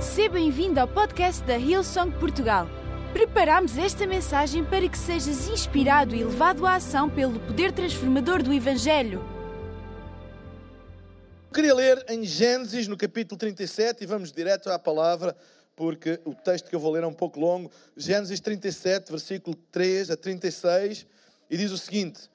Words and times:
Seja 0.00 0.28
bem-vindo 0.28 0.78
ao 0.78 0.86
podcast 0.86 1.42
da 1.42 1.58
Hillsong 1.58 2.12
Portugal. 2.20 2.68
Preparamos 3.12 3.76
esta 3.76 4.06
mensagem 4.06 4.64
para 4.64 4.88
que 4.88 4.96
sejas 4.96 5.48
inspirado 5.48 6.14
e 6.14 6.22
levado 6.22 6.64
à 6.64 6.76
ação 6.76 7.10
pelo 7.10 7.40
poder 7.40 7.72
transformador 7.72 8.40
do 8.40 8.52
Evangelho. 8.52 9.20
Queria 11.52 11.74
ler 11.74 12.04
em 12.08 12.24
Gênesis, 12.24 12.86
no 12.86 12.96
capítulo 12.96 13.36
37, 13.36 14.04
e 14.04 14.06
vamos 14.06 14.30
direto 14.30 14.70
à 14.70 14.78
palavra, 14.78 15.36
porque 15.74 16.20
o 16.24 16.32
texto 16.32 16.70
que 16.70 16.76
eu 16.76 16.80
vou 16.80 16.92
ler 16.92 17.02
é 17.02 17.06
um 17.06 17.12
pouco 17.12 17.40
longo. 17.40 17.68
Gênesis 17.96 18.38
37, 18.38 19.10
versículo 19.10 19.56
3 19.72 20.12
a 20.12 20.16
36, 20.16 21.06
e 21.50 21.56
diz 21.56 21.72
o 21.72 21.78
seguinte: 21.78 22.30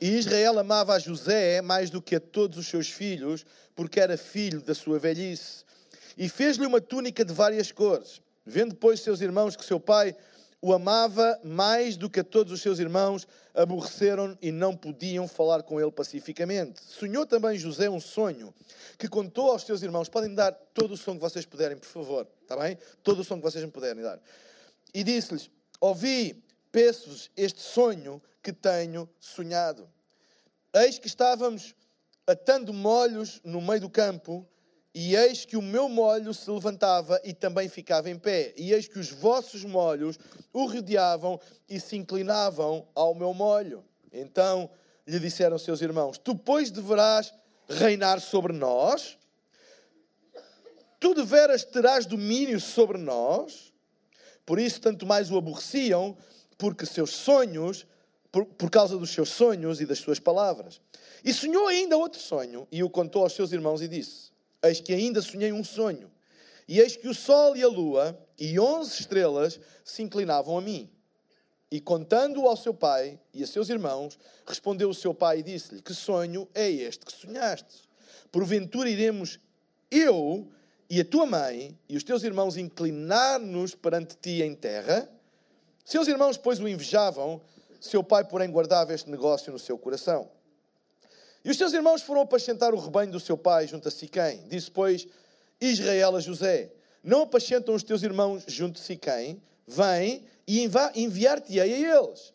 E 0.00 0.18
Israel 0.18 0.58
amava 0.58 0.94
a 0.94 0.98
José 0.98 1.62
mais 1.62 1.90
do 1.90 2.02
que 2.02 2.16
a 2.16 2.20
todos 2.20 2.58
os 2.58 2.66
seus 2.66 2.90
filhos, 2.90 3.46
porque 3.76 4.00
era 4.00 4.18
filho 4.18 4.60
da 4.60 4.74
sua 4.74 4.98
velhice 4.98 5.64
e 6.16 6.28
fez-lhe 6.28 6.66
uma 6.66 6.80
túnica 6.80 7.24
de 7.24 7.32
várias 7.32 7.72
cores. 7.72 8.20
Vendo, 8.44 8.74
pois, 8.74 9.00
seus 9.00 9.20
irmãos 9.20 9.56
que 9.56 9.64
seu 9.64 9.80
pai 9.80 10.16
o 10.64 10.72
amava 10.72 11.38
mais 11.44 11.94
do 11.94 12.08
que 12.08 12.20
a 12.20 12.24
todos 12.24 12.50
os 12.50 12.62
seus 12.62 12.78
irmãos, 12.78 13.28
aborreceram 13.52 14.34
e 14.40 14.50
não 14.50 14.74
podiam 14.74 15.28
falar 15.28 15.62
com 15.62 15.78
ele 15.78 15.92
pacificamente. 15.92 16.80
Sonhou 16.82 17.26
também 17.26 17.58
José 17.58 17.90
um 17.90 18.00
sonho 18.00 18.54
que 18.96 19.06
contou 19.06 19.50
aos 19.50 19.64
seus 19.64 19.82
irmãos. 19.82 20.08
Podem 20.08 20.34
dar 20.34 20.52
todo 20.72 20.94
o 20.94 20.96
som 20.96 21.16
que 21.16 21.20
vocês 21.20 21.44
puderem, 21.44 21.76
por 21.76 21.84
favor, 21.84 22.26
está 22.40 22.56
bem? 22.56 22.78
Todo 23.02 23.20
o 23.20 23.24
som 23.24 23.36
que 23.36 23.42
vocês 23.42 23.62
me 23.62 23.70
puderem 23.70 24.02
dar. 24.02 24.18
E 24.94 25.04
disse-lhes: 25.04 25.50
Ouvi, 25.78 26.42
peço-vos 26.72 27.30
este 27.36 27.60
sonho 27.60 28.22
que 28.42 28.50
tenho 28.50 29.06
sonhado. 29.20 29.86
Eis 30.72 30.98
que 30.98 31.08
estávamos 31.08 31.74
atando 32.26 32.72
molhos 32.72 33.38
no 33.44 33.60
meio 33.60 33.82
do 33.82 33.90
campo 33.90 34.48
e 34.94 35.16
eis 35.16 35.44
que 35.44 35.56
o 35.56 35.62
meu 35.62 35.88
molho 35.88 36.32
se 36.32 36.48
levantava 36.48 37.20
e 37.24 37.34
também 37.34 37.68
ficava 37.68 38.08
em 38.08 38.16
pé. 38.16 38.54
E 38.56 38.72
eis 38.72 38.86
que 38.86 38.98
os 39.00 39.10
vossos 39.10 39.64
molhos 39.64 40.16
o 40.52 40.66
rodeavam 40.66 41.40
e 41.68 41.80
se 41.80 41.96
inclinavam 41.96 42.86
ao 42.94 43.12
meu 43.12 43.34
molho. 43.34 43.84
Então 44.12 44.70
lhe 45.04 45.18
disseram 45.18 45.58
seus 45.58 45.82
irmãos: 45.82 46.16
Tu, 46.16 46.36
pois, 46.36 46.70
deverás 46.70 47.34
reinar 47.68 48.20
sobre 48.20 48.52
nós? 48.52 49.18
Tu 51.00 51.12
deveras 51.12 51.64
terás 51.64 52.06
domínio 52.06 52.60
sobre 52.60 52.96
nós? 52.96 53.72
Por 54.46 54.60
isso, 54.60 54.80
tanto 54.80 55.04
mais 55.04 55.28
o 55.28 55.36
aborreciam, 55.36 56.16
porque 56.56 56.86
seus 56.86 57.10
sonhos, 57.10 57.84
por, 58.30 58.46
por 58.46 58.70
causa 58.70 58.96
dos 58.96 59.10
seus 59.10 59.30
sonhos 59.30 59.80
e 59.80 59.86
das 59.86 59.98
suas 59.98 60.20
palavras. 60.20 60.80
E 61.24 61.32
sonhou 61.32 61.66
ainda 61.66 61.96
outro 61.96 62.20
sonho 62.20 62.68
e 62.70 62.84
o 62.84 62.88
contou 62.88 63.22
aos 63.22 63.32
seus 63.32 63.50
irmãos 63.50 63.82
e 63.82 63.88
disse: 63.88 64.33
Eis 64.64 64.80
que 64.80 64.94
ainda 64.94 65.20
sonhei 65.20 65.52
um 65.52 65.62
sonho, 65.62 66.10
e 66.66 66.80
eis 66.80 66.96
que 66.96 67.06
o 67.06 67.14
sol 67.14 67.54
e 67.54 67.62
a 67.62 67.68
lua 67.68 68.18
e 68.38 68.58
onze 68.58 69.00
estrelas 69.00 69.60
se 69.84 70.02
inclinavam 70.02 70.56
a 70.56 70.60
mim. 70.62 70.90
E 71.70 71.80
contando-o 71.80 72.48
ao 72.48 72.56
seu 72.56 72.72
pai 72.72 73.20
e 73.32 73.42
a 73.42 73.46
seus 73.46 73.68
irmãos, 73.68 74.18
respondeu 74.46 74.88
o 74.88 74.94
seu 74.94 75.12
pai 75.12 75.40
e 75.40 75.42
disse-lhe: 75.42 75.82
Que 75.82 75.92
sonho 75.92 76.48
é 76.54 76.70
este 76.70 77.04
que 77.04 77.12
sonhaste? 77.12 77.82
Porventura 78.32 78.88
iremos 78.88 79.38
eu 79.90 80.50
e 80.88 81.00
a 81.00 81.04
tua 81.04 81.26
mãe 81.26 81.78
e 81.86 81.96
os 81.96 82.02
teus 82.02 82.22
irmãos 82.22 82.56
inclinar-nos 82.56 83.74
perante 83.74 84.16
ti 84.16 84.42
em 84.42 84.54
terra? 84.54 85.10
Seus 85.84 86.08
irmãos, 86.08 86.38
pois, 86.38 86.58
o 86.58 86.66
invejavam, 86.66 87.42
seu 87.80 88.02
pai, 88.02 88.24
porém, 88.24 88.50
guardava 88.50 88.94
este 88.94 89.10
negócio 89.10 89.52
no 89.52 89.58
seu 89.58 89.76
coração. 89.76 90.30
E 91.44 91.50
os 91.50 91.58
seus 91.58 91.72
irmãos 91.72 92.02
foram 92.02 92.22
apacentar 92.22 92.72
o 92.72 92.78
rebanho 92.78 93.12
do 93.12 93.20
seu 93.20 93.36
pai 93.36 93.66
junto 93.66 93.86
a 93.86 93.90
Siquém. 93.90 94.42
Disse, 94.48 94.70
pois, 94.70 95.06
Israel 95.60 96.16
a 96.16 96.20
José: 96.20 96.72
Não 97.02 97.22
apacentam 97.22 97.74
os 97.74 97.82
teus 97.82 98.02
irmãos 98.02 98.44
junto 98.46 98.80
a 98.80 98.82
Siquém? 98.82 99.40
Vem 99.66 100.24
e 100.46 100.68
enviar-te-ei 100.94 101.60
a 101.60 101.66
eles. 101.66 102.32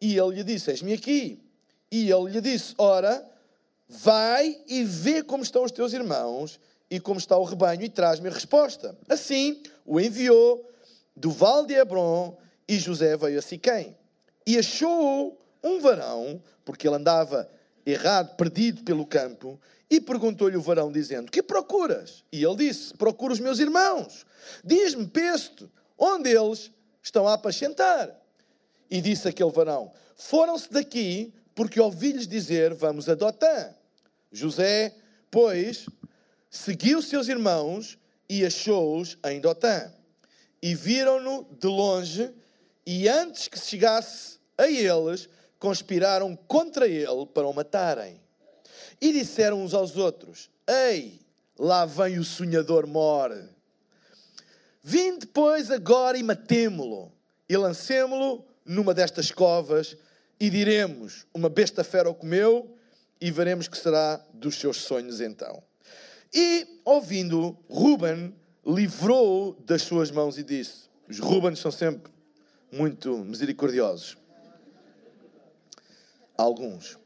E 0.00 0.16
ele 0.16 0.36
lhe 0.36 0.44
disse: 0.44 0.70
Eis-me 0.70 0.92
aqui. 0.92 1.42
E 1.90 2.10
ele 2.10 2.30
lhe 2.30 2.40
disse: 2.40 2.74
Ora, 2.78 3.28
vai 3.88 4.60
e 4.66 4.84
vê 4.84 5.22
como 5.22 5.42
estão 5.42 5.64
os 5.64 5.72
teus 5.72 5.92
irmãos 5.92 6.60
e 6.90 7.00
como 7.00 7.18
está 7.18 7.36
o 7.36 7.44
rebanho 7.44 7.82
e 7.82 7.88
traz-me 7.88 8.28
a 8.28 8.32
resposta. 8.32 8.96
Assim 9.08 9.62
o 9.84 10.00
enviou 10.00 10.70
do 11.16 11.30
vale 11.30 11.66
de 11.66 11.74
Hebron 11.74 12.36
e 12.68 12.78
José 12.78 13.16
veio 13.16 13.38
a 13.38 13.42
Siquém. 13.42 13.96
E 14.46 14.58
achou 14.58 15.38
um 15.62 15.80
varão, 15.80 16.42
porque 16.64 16.86
ele 16.86 16.96
andava 16.96 17.48
errado, 17.86 18.36
perdido 18.36 18.82
pelo 18.82 19.06
campo, 19.06 19.60
e 19.90 20.00
perguntou-lhe 20.00 20.56
o 20.56 20.62
varão, 20.62 20.90
dizendo: 20.90 21.30
Que 21.30 21.42
procuras? 21.42 22.24
E 22.32 22.42
ele 22.42 22.56
disse: 22.56 22.94
Procuro 22.94 23.32
os 23.32 23.40
meus 23.40 23.58
irmãos. 23.58 24.26
Diz-me, 24.64 25.06
pesto, 25.06 25.70
onde 25.98 26.30
eles 26.30 26.70
estão 27.02 27.28
a 27.28 27.34
apacentar. 27.34 28.10
E 28.90 29.00
disse 29.00 29.28
aquele 29.28 29.50
varão: 29.50 29.92
Foram-se 30.16 30.72
daqui, 30.72 31.32
porque 31.54 31.80
ouvi-lhes 31.80 32.26
dizer: 32.26 32.74
Vamos 32.74 33.08
a 33.08 33.14
Dotã. 33.14 33.74
José, 34.32 34.94
pois, 35.30 35.86
seguiu 36.50 37.00
seus 37.00 37.28
irmãos 37.28 37.98
e 38.28 38.44
achou-os 38.44 39.16
em 39.26 39.40
Dotã. 39.40 39.92
E 40.60 40.74
viram-no 40.74 41.46
de 41.60 41.66
longe, 41.66 42.32
e 42.86 43.08
antes 43.08 43.48
que 43.48 43.58
chegasse 43.58 44.38
a 44.56 44.68
eles, 44.68 45.28
conspiraram 45.64 46.36
contra 46.36 46.86
ele 46.86 47.24
para 47.32 47.46
o 47.46 47.52
matarem. 47.54 48.20
E 49.00 49.14
disseram 49.14 49.64
uns 49.64 49.72
aos 49.72 49.96
outros: 49.96 50.50
Ei, 50.68 51.18
lá 51.58 51.86
vem 51.86 52.18
o 52.18 52.24
sonhador 52.24 52.86
mor. 52.86 53.32
Vinde, 54.82 55.26
pois, 55.26 55.70
agora 55.70 56.18
e 56.18 56.22
matemo-lo, 56.22 57.10
e 57.48 57.56
lancemo-lo 57.56 58.44
numa 58.62 58.92
destas 58.92 59.30
covas, 59.30 59.96
e 60.38 60.50
diremos: 60.50 61.24
Uma 61.32 61.48
besta 61.48 61.82
fera 61.82 62.10
o 62.10 62.14
comeu, 62.14 62.76
e 63.18 63.30
veremos 63.30 63.66
que 63.66 63.78
será 63.78 64.22
dos 64.34 64.56
seus 64.56 64.82
sonhos 64.82 65.18
então. 65.18 65.62
E, 66.30 66.78
ouvindo, 66.84 67.56
Ruben 67.70 68.34
livrou 68.66 69.54
das 69.64 69.80
suas 69.80 70.10
mãos 70.10 70.36
e 70.36 70.42
disse: 70.42 70.90
Os 71.08 71.18
Rubens 71.18 71.58
são 71.58 71.70
sempre 71.70 72.12
muito 72.70 73.16
misericordiosos 73.16 74.23
alguns. 76.36 76.98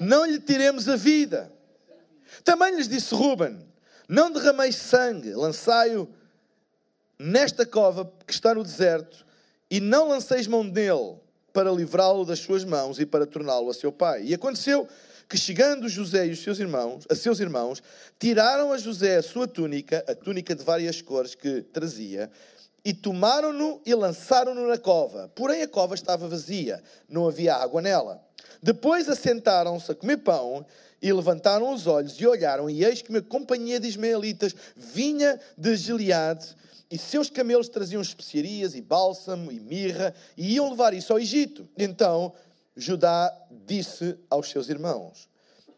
Não 0.00 0.24
lhe 0.24 0.40
tiremos 0.40 0.88
a 0.88 0.96
vida. 0.96 1.52
Também 2.44 2.74
lhes 2.74 2.88
disse 2.88 3.14
Ruben: 3.14 3.58
Não 4.08 4.30
derrameis 4.30 4.76
sangue, 4.76 5.32
lançai-o 5.34 6.08
nesta 7.18 7.64
cova 7.64 8.10
que 8.26 8.32
está 8.32 8.54
no 8.54 8.64
deserto, 8.64 9.24
e 9.70 9.80
não 9.80 10.08
lanceis 10.08 10.46
mão 10.46 10.68
dele 10.68 11.20
para 11.52 11.70
livrá-lo 11.70 12.24
das 12.24 12.40
suas 12.40 12.64
mãos 12.64 12.98
e 12.98 13.06
para 13.06 13.26
torná-lo 13.26 13.70
a 13.70 13.74
seu 13.74 13.92
pai. 13.92 14.24
E 14.24 14.34
aconteceu 14.34 14.88
que 15.28 15.36
chegando 15.36 15.88
José 15.88 16.26
e 16.26 16.30
os 16.30 16.42
seus 16.42 16.58
irmãos, 16.58 17.06
a 17.08 17.14
seus 17.14 17.40
irmãos, 17.40 17.82
tiraram 18.18 18.72
a 18.72 18.78
José 18.78 19.16
a 19.16 19.22
sua 19.22 19.46
túnica, 19.46 20.04
a 20.08 20.14
túnica 20.14 20.54
de 20.54 20.64
várias 20.64 21.00
cores 21.00 21.34
que 21.34 21.62
trazia, 21.62 22.30
e 22.84 22.92
tomaram-no 22.92 23.80
e 23.86 23.94
lançaram-no 23.94 24.66
na 24.66 24.78
cova. 24.78 25.30
Porém, 25.34 25.62
a 25.62 25.68
cova 25.68 25.94
estava 25.94 26.26
vazia, 26.28 26.82
não 27.08 27.26
havia 27.26 27.54
água 27.54 27.80
nela. 27.80 28.20
Depois 28.62 29.08
assentaram-se 29.08 29.90
a 29.90 29.94
comer 29.94 30.18
pão 30.18 30.64
e 31.00 31.12
levantaram 31.12 31.72
os 31.72 31.86
olhos 31.86 32.12
e 32.20 32.26
olharam, 32.26 32.70
e 32.70 32.84
eis 32.84 33.02
que 33.02 33.10
uma 33.10 33.20
companhia 33.20 33.80
de 33.80 33.88
ismaelitas 33.88 34.54
vinha 34.76 35.40
de 35.58 35.76
Gileade, 35.76 36.56
e 36.90 36.98
seus 36.98 37.30
camelos 37.30 37.68
traziam 37.68 38.02
especiarias 38.02 38.74
e 38.74 38.80
bálsamo 38.80 39.50
e 39.50 39.58
mirra, 39.58 40.14
e 40.36 40.54
iam 40.54 40.70
levar 40.70 40.92
isso 40.94 41.12
ao 41.12 41.18
Egito. 41.18 41.66
Então 41.76 42.32
Judá 42.76 43.34
disse 43.66 44.16
aos 44.28 44.50
seus 44.50 44.68
irmãos: 44.68 45.28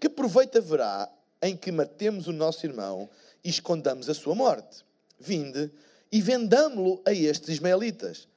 Que 0.01 0.09
proveito 0.09 0.59
haverá 0.59 1.09
em 1.41 1.57
que 1.57 1.71
matemos 1.71 2.27
o 2.27 2.33
nosso 2.33 2.67
irmão 2.67 3.09
e 3.43 3.49
escondamos 3.49 4.11
a 4.11 4.15
sua 4.15 4.35
morte? 4.35 4.85
Vinde 5.19 5.71
e 6.14 6.20
vendamo-lo 6.20 7.02
a 7.05 7.12
estes 7.12 7.49
ismaelitas. 7.49 8.28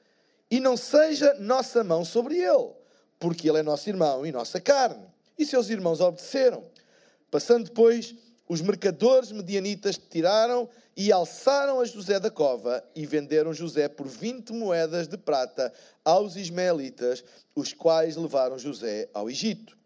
E 0.50 0.58
não 0.58 0.76
seja 0.76 1.34
nossa 1.34 1.84
mão 1.84 2.04
sobre 2.04 2.36
ele, 2.36 2.72
porque 3.20 3.48
ele 3.48 3.58
é 3.58 3.62
nosso 3.62 3.88
irmão 3.88 4.26
e 4.26 4.32
nossa 4.32 4.60
carne. 4.60 5.06
E 5.38 5.46
seus 5.46 5.70
irmãos 5.70 6.00
obedeceram. 6.00 6.64
Passando 7.30 7.66
depois, 7.66 8.16
os 8.48 8.60
mercadores 8.60 9.30
medianitas 9.30 9.96
tiraram 9.96 10.68
e 10.96 11.12
alçaram 11.12 11.78
a 11.78 11.84
José 11.84 12.18
da 12.18 12.32
cova 12.32 12.82
e 12.96 13.06
venderam 13.06 13.54
José 13.54 13.86
por 13.88 14.08
20 14.08 14.52
moedas 14.54 15.06
de 15.06 15.16
prata 15.16 15.72
aos 16.04 16.34
ismaelitas, 16.34 17.22
os 17.54 17.72
quais 17.72 18.16
levaram 18.16 18.58
José 18.58 19.08
ao 19.14 19.30
Egito. 19.30 19.78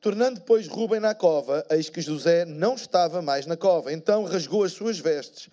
Tornando 0.00 0.38
depois 0.38 0.68
Rubem 0.68 1.00
na 1.00 1.16
cova, 1.16 1.66
eis 1.68 1.90
que 1.90 2.00
José 2.00 2.44
não 2.44 2.76
estava 2.76 3.20
mais 3.20 3.44
na 3.44 3.56
cova. 3.56 3.92
Então 3.92 4.22
rasgou 4.22 4.62
as 4.62 4.72
suas 4.72 5.00
vestes 5.00 5.50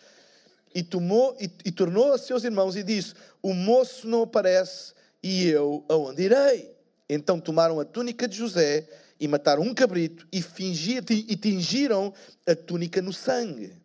e, 0.74 0.84
tomou, 0.84 1.36
e, 1.40 1.50
e 1.66 1.72
tornou 1.72 2.14
a 2.14 2.18
seus 2.18 2.44
irmãos 2.44 2.76
e 2.76 2.84
disse: 2.84 3.14
O 3.42 3.54
moço 3.54 4.08
não 4.08 4.24
aparece 4.24 4.94
e 5.22 5.48
eu 5.48 5.86
aonde 5.90 6.24
irei? 6.24 6.72
Então 7.10 7.40
tomaram 7.40 7.80
a 7.80 7.86
túnica 7.86 8.28
de 8.28 8.38
José 8.38 8.88
e 9.20 9.28
mataram 9.28 9.64
um 9.64 9.74
cabrito 9.74 10.28
e, 10.32 10.42
fingiram, 10.42 11.06
e 11.10 11.36
tingiram 11.36 12.14
a 12.48 12.56
túnica 12.56 13.02
no 13.02 13.14
sangue. 13.14 13.80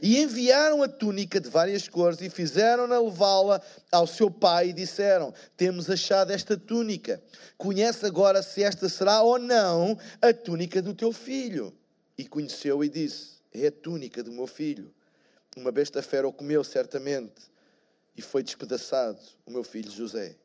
E 0.00 0.22
enviaram 0.22 0.82
a 0.82 0.88
túnica 0.88 1.40
de 1.40 1.48
várias 1.48 1.88
cores 1.88 2.20
e 2.20 2.30
fizeram-na 2.30 2.98
levá-la 2.98 3.60
ao 3.90 4.06
seu 4.06 4.30
pai 4.30 4.70
e 4.70 4.72
disseram: 4.72 5.34
Temos 5.56 5.90
achado 5.90 6.30
esta 6.32 6.56
túnica. 6.56 7.22
Conhece 7.58 8.06
agora 8.06 8.42
se 8.42 8.62
esta 8.62 8.88
será 8.88 9.22
ou 9.22 9.38
não 9.38 9.98
a 10.20 10.32
túnica 10.32 10.80
do 10.80 10.94
teu 10.94 11.12
filho. 11.12 11.74
E 12.16 12.26
conheceu 12.26 12.82
e 12.82 12.88
disse: 12.88 13.36
É 13.52 13.66
a 13.66 13.72
túnica 13.72 14.22
do 14.22 14.32
meu 14.32 14.46
filho. 14.46 14.92
Uma 15.56 15.70
besta 15.70 16.02
fera 16.02 16.26
o 16.26 16.32
comeu 16.32 16.64
certamente 16.64 17.50
e 18.16 18.22
foi 18.22 18.42
despedaçado 18.42 19.18
o 19.44 19.50
meu 19.50 19.62
filho 19.62 19.90
José. 19.90 20.36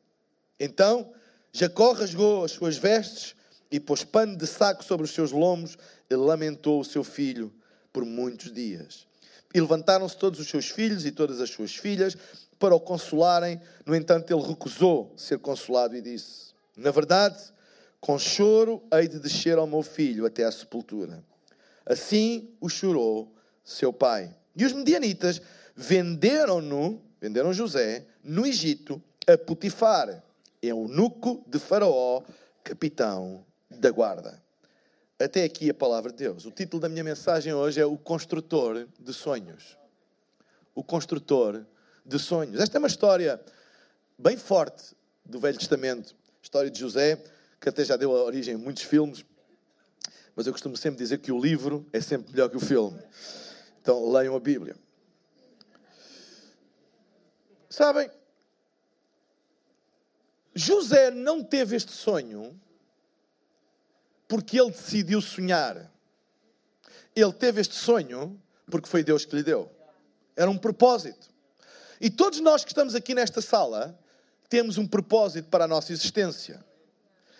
Então 0.60 1.12
Jacó 1.52 1.92
rasgou 1.92 2.44
as 2.44 2.52
suas 2.52 2.76
vestes 2.76 3.34
e 3.70 3.80
pôs 3.80 4.04
pano 4.04 4.36
de 4.36 4.46
saco 4.46 4.84
sobre 4.84 5.04
os 5.04 5.10
seus 5.10 5.32
lombos 5.32 5.76
e 6.08 6.14
lamentou 6.14 6.80
o 6.80 6.84
seu 6.84 7.02
filho 7.02 7.52
por 7.92 8.04
muitos 8.04 8.52
dias. 8.52 9.06
E 9.54 9.60
levantaram-se 9.60 10.16
todos 10.16 10.40
os 10.40 10.48
seus 10.48 10.68
filhos 10.68 11.06
e 11.06 11.10
todas 11.10 11.40
as 11.40 11.50
suas 11.50 11.74
filhas 11.74 12.16
para 12.58 12.74
o 12.74 12.80
consolarem. 12.80 13.60
No 13.86 13.94
entanto, 13.94 14.32
ele 14.32 14.42
recusou 14.42 15.12
ser 15.16 15.38
consolado 15.38 15.96
e 15.96 16.02
disse: 16.02 16.52
Na 16.76 16.90
verdade, 16.90 17.38
com 18.00 18.18
choro 18.18 18.82
hei 18.92 19.08
de 19.08 19.18
descer 19.18 19.56
ao 19.56 19.66
meu 19.66 19.82
filho 19.82 20.26
até 20.26 20.44
à 20.44 20.52
sepultura. 20.52 21.24
Assim 21.86 22.50
o 22.60 22.68
chorou 22.68 23.34
seu 23.64 23.92
pai. 23.92 24.34
E 24.58 24.64
os 24.64 24.72
medianitas 24.72 25.40
venderam-no, 25.76 27.00
venderam 27.20 27.52
José, 27.52 28.04
no 28.24 28.44
Egito, 28.44 29.00
a 29.24 29.38
Potifar, 29.38 30.20
eunuco 30.60 31.44
de 31.46 31.60
Faraó, 31.60 32.24
capitão 32.64 33.46
da 33.70 33.88
guarda. 33.92 34.42
Até 35.16 35.44
aqui 35.44 35.70
a 35.70 35.74
palavra 35.74 36.10
de 36.10 36.18
Deus. 36.18 36.44
O 36.44 36.50
título 36.50 36.80
da 36.80 36.88
minha 36.88 37.04
mensagem 37.04 37.54
hoje 37.54 37.80
é 37.80 37.86
O 37.86 37.96
Construtor 37.96 38.88
de 38.98 39.14
Sonhos. 39.14 39.78
O 40.74 40.82
Construtor 40.82 41.64
de 42.04 42.18
Sonhos. 42.18 42.60
Esta 42.60 42.78
é 42.78 42.80
uma 42.80 42.88
história 42.88 43.40
bem 44.18 44.36
forte 44.36 44.96
do 45.24 45.38
Velho 45.38 45.56
Testamento. 45.56 46.16
História 46.42 46.68
de 46.68 46.80
José, 46.80 47.22
que 47.60 47.68
até 47.68 47.84
já 47.84 47.96
deu 47.96 48.10
origem 48.10 48.56
a 48.56 48.58
muitos 48.58 48.82
filmes. 48.82 49.24
Mas 50.34 50.48
eu 50.48 50.52
costumo 50.52 50.76
sempre 50.76 50.98
dizer 50.98 51.18
que 51.18 51.30
o 51.30 51.40
livro 51.40 51.86
é 51.92 52.00
sempre 52.00 52.32
melhor 52.32 52.48
que 52.50 52.56
o 52.56 52.60
filme. 52.60 53.00
Então 53.80 54.10
leiam 54.10 54.34
a 54.36 54.40
Bíblia. 54.40 54.76
Sabem, 57.68 58.10
José 60.54 61.10
não 61.10 61.44
teve 61.44 61.76
este 61.76 61.92
sonho 61.92 62.60
porque 64.26 64.60
ele 64.60 64.70
decidiu 64.70 65.20
sonhar. 65.20 65.90
Ele 67.14 67.32
teve 67.32 67.60
este 67.60 67.74
sonho 67.74 68.40
porque 68.70 68.88
foi 68.88 69.02
Deus 69.02 69.24
que 69.24 69.36
lhe 69.36 69.42
deu. 69.42 69.70
Era 70.36 70.50
um 70.50 70.58
propósito. 70.58 71.28
E 72.00 72.10
todos 72.10 72.40
nós 72.40 72.64
que 72.64 72.70
estamos 72.70 72.94
aqui 72.94 73.14
nesta 73.14 73.40
sala 73.40 73.98
temos 74.48 74.78
um 74.78 74.86
propósito 74.86 75.48
para 75.48 75.64
a 75.64 75.68
nossa 75.68 75.92
existência. 75.92 76.64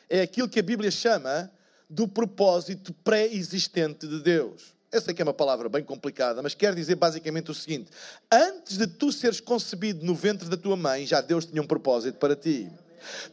É 0.08 0.20
aquilo 0.20 0.48
que 0.48 0.60
a 0.60 0.62
Bíblia 0.62 0.90
chama 0.90 1.50
do 1.88 2.06
propósito 2.06 2.92
pré-existente 2.92 4.06
de 4.06 4.20
Deus. 4.20 4.74
Eu 4.90 5.00
sei 5.02 5.12
que 5.12 5.20
é 5.20 5.24
uma 5.24 5.34
palavra 5.34 5.68
bem 5.68 5.84
complicada, 5.84 6.42
mas 6.42 6.54
quer 6.54 6.74
dizer 6.74 6.94
basicamente 6.94 7.50
o 7.50 7.54
seguinte: 7.54 7.90
antes 8.32 8.78
de 8.78 8.86
tu 8.86 9.12
seres 9.12 9.40
concebido 9.40 10.04
no 10.04 10.14
ventre 10.14 10.48
da 10.48 10.56
tua 10.56 10.76
mãe, 10.76 11.06
já 11.06 11.20
Deus 11.20 11.44
tinha 11.44 11.60
um 11.60 11.66
propósito 11.66 12.18
para 12.18 12.34
ti. 12.34 12.70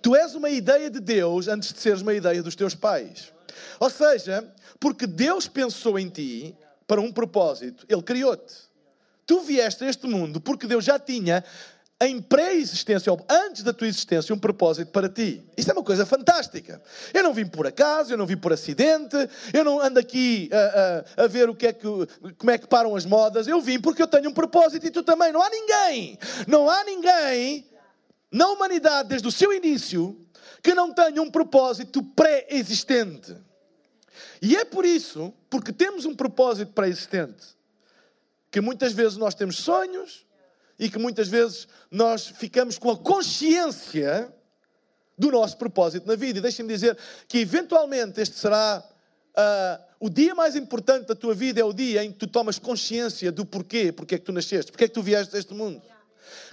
Tu 0.02 0.16
és 0.16 0.36
uma 0.36 0.50
ideia 0.50 0.90
de 0.90 1.00
Deus 1.00 1.48
antes 1.48 1.74
de 1.74 1.80
seres 1.80 2.02
uma 2.02 2.14
ideia 2.14 2.44
dos 2.44 2.56
teus 2.56 2.76
pais. 2.76 3.32
Ou 3.80 3.90
seja, 3.90 4.46
porque 4.80 5.08
Deus 5.08 5.48
pensou 5.48 5.98
em 5.98 6.10
ti 6.10 6.56
para 6.86 7.02
um 7.02 7.12
propósito, 7.12 7.86
Ele 7.90 8.02
criou-te. 8.02 8.54
Tu 9.26 9.40
vieste 9.42 9.84
a 9.84 9.90
este 9.90 10.06
mundo 10.06 10.40
porque 10.40 10.68
Deus 10.68 10.84
já 10.84 11.00
tinha 11.00 11.44
em 12.02 12.22
pré-existência, 12.22 13.12
antes 13.30 13.64
da 13.64 13.72
tua 13.72 13.88
existência, 13.88 14.36
um 14.36 14.40
propósito 14.40 14.92
para 14.92 15.08
ti. 15.08 15.42
Isto 15.56 15.72
é 15.72 15.74
uma 15.74 15.84
coisa 15.84 16.06
fantástica. 16.06 16.82
Eu 17.14 17.24
não 17.24 17.34
vim 17.34 17.46
por 17.46 17.66
acaso, 17.66 18.12
eu 18.12 18.18
não 18.18 18.26
vim 18.26 18.36
por 18.36 18.52
acidente, 18.52 19.16
eu 19.54 19.64
não 19.64 19.80
ando 19.80 20.00
aqui 20.00 20.50
a, 20.52 21.22
a, 21.22 21.24
a, 21.24 21.28
ver 21.28 21.50
o 21.50 21.56
que 21.56 21.68
é 21.68 21.74
que, 21.74 21.88
como 22.38 22.52
é 22.52 22.58
que 22.58 22.68
param 22.68 22.96
as 22.96 23.06
modas. 23.06 23.48
Eu 23.48 23.62
vim 23.62 23.80
porque 23.80 24.02
eu 24.02 24.08
tenho 24.08 24.30
um 24.30 24.34
propósito 24.34 24.86
e 24.86 24.92
tu 24.92 25.04
também. 25.04 25.32
Não 25.32 25.42
há 25.42 25.50
ninguém, 25.50 26.20
não 26.48 26.70
há 26.70 26.84
ninguém 26.84 27.66
na 28.30 28.50
humanidade, 28.50 29.08
desde 29.08 29.28
o 29.28 29.32
seu 29.32 29.54
início, 29.54 30.20
que 30.62 30.74
não 30.74 30.94
tenha 30.94 31.22
um 31.22 31.32
propósito 31.32 32.04
pré-existente. 32.04 33.38
E 34.42 34.58
é 34.58 34.66
por 34.66 34.84
isso, 34.84 35.34
porque 35.50 35.72
temos 35.72 36.04
um 36.04 36.14
propósito 36.14 36.74
pré-existente, 36.74 37.56
que 38.52 38.60
muitas 38.60 38.92
vezes 38.92 39.18
nós 39.18 39.34
temos 39.34 39.58
sonhos 39.58 40.26
e 40.78 40.90
que 40.90 41.00
muitas 41.00 41.28
vezes 41.28 41.68
nós 41.90 42.28
ficamos 42.28 42.78
com 42.78 42.92
a 42.92 42.98
consciência 42.98 44.34
do 45.18 45.32
nosso 45.32 45.58
propósito 45.58 46.08
na 46.08 46.16
vida. 46.16 46.40
E 46.40 46.42
deixem-me 46.42 46.74
dizer 46.74 46.98
que 47.28 47.40
eventualmente 47.40 48.20
este 48.20 48.36
será 48.36 48.84
uh, 49.36 49.84
o 50.00 50.10
dia 50.10 50.36
mais 50.36 50.56
importante 50.56 51.08
da 51.08 51.16
tua 51.16 51.34
vida, 51.34 51.62
é 51.62 51.64
o 51.64 51.74
dia 51.74 52.04
em 52.04 52.12
que 52.12 52.18
tu 52.18 52.28
tomas 52.28 52.60
consciência 52.60 53.32
do 53.32 53.46
porquê, 53.46 53.92
porque 53.92 54.16
é 54.16 54.18
que 54.18 54.26
tu 54.26 54.34
nasceste, 54.34 54.72
porque 54.72 54.84
é 54.84 54.88
que 54.88 54.94
tu 54.94 55.02
vieste 55.02 55.36
a 55.36 55.40
este 55.40 55.54
mundo. 55.54 55.82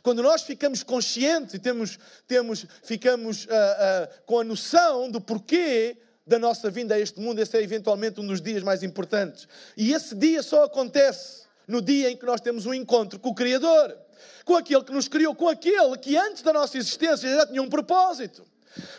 Quando 0.03 0.23
nós 0.23 0.43
ficamos 0.43 0.83
conscientes 0.83 1.55
e 1.55 1.59
temos, 1.59 1.99
temos, 2.27 2.67
ficamos 2.83 3.45
uh, 3.45 3.49
uh, 3.49 4.23
com 4.27 4.41
a 4.41 4.45
noção 4.45 5.11
do 5.11 5.21
porquê 5.21 5.97
da 6.27 6.39
nossa 6.39 6.71
vinda 6.71 6.95
a 6.95 7.01
este 7.01 7.21
mundo, 7.21 7.41
esse 7.41 7.57
é 7.57 7.63
eventualmente 7.63 8.21
um 8.21 8.27
dos 8.27 8.41
dias 8.41 8.63
mais 8.63 8.83
importantes. 8.83 9.49
E 9.77 9.93
esse 9.93 10.15
dia 10.15 10.43
só 10.43 10.65
acontece 10.65 11.42
no 11.67 11.81
dia 11.81 12.11
em 12.11 12.17
que 12.17 12.27
nós 12.27 12.41
temos 12.41 12.67
um 12.67 12.75
encontro 12.75 13.19
com 13.19 13.31
o 13.31 13.35
Criador, 13.35 13.97
com 14.45 14.57
aquele 14.57 14.83
que 14.85 14.93
nos 14.93 15.09
criou, 15.09 15.35
com 15.35 15.49
aquele 15.49 15.97
que 15.99 16.17
antes 16.17 16.43
da 16.43 16.53
nossa 16.53 16.77
existência 16.77 17.29
já 17.29 17.47
tinha 17.47 17.63
um 17.63 17.69
propósito. 17.69 18.45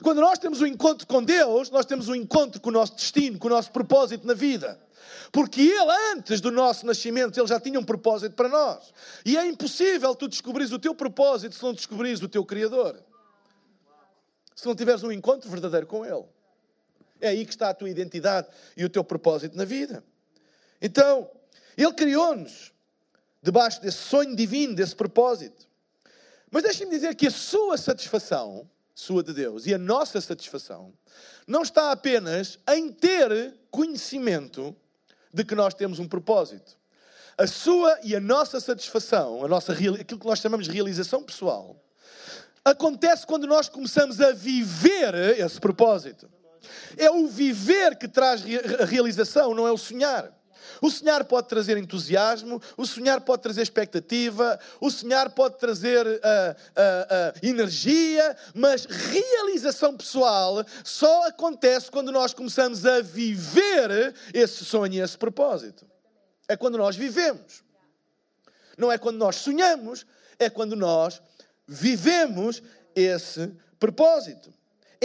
Quando 0.02 0.22
nós 0.22 0.38
temos 0.38 0.62
um 0.62 0.66
encontro 0.66 1.08
com 1.08 1.24
Deus, 1.24 1.70
nós 1.70 1.86
temos 1.86 2.08
um 2.08 2.16
encontro 2.16 2.62
com 2.62 2.70
o 2.70 2.74
nosso 2.74 2.96
destino, 2.96 3.40
com 3.40 3.48
o 3.48 3.50
nosso 3.50 3.72
propósito 3.72 4.26
na 4.26 4.34
vida. 4.34 4.80
Porque 5.32 5.62
Ele, 5.62 5.92
antes 6.14 6.40
do 6.40 6.52
nosso 6.52 6.86
nascimento, 6.86 7.40
Ele 7.40 7.48
já 7.48 7.60
tinha 7.60 7.80
um 7.80 7.84
propósito 7.84 8.36
para 8.36 8.48
nós. 8.48 8.94
E 9.26 9.36
é 9.36 9.48
impossível 9.48 10.14
tu 10.14 10.28
descobrires 10.28 10.72
o 10.72 10.78
teu 10.78 10.94
propósito 10.94 11.56
se 11.56 11.64
não 11.64 11.74
descobrires 11.74 12.22
o 12.22 12.28
teu 12.28 12.46
Criador. 12.46 13.00
Se 14.56 14.68
não 14.68 14.76
tiveres 14.76 15.02
um 15.02 15.12
encontro 15.12 15.50
verdadeiro 15.50 15.88
com 15.88 16.06
Ele. 16.06 16.24
É 17.20 17.30
aí 17.30 17.46
que 17.46 17.54
está 17.54 17.70
a 17.70 17.74
tua 17.74 17.90
identidade 17.90 18.48
e 18.78 18.86
o 18.86 18.90
teu 18.90 19.04
propósito 19.04 19.58
na 19.58 19.66
vida. 19.66 20.04
Então, 20.80 21.28
Ele 21.78 21.94
criou-nos 21.94 22.72
debaixo 23.42 23.82
desse 23.82 23.98
sonho 23.98 24.36
divino, 24.36 24.74
desse 24.74 24.96
propósito. 24.96 25.68
Mas 26.50 26.64
deixem-me 26.64 26.94
dizer 26.94 27.16
que 27.16 27.28
a 27.28 27.32
sua 27.32 27.78
satisfação, 27.78 28.70
sua 28.96 29.24
de 29.24 29.34
Deus, 29.34 29.66
e 29.66 29.74
a 29.74 29.78
nossa 29.78 30.22
satisfação, 30.22 30.94
não 31.48 31.64
está 31.64 31.92
apenas 31.92 32.60
em 32.70 32.92
ter 32.92 33.56
conhecimento 33.70 34.76
de 35.34 35.44
que 35.44 35.56
nós 35.56 35.74
temos 35.74 36.00
um 36.00 36.08
propósito. 36.08 36.78
A 37.38 37.48
sua 37.48 38.00
e 38.04 38.16
a 38.16 38.20
nossa 38.20 38.60
satisfação, 38.60 39.44
a 39.44 39.48
nossa, 39.48 39.74
aquilo 39.74 40.20
que 40.20 40.28
nós 40.28 40.40
chamamos 40.40 40.68
de 40.68 40.72
realização 40.72 41.24
pessoal, 41.24 41.76
acontece 42.64 43.26
quando 43.26 43.48
nós 43.48 43.68
começamos 43.68 44.22
a 44.22 44.32
viver 44.32 45.16
esse 45.40 45.60
propósito. 45.60 46.30
É 46.96 47.10
o 47.10 47.28
viver 47.28 47.98
que 47.98 48.08
traz 48.08 48.44
a 48.80 48.86
realização, 48.86 49.54
não 49.54 49.68
é 49.68 49.72
o 49.72 49.78
sonhar. 49.78 50.32
O 50.82 50.90
sonhar 50.90 51.24
pode 51.26 51.48
trazer 51.48 51.78
entusiasmo, 51.78 52.62
o 52.78 52.86
sonhar 52.86 53.22
pode 53.22 53.42
trazer 53.42 53.62
expectativa, 53.62 54.60
o 54.80 54.90
sonhar 54.90 55.30
pode 55.30 55.58
trazer 55.58 56.06
uh, 56.06 56.10
uh, 56.10 56.16
uh, 56.16 57.48
energia, 57.48 58.36
mas 58.54 58.86
realização 58.86 59.96
pessoal 59.96 60.66
só 60.84 61.28
acontece 61.28 61.90
quando 61.90 62.12
nós 62.12 62.34
começamos 62.34 62.86
a 62.86 63.02
viver 63.02 64.14
esse 64.34 64.66
sonho 64.66 64.94
e 64.94 65.00
esse 65.00 65.18
propósito. 65.18 65.86
É 66.48 66.58
quando 66.58 66.78
nós 66.78 66.96
vivemos. 66.96 67.64
Não 68.78 68.92
é 68.92 68.98
quando 68.98 69.18
nós 69.18 69.38
sonhamos, 69.38 70.06
é 70.40 70.50
quando 70.50 70.76
nós 70.76 71.22
vivemos 71.68 72.62
esse 72.96 73.52
propósito 73.80 74.54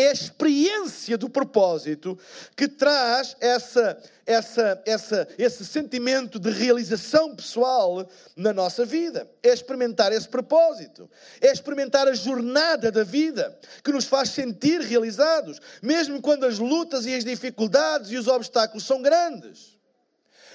experiência 0.00 1.18
do 1.18 1.28
propósito 1.28 2.18
que 2.56 2.68
traz 2.68 3.36
essa, 3.40 4.00
essa, 4.24 4.82
essa, 4.86 5.28
esse 5.36 5.64
sentimento 5.64 6.38
de 6.38 6.50
realização 6.50 7.34
pessoal 7.34 8.08
na 8.36 8.52
nossa 8.52 8.84
vida. 8.84 9.28
É 9.42 9.48
experimentar 9.48 10.12
esse 10.12 10.28
propósito. 10.28 11.10
É 11.40 11.50
experimentar 11.50 12.06
a 12.06 12.14
jornada 12.14 12.92
da 12.92 13.02
vida 13.02 13.58
que 13.82 13.92
nos 13.92 14.04
faz 14.04 14.30
sentir 14.30 14.80
realizados, 14.80 15.60
mesmo 15.82 16.20
quando 16.20 16.46
as 16.46 16.58
lutas 16.58 17.06
e 17.06 17.14
as 17.14 17.24
dificuldades 17.24 18.10
e 18.10 18.16
os 18.16 18.28
obstáculos 18.28 18.84
são 18.84 19.02
grandes. 19.02 19.78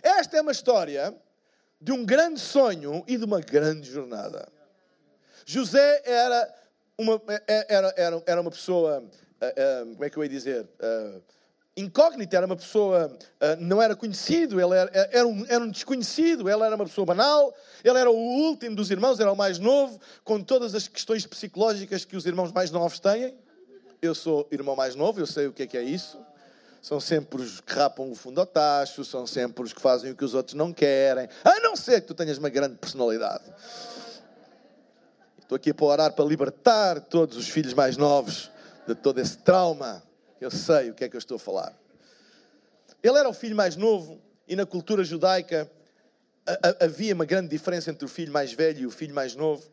Esta 0.02 0.38
é 0.38 0.42
uma 0.42 0.52
história 0.52 1.16
de 1.82 1.92
um 1.92 2.06
grande 2.06 2.40
sonho 2.40 3.04
e 3.08 3.18
de 3.18 3.26
uma 3.26 3.42
grande 3.42 3.92
jornada. 3.92 4.48
José 5.46 6.02
era 6.06 6.54
uma, 6.98 7.22
era, 7.48 7.94
era, 7.98 8.24
era 8.26 8.42
uma 8.42 8.52
pessoa 8.52 9.04
uh, 9.52 9.94
como 9.94 10.06
é 10.06 10.10
que 10.10 10.18
eu 10.18 10.24
ia 10.24 10.30
dizer? 10.30 10.68
Uh, 10.80 11.22
incógnito, 11.76 12.36
era 12.36 12.46
uma 12.46 12.56
pessoa, 12.56 13.18
não 13.60 13.82
era 13.82 13.96
conhecido, 13.96 14.62
ele 14.62 14.76
era, 14.76 14.92
era, 15.12 15.28
um, 15.28 15.46
era 15.48 15.64
um 15.64 15.72
desconhecido, 15.72 16.48
ele 16.48 16.64
era 16.64 16.76
uma 16.76 16.86
pessoa 16.86 17.06
banal, 17.06 17.54
ele 17.84 17.98
era 17.98 18.12
o 18.12 18.16
último 18.16 18.76
dos 18.76 18.92
irmãos, 18.92 19.20
era 19.20 19.32
o 19.32 19.36
mais 19.36 19.58
novo, 19.58 20.00
com 20.24 20.42
todas 20.42 20.76
as 20.76 20.88
questões 20.88 21.26
psicológicas 21.26 22.06
que 22.06 22.16
os 22.16 22.26
irmãos 22.26 22.52
mais 22.52 22.70
novos 22.70 23.00
têm. 23.00 23.36
Eu 24.02 24.14
sou 24.14 24.48
irmão 24.52 24.76
mais 24.76 24.96
novo, 24.96 25.20
eu 25.20 25.26
sei 25.26 25.48
o 25.48 25.54
que 25.54 25.64
é 25.64 25.68
que 25.68 25.78
é 25.78 25.82
isso. 25.82 26.20
São 26.82 27.00
sempre 27.00 27.42
os 27.42 27.62
que 27.62 27.74
rapam 27.74 28.12
o 28.12 28.16
fundo 28.16 28.40
ao 28.40 28.46
tacho, 28.46 29.04
são 29.04 29.26
sempre 29.26 29.64
os 29.64 29.74
que 29.74 29.82
fazem 29.82 30.12
o 30.12 30.16
que 30.16 30.26
os 30.26 30.34
outros 30.34 30.54
não 30.54 30.72
querem, 30.74 31.28
a 31.44 31.60
não 31.62 31.76
ser 31.76 32.02
que 32.02 32.08
tu 32.08 32.14
tenhas 32.14 32.38
uma 32.38 32.50
grande 32.50 32.76
personalidade. 32.76 33.46
Estou 35.40 35.56
aqui 35.56 35.74
para 35.74 35.86
orar 35.86 36.14
para 36.14 36.26
libertar 36.26 37.00
todos 37.00 37.38
os 37.38 37.48
filhos 37.50 37.74
mais 37.74 37.98
novos 37.98 38.53
de 38.88 38.96
todo 38.96 39.20
esse 39.20 39.38
trauma. 39.38 40.04
Eu 40.40 40.52
sei 40.52 40.90
o 40.90 40.94
que 40.94 41.04
é 41.04 41.10
que 41.10 41.16
eu 41.16 41.20
estou 41.20 41.36
a 41.36 41.40
falar. 41.40 41.74
Ele 43.02 43.18
era 43.18 43.28
o 43.30 43.34
filho 43.34 43.56
mais 43.56 43.75
novo 43.75 44.22
e 44.48 44.56
na 44.56 44.66
cultura 44.66 45.04
judaica 45.04 45.70
havia 46.80 47.13
uma 47.13 47.25
grande 47.25 47.50
diferença 47.50 47.90
entre 47.90 48.06
o 48.06 48.08
filho 48.08 48.32
mais 48.32 48.54
velho 48.54 48.82
e 48.82 48.86
o 48.86 48.92
filho 48.92 49.13
mais 49.13 49.36
novo. 49.36 49.63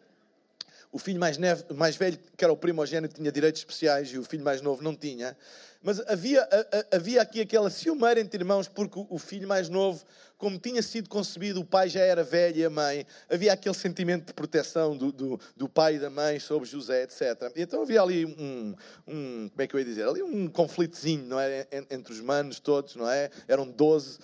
O 0.92 0.98
filho 0.98 1.20
mais, 1.20 1.38
mais 1.74 1.96
velho, 1.96 2.18
que 2.36 2.44
era 2.44 2.52
o 2.52 2.56
primogênito, 2.56 3.14
tinha 3.14 3.30
direitos 3.30 3.60
especiais 3.60 4.08
e 4.08 4.18
o 4.18 4.24
filho 4.24 4.42
mais 4.42 4.60
novo 4.60 4.82
não 4.82 4.94
tinha. 4.94 5.36
Mas 5.82 5.98
havia, 6.08 6.46
havia 6.90 7.22
aqui 7.22 7.40
aquela 7.40 7.70
ciumeira 7.70 8.20
entre 8.20 8.38
irmãos, 8.38 8.68
porque 8.68 9.06
o 9.08 9.18
filho 9.18 9.48
mais 9.48 9.70
novo, 9.70 10.04
como 10.36 10.58
tinha 10.58 10.82
sido 10.82 11.08
concebido, 11.08 11.60
o 11.60 11.64
pai 11.64 11.88
já 11.88 12.00
era 12.00 12.22
velho 12.22 12.58
e 12.58 12.64
a 12.64 12.68
mãe, 12.68 13.06
havia 13.30 13.52
aquele 13.52 13.74
sentimento 13.74 14.26
de 14.26 14.34
proteção 14.34 14.94
do, 14.94 15.10
do, 15.10 15.40
do 15.56 15.68
pai 15.68 15.94
e 15.94 15.98
da 15.98 16.10
mãe 16.10 16.38
sobre 16.38 16.68
José, 16.68 17.04
etc. 17.04 17.50
Então 17.56 17.82
havia 17.82 18.02
ali 18.02 18.26
um, 18.26 18.74
um, 19.08 19.48
como 19.48 19.62
é 19.62 19.66
que 19.66 19.74
eu 19.74 19.80
ia 19.80 19.86
dizer, 19.86 20.06
ali 20.06 20.22
um 20.22 20.48
conflitozinho, 20.48 21.24
não 21.24 21.40
é? 21.40 21.66
Entre 21.90 22.12
os 22.12 22.20
manos 22.20 22.60
todos, 22.60 22.94
não 22.96 23.08
é? 23.08 23.30
Eram 23.48 23.66
12 23.66 24.18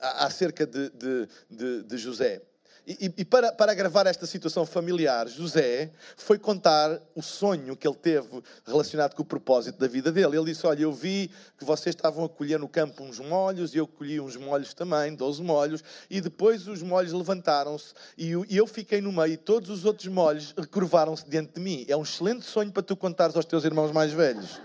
acerca 0.00 0.64
de, 0.64 0.88
de, 0.90 1.28
de, 1.50 1.82
de 1.82 1.98
José. 1.98 2.40
E, 2.84 3.14
e, 3.18 3.24
para, 3.24 3.52
para 3.52 3.70
agravar 3.70 4.08
esta 4.08 4.26
situação 4.26 4.66
familiar, 4.66 5.28
José 5.28 5.92
foi 6.16 6.36
contar 6.36 7.00
o 7.14 7.22
sonho 7.22 7.76
que 7.76 7.86
ele 7.86 7.96
teve 7.96 8.42
relacionado 8.66 9.14
com 9.14 9.22
o 9.22 9.24
propósito 9.24 9.78
da 9.78 9.86
vida 9.86 10.10
dele. 10.10 10.36
Ele 10.36 10.46
disse: 10.46 10.66
Olha, 10.66 10.82
eu 10.82 10.92
vi 10.92 11.30
que 11.56 11.64
vocês 11.64 11.94
estavam 11.94 12.24
a 12.24 12.28
colher 12.28 12.58
no 12.58 12.68
campo 12.68 13.04
uns 13.04 13.20
molhos, 13.20 13.72
e 13.72 13.78
eu 13.78 13.86
colhi 13.86 14.20
uns 14.20 14.36
molhos 14.36 14.74
também, 14.74 15.14
12 15.14 15.40
molhos, 15.44 15.84
e 16.10 16.20
depois 16.20 16.66
os 16.66 16.82
molhos 16.82 17.12
levantaram-se, 17.12 17.94
e 18.18 18.32
eu 18.50 18.66
fiquei 18.66 19.00
no 19.00 19.12
meio, 19.12 19.34
e 19.34 19.36
todos 19.36 19.70
os 19.70 19.84
outros 19.84 20.08
molhos 20.08 20.52
recurvaram-se 20.58 21.24
diante 21.30 21.54
de 21.54 21.60
mim. 21.60 21.84
É 21.86 21.96
um 21.96 22.02
excelente 22.02 22.44
sonho 22.44 22.72
para 22.72 22.82
tu 22.82 22.96
contares 22.96 23.36
aos 23.36 23.44
teus 23.44 23.64
irmãos 23.64 23.92
mais 23.92 24.12
velhos. 24.12 24.60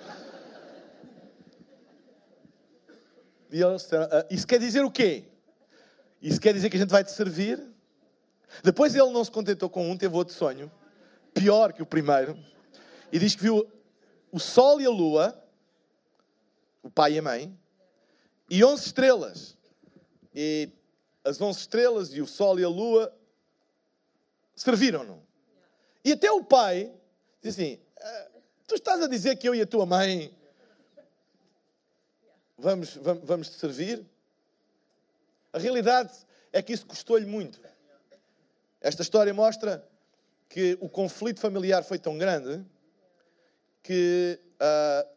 E 3.51 3.63
ah, 3.63 4.25
isso 4.31 4.47
quer 4.47 4.59
dizer 4.59 4.83
o 4.83 4.89
quê? 4.89 5.25
Isso 6.19 6.41
quer 6.41 6.51
dizer 6.51 6.71
que 6.71 6.77
a 6.77 6.79
gente 6.79 6.89
vai 6.89 7.03
te 7.03 7.11
servir? 7.11 7.76
Depois 8.63 8.95
ele 8.95 9.11
não 9.11 9.23
se 9.23 9.31
contentou 9.31 9.69
com 9.69 9.89
um, 9.89 9.97
teve 9.97 10.15
outro 10.15 10.33
sonho, 10.33 10.71
pior 11.33 11.73
que 11.73 11.81
o 11.81 11.85
primeiro, 11.85 12.37
e 13.11 13.19
diz 13.19 13.35
que 13.35 13.43
viu 13.43 13.69
o 14.31 14.39
sol 14.39 14.81
e 14.81 14.85
a 14.85 14.89
lua, 14.89 15.43
o 16.81 16.89
pai 16.89 17.13
e 17.13 17.19
a 17.19 17.21
mãe, 17.21 17.57
e 18.49 18.63
onze 18.63 18.85
estrelas. 18.87 19.57
E 20.33 20.69
as 21.23 21.41
onze 21.41 21.59
estrelas 21.59 22.13
e 22.13 22.21
o 22.21 22.27
sol 22.27 22.59
e 22.59 22.63
a 22.63 22.69
lua 22.69 23.13
serviram-no. 24.55 25.21
E 26.03 26.13
até 26.13 26.31
o 26.31 26.43
pai 26.43 26.93
diz 27.41 27.53
assim: 27.53 27.79
ah, 27.99 28.27
Tu 28.67 28.75
estás 28.75 29.01
a 29.01 29.07
dizer 29.07 29.35
que 29.37 29.47
eu 29.47 29.55
e 29.55 29.61
a 29.61 29.67
tua 29.67 29.85
mãe 29.85 30.33
vamos, 32.57 32.95
vamos, 32.95 33.23
vamos 33.23 33.49
te 33.49 33.55
servir? 33.55 34.05
A 35.53 35.59
realidade 35.59 36.11
é 36.51 36.61
que 36.61 36.73
isso 36.73 36.85
custou-lhe 36.85 37.25
muito. 37.25 37.59
Esta 38.81 39.01
história 39.01 39.33
mostra 39.33 39.87
que 40.49 40.77
o 40.79 40.87
conflito 40.87 41.39
familiar 41.39 41.83
foi 41.83 41.99
tão 41.99 42.17
grande 42.17 42.63
que 43.83 44.39
uh, 44.61 45.09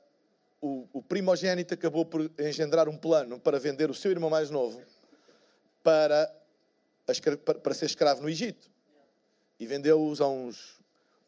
o, 0.61 0.89
o 0.93 1.03
primogênito 1.03 1.75
acabou 1.75 2.05
por 2.05 2.31
engendrar 2.39 2.89
um 2.89 2.97
plano 2.97 3.39
para 3.39 3.59
vender 3.59 3.91
o 3.91 3.95
seu 3.95 4.11
irmão 4.11 4.31
mais 4.31 4.51
novo 4.51 4.83
para, 5.83 6.33
para 7.63 7.75
ser 7.75 7.87
escravo 7.87 8.23
no 8.23 8.29
Egito. 8.29 8.71
E 9.59 9.67
vendeu-os 9.67 10.21
a 10.21 10.29
uns 10.29 10.81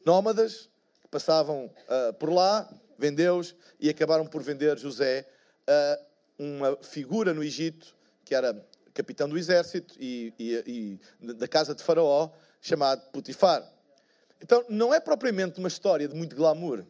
nómadas 0.05 0.71
que 1.01 1.09
passavam 1.09 1.67
uh, 1.67 2.13
por 2.15 2.33
lá, 2.33 2.69
vendeu-os 2.99 3.55
e 3.79 3.89
acabaram 3.89 4.27
por 4.27 4.43
vender 4.43 4.79
José 4.79 5.29
a 5.67 5.99
uma 6.39 6.77
figura 6.83 7.35
no 7.35 7.43
Egito 7.43 7.95
que 8.25 8.35
era 8.35 8.55
capitão 8.95 9.29
do 9.29 9.39
exército 9.39 9.95
e, 9.99 10.33
e, 10.39 10.99
e 11.23 11.35
da 11.35 11.49
casa 11.49 11.75
de 11.75 11.83
Faraó, 11.83 12.31
chamado 12.61 13.03
Putifar. 13.11 13.63
Então, 14.41 14.65
não 14.69 14.93
é 14.93 15.01
propriamente 15.01 15.59
uma 15.59 15.69
história 15.69 16.09
de 16.09 16.15
muito 16.15 16.35
glamour. 16.35 16.85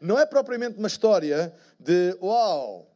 Não 0.00 0.18
é 0.18 0.24
propriamente 0.24 0.78
uma 0.78 0.88
história 0.88 1.54
de 1.78 2.16
uau, 2.22 2.90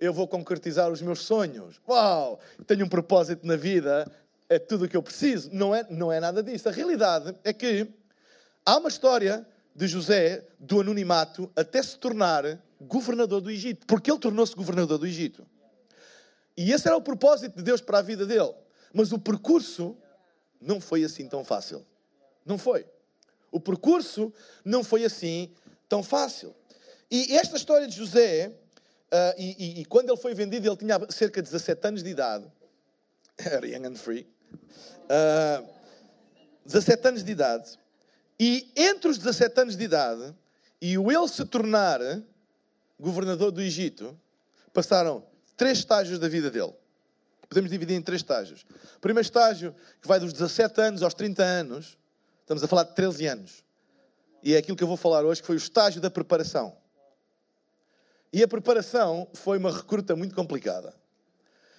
eu 0.00 0.12
vou 0.12 0.28
concretizar 0.28 0.90
os 0.90 1.02
meus 1.02 1.20
sonhos. 1.20 1.80
Uau, 1.88 2.38
tenho 2.66 2.84
um 2.84 2.88
propósito 2.88 3.46
na 3.46 3.56
vida, 3.56 4.10
é 4.48 4.58
tudo 4.58 4.84
o 4.84 4.88
que 4.88 4.96
eu 4.96 5.02
preciso. 5.02 5.50
Não 5.52 5.74
é, 5.74 5.86
não 5.90 6.12
é 6.12 6.20
nada 6.20 6.42
disso. 6.42 6.68
A 6.68 6.72
realidade 6.72 7.34
é 7.44 7.52
que 7.52 7.88
há 8.64 8.76
uma 8.76 8.88
história 8.88 9.46
de 9.74 9.86
José 9.86 10.44
do 10.58 10.80
anonimato 10.80 11.50
até 11.56 11.82
se 11.82 11.98
tornar 11.98 12.58
governador 12.80 13.40
do 13.40 13.50
Egito, 13.50 13.86
porque 13.86 14.10
ele 14.10 14.18
tornou-se 14.18 14.54
governador 14.54 14.98
do 14.98 15.06
Egito. 15.06 15.46
E 16.58 16.72
esse 16.72 16.88
era 16.88 16.96
o 16.96 17.00
propósito 17.00 17.56
de 17.56 17.62
Deus 17.62 17.80
para 17.80 17.98
a 17.98 18.02
vida 18.02 18.26
dele. 18.26 18.52
Mas 18.92 19.12
o 19.12 19.18
percurso 19.18 19.96
não 20.60 20.80
foi 20.80 21.04
assim 21.04 21.28
tão 21.28 21.44
fácil. 21.44 21.86
Não 22.44 22.58
foi. 22.58 22.84
O 23.52 23.60
percurso 23.60 24.32
não 24.64 24.82
foi 24.82 25.04
assim 25.04 25.54
tão 25.88 26.02
fácil. 26.02 26.52
E 27.08 27.36
esta 27.36 27.56
história 27.56 27.86
de 27.86 27.94
José, 27.94 28.48
uh, 28.48 29.34
e, 29.38 29.56
e, 29.56 29.80
e, 29.82 29.84
quando 29.84 30.10
ele 30.10 30.16
foi 30.16 30.34
vendido, 30.34 30.66
ele 30.66 30.76
tinha 30.76 30.98
cerca 31.10 31.40
de 31.40 31.48
17 31.48 31.86
anos 31.86 32.02
de 32.02 32.10
idade. 32.10 32.44
Era 33.38 33.64
young 33.64 33.86
and 33.86 33.94
free. 33.94 34.26
Uh, 34.52 35.08
ah, 35.10 35.64
17 36.66 37.06
anos 37.06 37.22
de 37.22 37.30
idade. 37.30 37.78
E 38.36 38.72
entre 38.74 39.08
os 39.08 39.16
17 39.16 39.60
anos 39.60 39.76
de 39.76 39.84
idade 39.84 40.34
e 40.82 40.98
o 40.98 41.12
ele 41.12 41.28
se 41.28 41.44
tornar 41.44 42.00
governador 42.98 43.52
do 43.52 43.62
Egito, 43.62 44.18
passaram 44.72 45.24
três 45.58 45.78
estágios 45.78 46.18
da 46.18 46.28
vida 46.28 46.50
dele. 46.50 46.72
Podemos 47.48 47.70
dividir 47.70 47.94
em 47.94 48.00
três 48.00 48.22
estágios. 48.22 48.64
O 48.96 49.00
primeiro 49.00 49.26
estágio, 49.26 49.74
que 50.00 50.06
vai 50.06 50.20
dos 50.20 50.32
17 50.32 50.80
anos 50.80 51.02
aos 51.02 51.12
30 51.12 51.42
anos, 51.42 51.98
estamos 52.40 52.62
a 52.62 52.68
falar 52.68 52.84
de 52.84 52.94
13 52.94 53.26
anos. 53.26 53.64
E 54.42 54.54
é 54.54 54.58
aquilo 54.58 54.76
que 54.76 54.84
eu 54.84 54.88
vou 54.88 54.96
falar 54.96 55.24
hoje, 55.24 55.40
que 55.40 55.46
foi 55.46 55.56
o 55.56 55.58
estágio 55.58 56.00
da 56.00 56.10
preparação. 56.10 56.76
E 58.32 58.42
a 58.42 58.48
preparação 58.48 59.28
foi 59.34 59.58
uma 59.58 59.72
recruta 59.72 60.14
muito 60.14 60.34
complicada. 60.34 60.94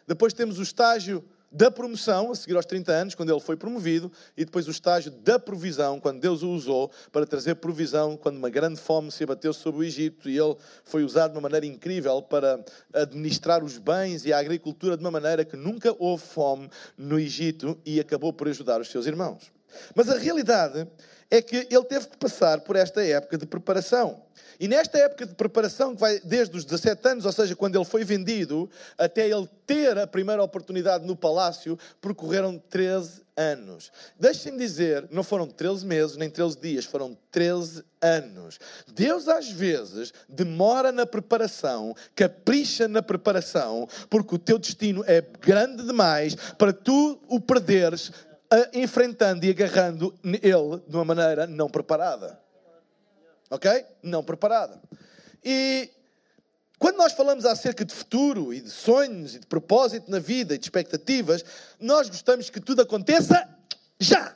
Depois 0.05 0.33
temos 0.33 0.59
o 0.59 0.63
estágio 0.63 1.24
da 1.51 1.72
promoção, 1.72 2.32
a 2.32 2.36
seguir 2.36 2.56
aos 2.56 2.65
30 2.65 2.91
anos, 2.91 3.15
quando 3.15 3.32
ele 3.32 3.39
foi 3.39 3.58
promovido, 3.58 4.12
e 4.38 4.46
depois 4.46 4.68
o 4.68 4.72
estágio 4.72 5.12
da 5.12 5.39
provisão, 5.39 6.00
quando 6.00 6.20
Deus 6.20 6.44
o 6.44 6.50
usou 6.50 6.91
para 7.12 7.25
trazer 7.25 7.56
provisão, 7.56 8.15
quando 8.15 8.38
uma 8.38 8.50
grande 8.50 8.79
fome 8.79 9.12
se 9.12 9.24
abateu 9.24 9.53
sobre 9.53 9.82
o 9.82 9.84
Egito 9.84 10.29
e 10.29 10.38
ele 10.38 10.56
foi 10.84 11.03
usado 11.03 11.32
de 11.32 11.38
uma 11.38 11.41
maneira 11.41 11.65
incrível 11.65 12.22
para 12.22 12.63
administrar 12.94 13.63
os 13.63 13.77
bens 13.77 14.25
e 14.25 14.34
a 14.34 14.39
agricultura 14.39 14.96
de 14.96 15.03
uma 15.03 15.12
maneira 15.12 15.44
que 15.44 15.58
nunca 15.58 15.96
houve 15.98 16.24
fome 16.24 16.70
no 16.98 17.20
Egito 17.20 17.77
e 17.86 18.00
acabou 18.00 18.32
por 18.32 18.48
ajudar 18.48 18.79
os 18.79 18.89
seus 18.89 19.06
irmãos. 19.06 19.58
Mas 19.95 20.09
a 20.09 20.17
realidade 20.17 20.88
é 21.29 21.41
que 21.41 21.67
ele 21.69 21.83
teve 21.83 22.07
que 22.07 22.17
passar 22.17 22.61
por 22.61 22.75
esta 22.75 23.03
época 23.03 23.38
de 23.38 23.45
preparação. 23.45 24.21
E 24.59 24.67
nesta 24.67 24.97
época 24.97 25.25
de 25.25 25.35
preparação, 25.35 25.93
que 25.95 26.01
vai 26.01 26.19
desde 26.19 26.57
os 26.57 26.65
17 26.65 27.07
anos, 27.07 27.25
ou 27.25 27.31
seja, 27.31 27.55
quando 27.55 27.77
ele 27.77 27.85
foi 27.85 28.03
vendido, 28.03 28.69
até 28.97 29.29
ele 29.29 29.47
ter 29.65 29.97
a 29.97 30.05
primeira 30.05 30.43
oportunidade 30.43 31.05
no 31.05 31.15
palácio, 31.15 31.79
percorreram 32.01 32.61
13 32.69 33.21
anos. 33.38 33.89
Deixem-me 34.19 34.57
dizer, 34.57 35.07
não 35.11 35.23
foram 35.23 35.47
13 35.47 35.85
meses, 35.85 36.17
nem 36.17 36.29
13 36.29 36.59
dias, 36.59 36.83
foram 36.83 37.17
13 37.31 37.83
anos. 38.01 38.59
Deus, 38.93 39.29
às 39.29 39.49
vezes, 39.49 40.11
demora 40.27 40.91
na 40.91 41.05
preparação, 41.05 41.95
capricha 42.13 42.85
na 42.85 43.01
preparação, 43.01 43.88
porque 44.09 44.35
o 44.35 44.39
teu 44.39 44.59
destino 44.59 45.05
é 45.07 45.21
grande 45.21 45.85
demais 45.85 46.35
para 46.35 46.73
tu 46.73 47.17
o 47.29 47.39
perderes 47.39 48.11
enfrentando 48.74 49.46
e 49.46 49.50
agarrando 49.50 50.13
ele 50.24 50.82
de 50.88 50.96
uma 50.96 51.06
maneira 51.06 51.46
não 51.46 51.70
preparada. 51.70 52.39
Ok? 53.50 53.86
Não 54.01 54.24
preparada. 54.24 54.82
E 55.44 55.89
quando 56.77 56.98
nós 56.98 57.13
falamos 57.13 57.46
acerca 57.46 57.84
de 57.84 57.94
futuro 57.94 58.53
e 58.53 58.62
de 58.62 58.70
sonhos 58.70 59.36
e 59.36 59.39
de 59.39 59.46
propósito 59.46 60.10
na 60.10 60.20
vida 60.20 60.56
e 60.56 60.58
de 60.58 60.65
expectativas, 60.65 61.44
nós 61.79 62.10
gostamos 62.10 62.50
que 62.50 62.60
tudo 62.60 62.82
aconteça 62.82 63.48
já. 64.00 64.36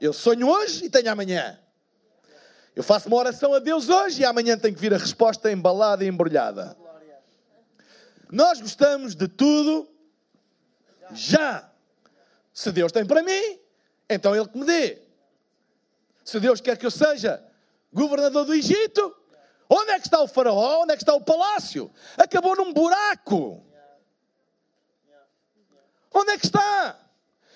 Eu 0.00 0.12
sonho 0.12 0.48
hoje 0.48 0.84
e 0.84 0.90
tenho 0.90 1.10
amanhã. 1.10 1.58
Eu 2.74 2.82
faço 2.82 3.08
uma 3.08 3.16
oração 3.16 3.52
a 3.54 3.58
Deus 3.58 3.88
hoje 3.88 4.22
e 4.22 4.24
amanhã 4.24 4.56
tem 4.56 4.72
que 4.72 4.80
vir 4.80 4.94
a 4.94 4.98
resposta 4.98 5.50
embalada 5.50 6.04
e 6.04 6.08
embrulhada. 6.08 6.76
Nós 8.30 8.60
gostamos 8.60 9.14
de 9.14 9.26
tudo 9.26 9.88
já. 11.12 11.69
Se 12.52 12.72
Deus 12.72 12.92
tem 12.92 13.06
para 13.06 13.22
mim, 13.22 13.58
então 14.08 14.34
Ele 14.34 14.48
que 14.48 14.58
me 14.58 14.64
dê. 14.64 14.98
Se 16.24 16.38
Deus 16.40 16.60
quer 16.60 16.76
que 16.76 16.86
eu 16.86 16.90
seja 16.90 17.42
governador 17.92 18.44
do 18.44 18.54
Egito, 18.54 19.16
onde 19.68 19.90
é 19.92 20.00
que 20.00 20.06
está 20.06 20.20
o 20.20 20.28
faraó? 20.28 20.82
Onde 20.82 20.92
é 20.92 20.96
que 20.96 21.02
está 21.02 21.14
o 21.14 21.20
palácio? 21.20 21.90
Acabou 22.16 22.56
num 22.56 22.72
buraco. 22.72 23.64
Onde 26.12 26.32
é 26.32 26.38
que 26.38 26.46
está? 26.46 26.98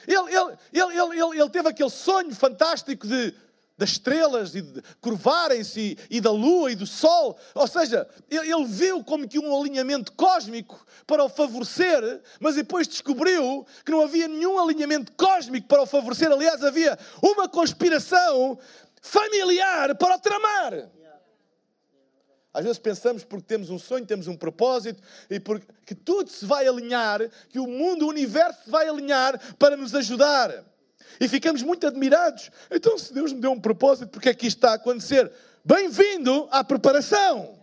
Ele, 0.06 0.16
ele, 0.16 0.58
ele, 0.72 1.00
ele, 1.00 1.40
ele, 1.40 1.50
teve 1.50 1.68
aquele 1.68 1.90
sonho 1.90 2.34
fantástico 2.34 3.06
de 3.06 3.34
das 3.76 3.90
estrelas 3.90 4.54
e 4.54 4.62
de 4.62 4.82
curvarem-se 5.00 5.98
e, 6.08 6.20
da 6.20 6.30
lua 6.30 6.70
e 6.70 6.76
do 6.76 6.86
sol. 6.86 7.36
Ou 7.54 7.66
seja, 7.66 8.06
ele, 8.30 8.52
ele, 8.52 8.64
viu 8.66 9.02
como 9.02 9.26
que 9.26 9.38
um 9.38 9.60
alinhamento 9.60 10.12
cósmico 10.12 10.84
para 11.06 11.24
o 11.24 11.28
favorecer, 11.28 12.22
mas 12.40 12.54
depois 12.54 12.86
descobriu 12.86 13.66
que 13.84 13.90
não 13.90 14.02
havia 14.02 14.28
nenhum 14.28 14.58
alinhamento 14.58 15.12
cósmico 15.12 15.66
para 15.66 15.82
o 15.82 15.86
favorecer. 15.86 16.30
Aliás, 16.30 16.62
havia 16.62 16.98
uma 17.20 17.48
conspiração 17.48 18.58
familiar 19.02 19.94
para 19.96 20.16
o 20.16 20.20
tramar. 20.20 20.88
Às 22.54 22.62
vezes 22.62 22.78
pensamos 22.78 23.24
porque 23.24 23.46
temos 23.48 23.68
um 23.68 23.80
sonho, 23.80 24.06
temos 24.06 24.28
um 24.28 24.36
propósito 24.36 25.02
e 25.28 25.40
porque 25.40 25.92
tudo 26.04 26.30
se 26.30 26.46
vai 26.46 26.68
alinhar, 26.68 27.20
que 27.48 27.58
o 27.58 27.66
mundo, 27.66 28.06
o 28.06 28.08
universo 28.08 28.66
se 28.66 28.70
vai 28.70 28.88
alinhar 28.88 29.56
para 29.56 29.76
nos 29.76 29.92
ajudar. 29.92 30.64
E 31.20 31.28
ficamos 31.28 31.62
muito 31.62 31.86
admirados. 31.86 32.50
Então, 32.70 32.98
se 32.98 33.12
Deus 33.12 33.32
me 33.32 33.40
deu 33.40 33.52
um 33.52 33.60
propósito, 33.60 34.08
porque 34.08 34.28
é 34.28 34.34
que 34.34 34.46
isto 34.46 34.58
está 34.58 34.72
a 34.72 34.74
acontecer? 34.74 35.30
Bem-vindo 35.64 36.48
à 36.50 36.62
preparação. 36.62 37.58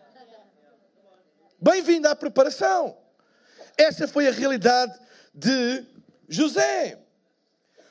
Bem-vindo 1.59 2.07
à 2.07 2.15
preparação. 2.15 2.97
Essa 3.77 4.07
foi 4.07 4.27
a 4.27 4.31
realidade 4.31 4.97
de 5.33 5.83
José. 6.27 6.99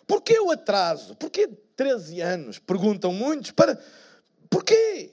Porquê 0.06 0.40
o 0.40 0.50
atraso? 0.50 1.14
Porquê 1.14 1.48
13 1.76 2.20
anos? 2.20 2.58
Perguntam 2.58 3.12
muitos. 3.12 3.52
Para... 3.52 3.80
Porquê? 4.48 5.12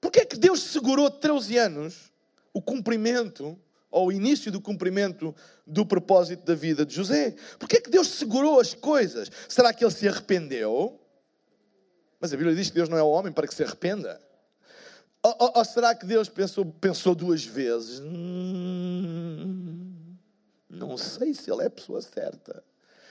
Porquê 0.00 0.20
é 0.20 0.24
que 0.24 0.36
Deus 0.36 0.62
segurou 0.62 1.10
13 1.10 1.58
anos 1.58 2.12
o 2.52 2.62
cumprimento 2.62 3.58
ao 3.92 4.10
início 4.10 4.50
do 4.50 4.60
cumprimento 4.60 5.34
do 5.66 5.86
propósito 5.86 6.44
da 6.44 6.54
vida 6.54 6.84
de 6.84 6.94
José. 6.94 7.36
Porquê 7.58 7.76
é 7.76 7.80
que 7.80 7.90
Deus 7.90 8.08
segurou 8.08 8.58
as 8.58 8.74
coisas? 8.74 9.30
Será 9.48 9.72
que 9.72 9.84
ele 9.84 9.92
se 9.92 10.08
arrependeu? 10.08 10.98
Mas 12.18 12.32
a 12.32 12.36
Bíblia 12.36 12.56
diz 12.56 12.68
que 12.68 12.74
Deus 12.74 12.88
não 12.88 12.96
é 12.96 13.02
o 13.02 13.10
homem 13.10 13.32
para 13.32 13.46
que 13.46 13.54
se 13.54 13.62
arrependa. 13.62 14.20
Ou, 15.22 15.36
ou, 15.38 15.52
ou 15.56 15.64
será 15.64 15.94
que 15.94 16.06
Deus 16.06 16.28
pensou, 16.28 16.64
pensou 16.64 17.14
duas 17.14 17.44
vezes? 17.44 18.00
Hum, 18.00 19.92
não 20.68 20.96
sei 20.96 21.34
se 21.34 21.50
ele 21.50 21.62
é 21.62 21.66
a 21.66 21.70
pessoa 21.70 22.00
certa. 22.00 22.64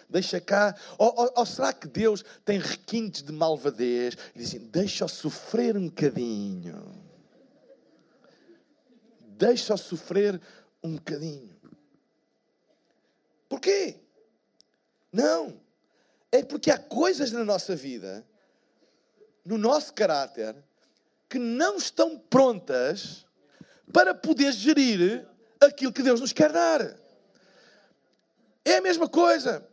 Deixa 0.10 0.42
cá. 0.42 0.76
Ou, 0.98 1.32
ou, 1.38 1.46
será 1.46 1.72
que 1.72 1.88
Deus 1.88 2.26
tem 2.44 2.60
requintes 2.60 3.24
de 3.24 3.32
malvadez 3.32 4.18
e 4.36 4.40
diz 4.40 4.50
assim: 4.50 4.60
deixa-o 4.70 5.08
sofrer 5.08 5.78
um 5.78 5.86
bocadinho. 5.86 7.02
Deixa-o 9.38 9.78
sofrer 9.78 10.40
um 10.84 10.96
bocadinho. 10.96 11.56
Porquê? 13.48 13.96
Não. 15.12 15.60
É 16.32 16.44
porque 16.44 16.72
há 16.72 16.78
coisas 16.78 17.32
na 17.32 17.44
nossa 17.44 17.76
vida, 17.76 18.26
no 19.44 19.58
nosso 19.58 19.94
caráter, 19.94 20.56
que 21.30 21.38
não 21.38 21.76
estão 21.78 22.18
prontas 22.18 23.26
para 23.92 24.16
poder 24.16 24.52
gerir 24.54 25.28
aquilo 25.60 25.92
que 25.92 26.04
Deus 26.04 26.22
nos 26.22 26.32
quer 26.32 26.52
dar. 26.52 26.98
É 28.64 28.78
a 28.78 28.82
mesma 28.82 29.10
coisa. 29.10 29.68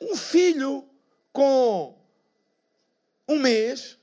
Um 0.00 0.16
filho 0.16 0.88
com 1.32 1.98
um 3.28 3.38
mês 3.38 3.98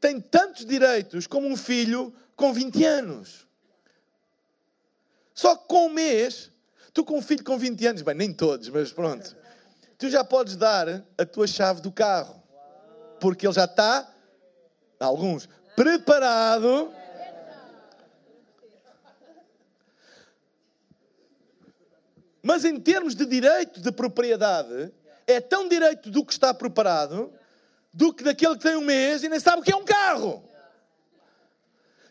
tem 0.00 0.20
tantos 0.20 0.64
direitos 0.64 1.26
como 1.26 1.46
um 1.48 1.56
filho 1.56 2.14
com 2.34 2.52
20 2.52 2.84
anos. 2.84 3.45
Só 5.36 5.54
que 5.54 5.68
com 5.68 5.86
um 5.86 5.90
mês, 5.90 6.50
tu 6.94 7.04
com 7.04 7.18
um 7.18 7.22
filho 7.22 7.44
com 7.44 7.58
20 7.58 7.86
anos, 7.86 8.02
bem, 8.02 8.14
nem 8.14 8.32
todos, 8.32 8.70
mas 8.70 8.90
pronto, 8.90 9.36
tu 9.98 10.08
já 10.08 10.24
podes 10.24 10.56
dar 10.56 11.04
a 11.18 11.26
tua 11.26 11.46
chave 11.46 11.82
do 11.82 11.92
carro. 11.92 12.42
Porque 13.20 13.46
ele 13.46 13.52
já 13.52 13.66
está, 13.66 14.10
alguns, 14.98 15.46
preparado. 15.76 16.90
Mas 22.42 22.64
em 22.64 22.80
termos 22.80 23.14
de 23.14 23.26
direito 23.26 23.80
de 23.82 23.92
propriedade, 23.92 24.90
é 25.26 25.38
tão 25.38 25.68
direito 25.68 26.10
do 26.10 26.24
que 26.24 26.32
está 26.32 26.54
preparado 26.54 27.30
do 27.92 28.12
que 28.12 28.22
daquele 28.24 28.56
que 28.56 28.62
tem 28.62 28.76
um 28.76 28.84
mês 28.84 29.22
e 29.22 29.28
nem 29.28 29.40
sabe 29.40 29.60
o 29.60 29.62
que 29.62 29.72
é 29.72 29.76
um 29.76 29.84
carro. 29.84 30.42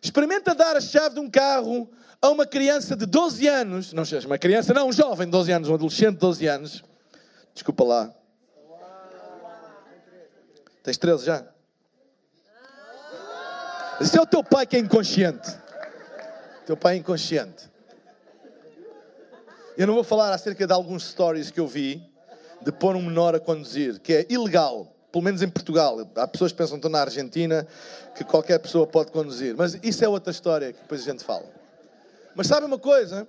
Experimenta 0.05 0.53
dar 0.53 0.77
a 0.77 0.81
chave 0.81 1.15
de 1.15 1.19
um 1.19 1.27
carro 1.27 1.89
a 2.21 2.29
uma 2.29 2.45
criança 2.45 2.95
de 2.95 3.07
12 3.07 3.47
anos, 3.47 3.91
não 3.91 4.05
seja 4.05 4.27
uma 4.27 4.37
criança, 4.37 4.71
não, 4.71 4.89
um 4.89 4.93
jovem 4.93 5.25
de 5.25 5.31
12 5.31 5.51
anos, 5.51 5.67
um 5.67 5.73
adolescente 5.73 6.13
de 6.13 6.19
12 6.19 6.45
anos. 6.45 6.83
Desculpa 7.55 7.83
lá. 7.83 8.13
Tens 10.83 10.99
13 10.99 11.25
já? 11.25 11.43
Esse 13.99 14.15
é 14.15 14.21
o 14.21 14.27
teu 14.27 14.43
pai 14.43 14.67
que 14.67 14.75
é 14.75 14.79
inconsciente. 14.79 15.49
Teu 16.67 16.77
pai 16.77 16.93
é 16.93 16.97
inconsciente. 16.99 17.67
Eu 19.75 19.87
não 19.87 19.95
vou 19.95 20.03
falar 20.03 20.35
acerca 20.35 20.67
de 20.67 20.73
alguns 20.73 21.03
stories 21.09 21.49
que 21.49 21.59
eu 21.59 21.65
vi 21.65 22.07
de 22.61 22.71
pôr 22.71 22.95
um 22.95 23.01
menor 23.01 23.33
a 23.33 23.39
conduzir, 23.39 23.99
que 23.99 24.13
é 24.13 24.25
ilegal, 24.29 24.94
pelo 25.15 25.23
menos 25.23 25.41
em 25.41 25.47
Portugal. 25.47 25.97
Há 26.13 26.27
pessoas 26.27 26.51
que 26.51 26.57
pensam 26.57 26.71
que 26.71 26.79
estão 26.79 26.91
na 26.91 26.99
Argentina 26.99 27.65
que 28.13 28.25
qualquer 28.25 28.59
pessoa 28.59 28.85
pode 28.85 29.13
conduzir, 29.13 29.55
mas 29.55 29.79
isso 29.81 30.03
é 30.03 30.09
outra 30.09 30.29
história 30.29 30.73
que 30.73 30.81
depois 30.81 31.07
a 31.07 31.09
gente 31.09 31.23
fala. 31.23 31.45
Mas 32.35 32.47
sabe 32.47 32.65
uma 32.65 32.77
coisa? 32.77 33.25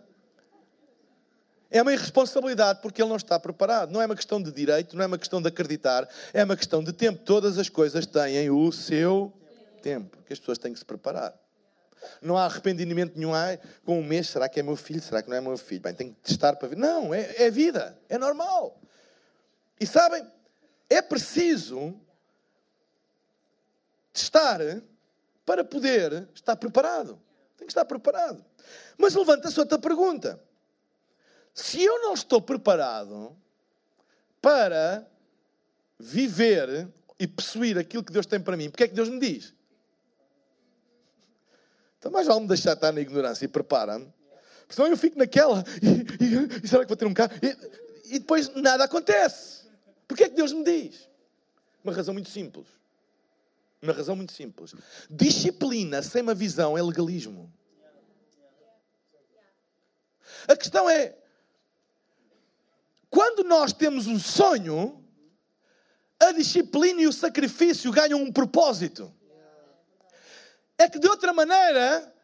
É 1.70 1.80
uma 1.80 1.92
irresponsabilidade 1.92 2.80
porque 2.82 3.00
ele 3.00 3.08
não 3.08 3.14
está 3.14 3.38
preparado. 3.38 3.92
Não 3.92 4.02
é 4.02 4.06
uma 4.06 4.16
questão 4.16 4.42
de 4.42 4.50
direito, 4.50 4.96
não 4.96 5.04
é 5.04 5.06
uma 5.06 5.16
questão 5.16 5.40
de 5.40 5.46
acreditar, 5.46 6.08
é 6.34 6.42
uma 6.42 6.56
questão 6.56 6.82
de 6.82 6.92
tempo. 6.92 7.22
Todas 7.24 7.56
as 7.56 7.68
coisas 7.68 8.04
têm 8.04 8.50
o 8.50 8.72
seu 8.72 9.32
tempo, 9.80 10.18
que 10.26 10.32
as 10.32 10.40
pessoas 10.40 10.58
têm 10.58 10.72
que 10.72 10.80
se 10.80 10.84
preparar. 10.84 11.32
Não 12.20 12.36
há 12.36 12.46
arrependimento 12.46 13.16
nenhum. 13.16 13.32
Ai, 13.32 13.60
com 13.84 14.00
um 14.00 14.02
mês, 14.02 14.28
será 14.28 14.48
que 14.48 14.58
é 14.58 14.62
meu 14.64 14.74
filho? 14.74 15.00
Será 15.00 15.22
que 15.22 15.30
não 15.30 15.36
é 15.36 15.40
meu 15.40 15.56
filho? 15.56 15.82
Bem, 15.82 15.94
tem 15.94 16.08
que 16.08 16.16
testar 16.20 16.56
para 16.56 16.66
ver. 16.66 16.76
Não, 16.76 17.14
é, 17.14 17.44
é 17.44 17.48
vida, 17.48 17.96
é 18.08 18.18
normal. 18.18 18.76
E 19.78 19.86
sabem, 19.86 20.26
é 20.88 21.02
preciso 21.02 21.98
testar 24.12 24.60
para 25.44 25.64
poder 25.64 26.28
estar 26.34 26.56
preparado. 26.56 27.20
Tem 27.56 27.66
que 27.66 27.72
estar 27.72 27.84
preparado. 27.84 28.44
Mas 28.96 29.14
levanta-se 29.14 29.58
outra 29.58 29.78
pergunta. 29.78 30.40
Se 31.54 31.82
eu 31.82 32.00
não 32.00 32.14
estou 32.14 32.40
preparado 32.40 33.36
para 34.40 35.06
viver 35.98 36.88
e 37.18 37.26
possuir 37.26 37.78
aquilo 37.78 38.04
que 38.04 38.12
Deus 38.12 38.26
tem 38.26 38.40
para 38.40 38.56
mim, 38.56 38.68
porque 38.68 38.84
é 38.84 38.88
que 38.88 38.94
Deus 38.94 39.08
me 39.08 39.18
diz? 39.18 39.54
Então 41.98 42.12
mais 42.12 42.26
vale 42.26 42.40
me 42.40 42.48
deixar 42.48 42.74
estar 42.74 42.92
na 42.92 43.00
ignorância 43.00 43.44
e 43.44 43.48
prepara-me. 43.48 44.12
Senão 44.68 44.88
eu 44.88 44.96
fico 44.96 45.18
naquela 45.18 45.64
e, 45.82 46.24
e, 46.24 46.64
e, 46.64 46.68
será 46.68 46.82
que 46.82 46.88
vou 46.88 46.96
ter 46.96 47.06
um 47.06 47.14
carro? 47.14 47.32
E, 47.42 48.16
e 48.16 48.18
depois 48.18 48.54
nada 48.54 48.84
acontece. 48.84 49.55
Porquê 50.06 50.24
é 50.24 50.28
que 50.28 50.34
Deus 50.36 50.52
me 50.52 50.64
diz? 50.64 51.08
Uma 51.82 51.92
razão 51.92 52.14
muito 52.14 52.30
simples. 52.30 52.66
Uma 53.82 53.92
razão 53.92 54.16
muito 54.16 54.32
simples. 54.32 54.74
Disciplina 55.08 56.02
sem 56.02 56.22
uma 56.22 56.34
visão 56.34 56.76
é 56.76 56.82
legalismo. 56.82 57.52
A 60.48 60.56
questão 60.56 60.88
é: 60.88 61.16
quando 63.10 63.44
nós 63.44 63.72
temos 63.72 64.06
um 64.06 64.18
sonho, 64.18 65.04
a 66.18 66.32
disciplina 66.32 67.02
e 67.02 67.06
o 67.06 67.12
sacrifício 67.12 67.92
ganham 67.92 68.20
um 68.22 68.32
propósito. 68.32 69.12
É 70.78 70.88
que 70.88 70.98
de 70.98 71.08
outra 71.08 71.32
maneira 71.32 72.14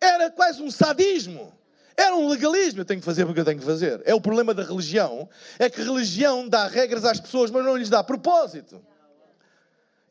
era 0.00 0.30
quase 0.30 0.62
um 0.62 0.70
sadismo. 0.70 1.58
Era 2.00 2.16
um 2.16 2.28
legalismo. 2.28 2.80
Eu 2.80 2.84
tenho 2.86 2.98
que 2.98 3.04
fazer 3.04 3.26
porque 3.26 3.40
eu 3.40 3.44
tenho 3.44 3.58
que 3.58 3.64
fazer. 3.64 4.00
É 4.06 4.14
o 4.14 4.20
problema 4.20 4.54
da 4.54 4.62
religião. 4.62 5.28
É 5.58 5.68
que 5.68 5.82
religião 5.82 6.48
dá 6.48 6.66
regras 6.66 7.04
às 7.04 7.20
pessoas, 7.20 7.50
mas 7.50 7.62
não 7.62 7.76
lhes 7.76 7.90
dá 7.90 8.02
propósito. 8.02 8.80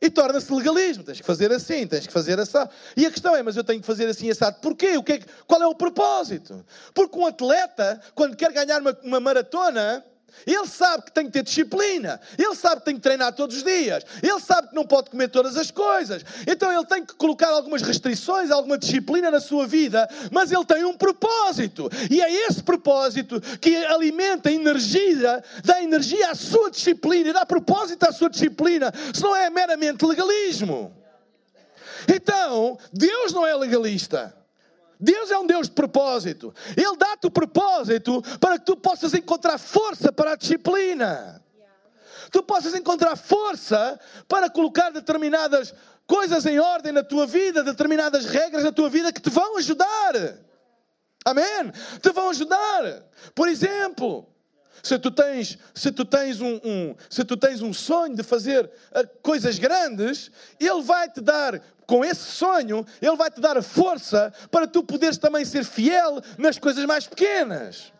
E 0.00 0.08
torna-se 0.08 0.52
legalismo. 0.54 1.02
Tens 1.02 1.20
que 1.20 1.26
fazer 1.26 1.50
assim, 1.50 1.84
tens 1.88 2.06
que 2.06 2.12
fazer 2.12 2.38
assim. 2.38 2.58
E 2.96 3.06
a 3.06 3.10
questão 3.10 3.34
é, 3.34 3.42
mas 3.42 3.56
eu 3.56 3.64
tenho 3.64 3.80
que 3.80 3.86
fazer 3.86 4.06
assim 4.06 4.30
assado. 4.30 4.60
Porquê? 4.60 4.96
O 4.96 5.02
que 5.02 5.14
é, 5.14 5.20
qual 5.48 5.60
é 5.60 5.66
o 5.66 5.74
propósito? 5.74 6.64
Porque 6.94 7.18
um 7.18 7.26
atleta, 7.26 8.00
quando 8.14 8.36
quer 8.36 8.52
ganhar 8.52 8.80
uma, 8.80 8.96
uma 9.02 9.18
maratona, 9.18 10.04
Ele 10.46 10.66
sabe 10.66 11.04
que 11.04 11.12
tem 11.12 11.26
que 11.26 11.32
ter 11.32 11.42
disciplina. 11.42 12.20
Ele 12.38 12.54
sabe 12.54 12.76
que 12.76 12.86
tem 12.86 12.94
que 12.94 13.00
treinar 13.00 13.34
todos 13.34 13.56
os 13.56 13.62
dias. 13.62 14.04
Ele 14.22 14.40
sabe 14.40 14.68
que 14.68 14.74
não 14.74 14.86
pode 14.86 15.10
comer 15.10 15.28
todas 15.28 15.56
as 15.56 15.70
coisas. 15.70 16.24
Então 16.46 16.72
ele 16.72 16.84
tem 16.86 17.04
que 17.04 17.14
colocar 17.14 17.48
algumas 17.48 17.82
restrições, 17.82 18.50
alguma 18.50 18.78
disciplina 18.78 19.30
na 19.30 19.40
sua 19.40 19.66
vida. 19.66 20.08
Mas 20.30 20.50
ele 20.50 20.64
tem 20.64 20.84
um 20.84 20.96
propósito. 20.96 21.90
E 22.10 22.20
é 22.20 22.46
esse 22.46 22.62
propósito 22.62 23.40
que 23.60 23.76
alimenta 23.86 24.48
a 24.48 24.52
energia, 24.52 25.42
dá 25.64 25.82
energia 25.82 26.30
à 26.30 26.34
sua 26.34 26.70
disciplina 26.70 27.30
e 27.30 27.32
dá 27.32 27.44
propósito 27.44 28.04
à 28.04 28.12
sua 28.12 28.30
disciplina. 28.30 28.92
Se 29.12 29.22
não 29.22 29.34
é 29.34 29.50
meramente 29.50 30.04
legalismo. 30.04 30.94
Então, 32.08 32.78
Deus 32.92 33.32
não 33.32 33.46
é 33.46 33.54
legalista. 33.54 34.39
Deus 35.00 35.30
é 35.30 35.38
um 35.38 35.46
Deus 35.46 35.68
de 35.68 35.74
propósito. 35.74 36.54
Ele 36.76 36.96
dá-te 36.96 37.26
o 37.26 37.30
propósito 37.30 38.22
para 38.38 38.58
que 38.58 38.66
tu 38.66 38.76
possas 38.76 39.14
encontrar 39.14 39.58
força 39.58 40.12
para 40.12 40.32
a 40.32 40.36
disciplina. 40.36 41.42
Tu 42.30 42.42
possas 42.42 42.74
encontrar 42.74 43.16
força 43.16 43.98
para 44.28 44.50
colocar 44.50 44.90
determinadas 44.90 45.74
coisas 46.06 46.44
em 46.44 46.58
ordem 46.58 46.92
na 46.92 47.02
tua 47.02 47.26
vida, 47.26 47.64
determinadas 47.64 48.26
regras 48.26 48.62
na 48.62 48.72
tua 48.72 48.90
vida 48.90 49.12
que 49.12 49.20
te 49.20 49.30
vão 49.30 49.56
ajudar. 49.56 50.12
Amém? 51.24 51.72
Te 52.02 52.10
vão 52.10 52.30
ajudar. 52.30 53.02
Por 53.34 53.48
exemplo, 53.48 54.28
se 54.82 54.98
tu 54.98 55.10
tens, 55.10 55.58
se 55.74 55.92
tu 55.92 56.04
tens, 56.04 56.40
um, 56.40 56.60
um 56.64 56.94
se 57.08 57.24
tu 57.24 57.36
tens 57.36 57.62
um 57.62 57.72
sonho 57.72 58.14
de 58.14 58.22
fazer 58.22 58.64
uh, 58.64 59.08
coisas 59.22 59.58
grandes, 59.58 60.30
Ele 60.58 60.82
vai 60.82 61.08
te 61.08 61.20
dar, 61.20 61.60
com 61.86 62.04
esse 62.04 62.24
sonho, 62.24 62.86
Ele 63.00 63.16
vai 63.16 63.30
te 63.30 63.40
dar 63.40 63.56
a 63.56 63.62
força 63.62 64.32
para 64.50 64.66
tu 64.66 64.82
poderes 64.82 65.18
também 65.18 65.44
ser 65.44 65.64
fiel 65.64 66.20
nas 66.38 66.58
coisas 66.58 66.84
mais 66.84 67.06
pequenas. 67.06 67.92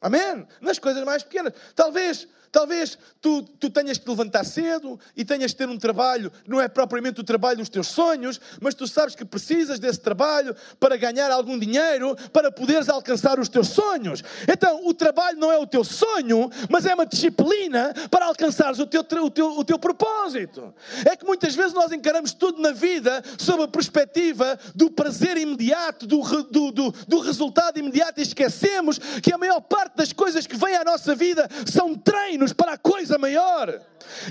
Amém? 0.00 0.46
Nas 0.60 0.78
coisas 0.78 1.04
mais 1.04 1.22
pequenas. 1.22 1.52
Talvez 1.74 2.26
Talvez 2.52 2.98
tu, 3.20 3.42
tu 3.42 3.70
tenhas 3.70 3.96
que 3.96 4.04
te 4.04 4.08
levantar 4.08 4.44
cedo 4.44 4.98
e 5.16 5.24
tenhas 5.24 5.52
que 5.52 5.58
ter 5.58 5.68
um 5.68 5.78
trabalho, 5.78 6.32
não 6.48 6.60
é 6.60 6.66
propriamente 6.66 7.20
o 7.20 7.24
trabalho 7.24 7.58
dos 7.58 7.68
teus 7.68 7.86
sonhos, 7.86 8.40
mas 8.60 8.74
tu 8.74 8.88
sabes 8.88 9.14
que 9.14 9.24
precisas 9.24 9.78
desse 9.78 10.00
trabalho 10.00 10.56
para 10.78 10.96
ganhar 10.96 11.30
algum 11.30 11.56
dinheiro, 11.56 12.16
para 12.32 12.50
poderes 12.50 12.88
alcançar 12.88 13.38
os 13.38 13.48
teus 13.48 13.68
sonhos. 13.68 14.22
Então, 14.48 14.84
o 14.84 14.92
trabalho 14.92 15.38
não 15.38 15.52
é 15.52 15.58
o 15.58 15.66
teu 15.66 15.84
sonho, 15.84 16.50
mas 16.68 16.86
é 16.86 16.94
uma 16.94 17.06
disciplina 17.06 17.94
para 18.10 18.26
alcançares 18.26 18.80
o 18.80 18.86
teu, 18.86 19.02
o 19.02 19.30
teu, 19.30 19.58
o 19.58 19.64
teu 19.64 19.78
propósito. 19.78 20.74
É 21.06 21.14
que 21.14 21.24
muitas 21.24 21.54
vezes 21.54 21.72
nós 21.72 21.92
encaramos 21.92 22.32
tudo 22.32 22.60
na 22.60 22.72
vida 22.72 23.22
sob 23.38 23.62
a 23.62 23.68
perspectiva 23.68 24.58
do 24.74 24.90
prazer 24.90 25.36
imediato, 25.36 26.04
do, 26.04 26.20
do, 26.44 26.72
do, 26.72 26.92
do 27.06 27.20
resultado 27.20 27.78
imediato 27.78 28.18
e 28.18 28.22
esquecemos 28.22 28.98
que 29.22 29.32
a 29.32 29.38
maior 29.38 29.60
parte 29.60 29.96
das 29.96 30.12
coisas 30.12 30.48
que 30.48 30.56
vêm 30.56 30.74
à 30.74 30.84
nossa 30.84 31.14
vida 31.14 31.48
são 31.70 31.94
treinos 31.94 32.39
treinos 32.40 32.52
para 32.52 32.72
a 32.72 32.78
coisa 32.78 33.18
maior. 33.18 33.80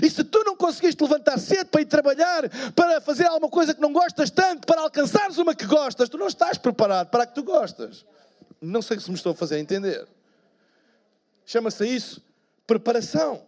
E 0.02 0.10
se 0.10 0.24
tu 0.24 0.42
não 0.44 0.56
conseguiste 0.56 1.00
levantar 1.02 1.38
cedo 1.38 1.68
para 1.68 1.80
ir 1.80 1.86
trabalhar, 1.86 2.48
para 2.74 3.00
fazer 3.00 3.26
alguma 3.26 3.48
coisa 3.48 3.72
que 3.72 3.80
não 3.80 3.92
gostas 3.92 4.30
tanto, 4.30 4.66
para 4.66 4.80
alcançares 4.80 5.38
uma 5.38 5.54
que 5.54 5.64
gostas, 5.64 6.08
tu 6.08 6.18
não 6.18 6.26
estás 6.26 6.58
preparado 6.58 7.08
para 7.10 7.22
a 7.22 7.26
que 7.26 7.34
tu 7.34 7.42
gostas. 7.42 8.04
Não 8.60 8.82
sei 8.82 8.98
se 8.98 9.08
me 9.08 9.16
estou 9.16 9.32
a 9.32 9.34
fazer 9.34 9.58
entender. 9.58 10.06
Chama-se 11.46 11.86
isso 11.86 12.22
preparação. 12.66 13.42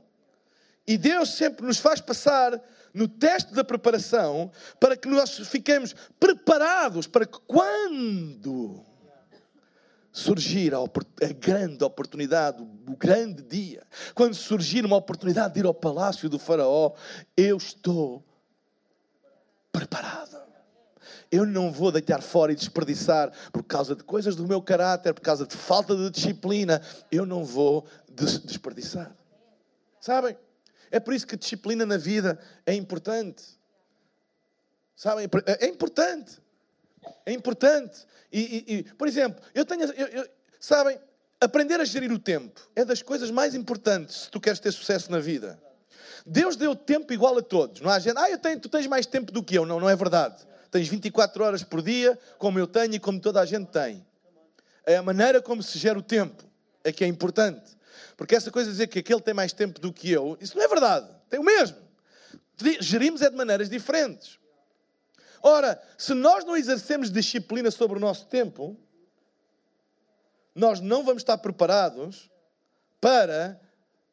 E 0.87 0.97
Deus 0.97 1.31
sempre 1.31 1.67
nos 1.67 1.79
faz 1.79 2.01
passar 2.01 2.61
no 2.95 3.09
teste 3.09 3.53
da 3.55 3.65
preparação 3.65 4.51
para 4.79 4.97
que 4.97 5.09
nós 5.09 5.39
fiquemos 5.49 5.95
preparados 6.19 7.07
para 7.07 7.25
que 7.25 7.39
quando 7.47 8.85
surgir 10.13 10.75
a, 10.75 10.79
a, 10.79 11.33
grande 11.33 11.83
oportunidade, 11.83 12.63
o 12.63 12.97
grande 12.97 13.43
dia, 13.43 13.83
quando 14.15 14.35
surgir 14.35 14.85
uma 14.85 14.97
oportunidade 14.97 15.55
de 15.55 15.61
ir 15.61 15.67
ao 15.67 15.73
palácio 15.73 16.29
do 16.29 16.39
Faraó, 16.39 16.93
eu 17.35 17.57
estou 17.57 18.23
preparado. 19.73 20.43
Eu 21.31 21.47
não 21.47 21.73
vou 21.73 21.91
deitar 21.91 22.21
fora 22.21 22.53
e 22.53 22.55
desperdiçar 22.55 23.33
por 23.51 23.63
causa 23.63 23.97
de 23.97 24.05
coisas 24.05 24.37
do 24.37 24.47
meu 24.47 24.61
caráter, 24.61 25.15
por 25.15 25.23
causa 25.23 25.47
de 25.47 25.57
falta 25.57 25.97
de 25.97 26.11
disciplina. 26.11 26.83
Eu 27.11 27.25
não 27.25 27.43
vou 27.43 27.87
desperdiçar. 28.11 29.17
Sabem? 29.99 30.37
É 30.91 31.01
por 31.01 31.15
isso 31.15 31.27
que 31.27 31.39
disciplina 31.39 31.87
na 31.87 31.97
vida 31.97 32.39
é 32.67 32.75
importante. 32.75 33.59
Sabem? 34.95 35.27
É 35.59 35.67
importante. 35.67 36.39
É 37.25 37.33
importante. 37.33 38.07
E, 38.33 38.41
e, 38.41 38.75
e 38.75 38.83
por 38.95 39.09
exemplo, 39.09 39.43
eu 39.55 39.65
tenho. 39.65 39.85
Eu, 39.85 40.07
eu, 40.07 40.29
sabem, 40.61 40.99
aprender 41.41 41.81
a 41.81 41.85
gerir 41.85 42.13
o 42.13 42.19
tempo 42.19 42.61
é 42.75 42.85
das 42.85 43.03
coisas 43.03 43.31
mais 43.31 43.55
importantes 43.55 44.23
se 44.23 44.31
tu 44.31 44.41
queres 44.41 44.61
ter 44.61 44.73
sucesso 44.73 45.11
na 45.11 45.19
vida. 45.19 45.61
Deus 46.25 46.57
deu 46.57 46.77
tempo 46.77 47.13
igual 47.13 47.37
a 47.37 47.43
todos. 47.43 47.81
Não 47.81 47.91
há 47.91 47.99
gente, 47.99 48.17
ah, 48.17 48.31
eu 48.31 48.39
tenho, 48.39 48.61
tu 48.61 48.69
tens 48.69 48.87
mais 48.87 49.07
tempo 49.07 49.33
do 49.33 49.43
que 49.43 49.57
eu. 49.57 49.67
Não, 49.67 49.81
não 49.81 49.89
é 49.89 49.97
verdade. 49.97 50.47
Tens 50.71 50.89
24 50.89 51.45
horas 51.45 51.63
por 51.63 51.83
dia, 51.83 52.19
como 52.39 52.59
eu 52.59 52.67
tenho 52.67 52.95
e 52.95 52.99
como 52.99 53.21
toda 53.21 53.41
a 53.41 53.45
gente 53.45 53.67
tem. 53.69 54.07
É 54.87 54.97
a 54.97 55.03
maneira 55.03 55.43
como 55.43 55.63
se 55.63 55.79
gera 55.79 55.99
o 55.99 56.03
tempo 56.03 56.45
é 56.85 56.93
que 56.93 57.05
é 57.05 57.07
importante. 57.07 57.77
Porque 58.17 58.35
essa 58.35 58.51
coisa 58.51 58.69
de 58.69 58.75
dizer 58.75 58.87
que 58.87 58.99
aquele 58.99 59.21
tem 59.21 59.35
mais 59.35 59.53
tempo 59.53 59.81
do 59.81 59.93
que 59.93 60.11
eu, 60.11 60.37
isso 60.41 60.57
não 60.57 60.65
é 60.65 60.69
verdade. 60.69 61.09
Tem 61.29 61.41
o 61.41 61.45
mesmo. 61.45 61.77
Gerimos 62.81 63.23
é 63.23 63.31
de 63.31 63.37
maneiras 63.37 63.69
diferentes. 63.69 64.39
Ora, 65.43 65.81
se 65.99 66.15
nós 66.15 66.45
não 66.45 66.57
exercemos 66.57 67.11
disciplina 67.11 67.71
sobre 67.71 67.97
o 67.97 68.01
nosso 68.01 68.27
tempo, 68.27 68.77
nós 70.55 70.81
não 70.81 71.05
vamos 71.05 71.23
estar 71.23 71.39
preparados 71.39 72.31
para 73.01 73.61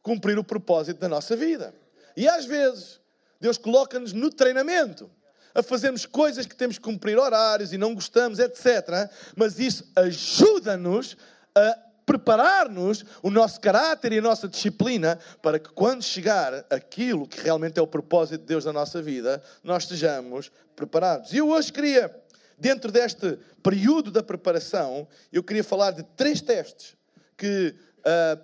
cumprir 0.01 0.39
o 0.39 0.43
propósito 0.43 0.99
da 0.99 1.07
nossa 1.07 1.35
vida. 1.35 1.73
E 2.17 2.27
às 2.27 2.45
vezes, 2.45 2.99
Deus 3.39 3.57
coloca-nos 3.57 4.11
no 4.11 4.31
treinamento, 4.31 5.09
a 5.53 5.61
fazermos 5.61 6.05
coisas 6.05 6.45
que 6.45 6.55
temos 6.55 6.77
que 6.77 6.83
cumprir 6.83 7.17
horários 7.17 7.73
e 7.73 7.77
não 7.77 7.93
gostamos, 7.93 8.39
etc. 8.39 9.09
Mas 9.35 9.59
isso 9.59 9.89
ajuda-nos 9.95 11.17
a 11.55 11.77
preparar-nos 12.09 13.05
o 13.21 13.29
nosso 13.29 13.61
caráter 13.61 14.11
e 14.13 14.17
a 14.17 14.21
nossa 14.21 14.47
disciplina 14.47 15.19
para 15.43 15.59
que 15.59 15.69
quando 15.69 16.01
chegar 16.01 16.65
aquilo 16.67 17.27
que 17.27 17.39
realmente 17.39 17.77
é 17.77 17.81
o 17.83 17.85
propósito 17.85 18.41
de 18.41 18.47
Deus 18.47 18.65
na 18.65 18.73
nossa 18.73 18.99
vida, 18.99 19.39
nós 19.63 19.83
estejamos 19.83 20.51
preparados. 20.75 21.31
E 21.31 21.37
eu 21.37 21.49
hoje 21.49 21.71
queria, 21.71 22.11
dentro 22.57 22.91
deste 22.91 23.37
período 23.61 24.09
da 24.09 24.23
preparação, 24.23 25.07
eu 25.31 25.43
queria 25.43 25.63
falar 25.63 25.91
de 25.91 26.01
três 26.01 26.41
testes 26.41 26.97
que 27.37 27.75
uh, 27.99 28.43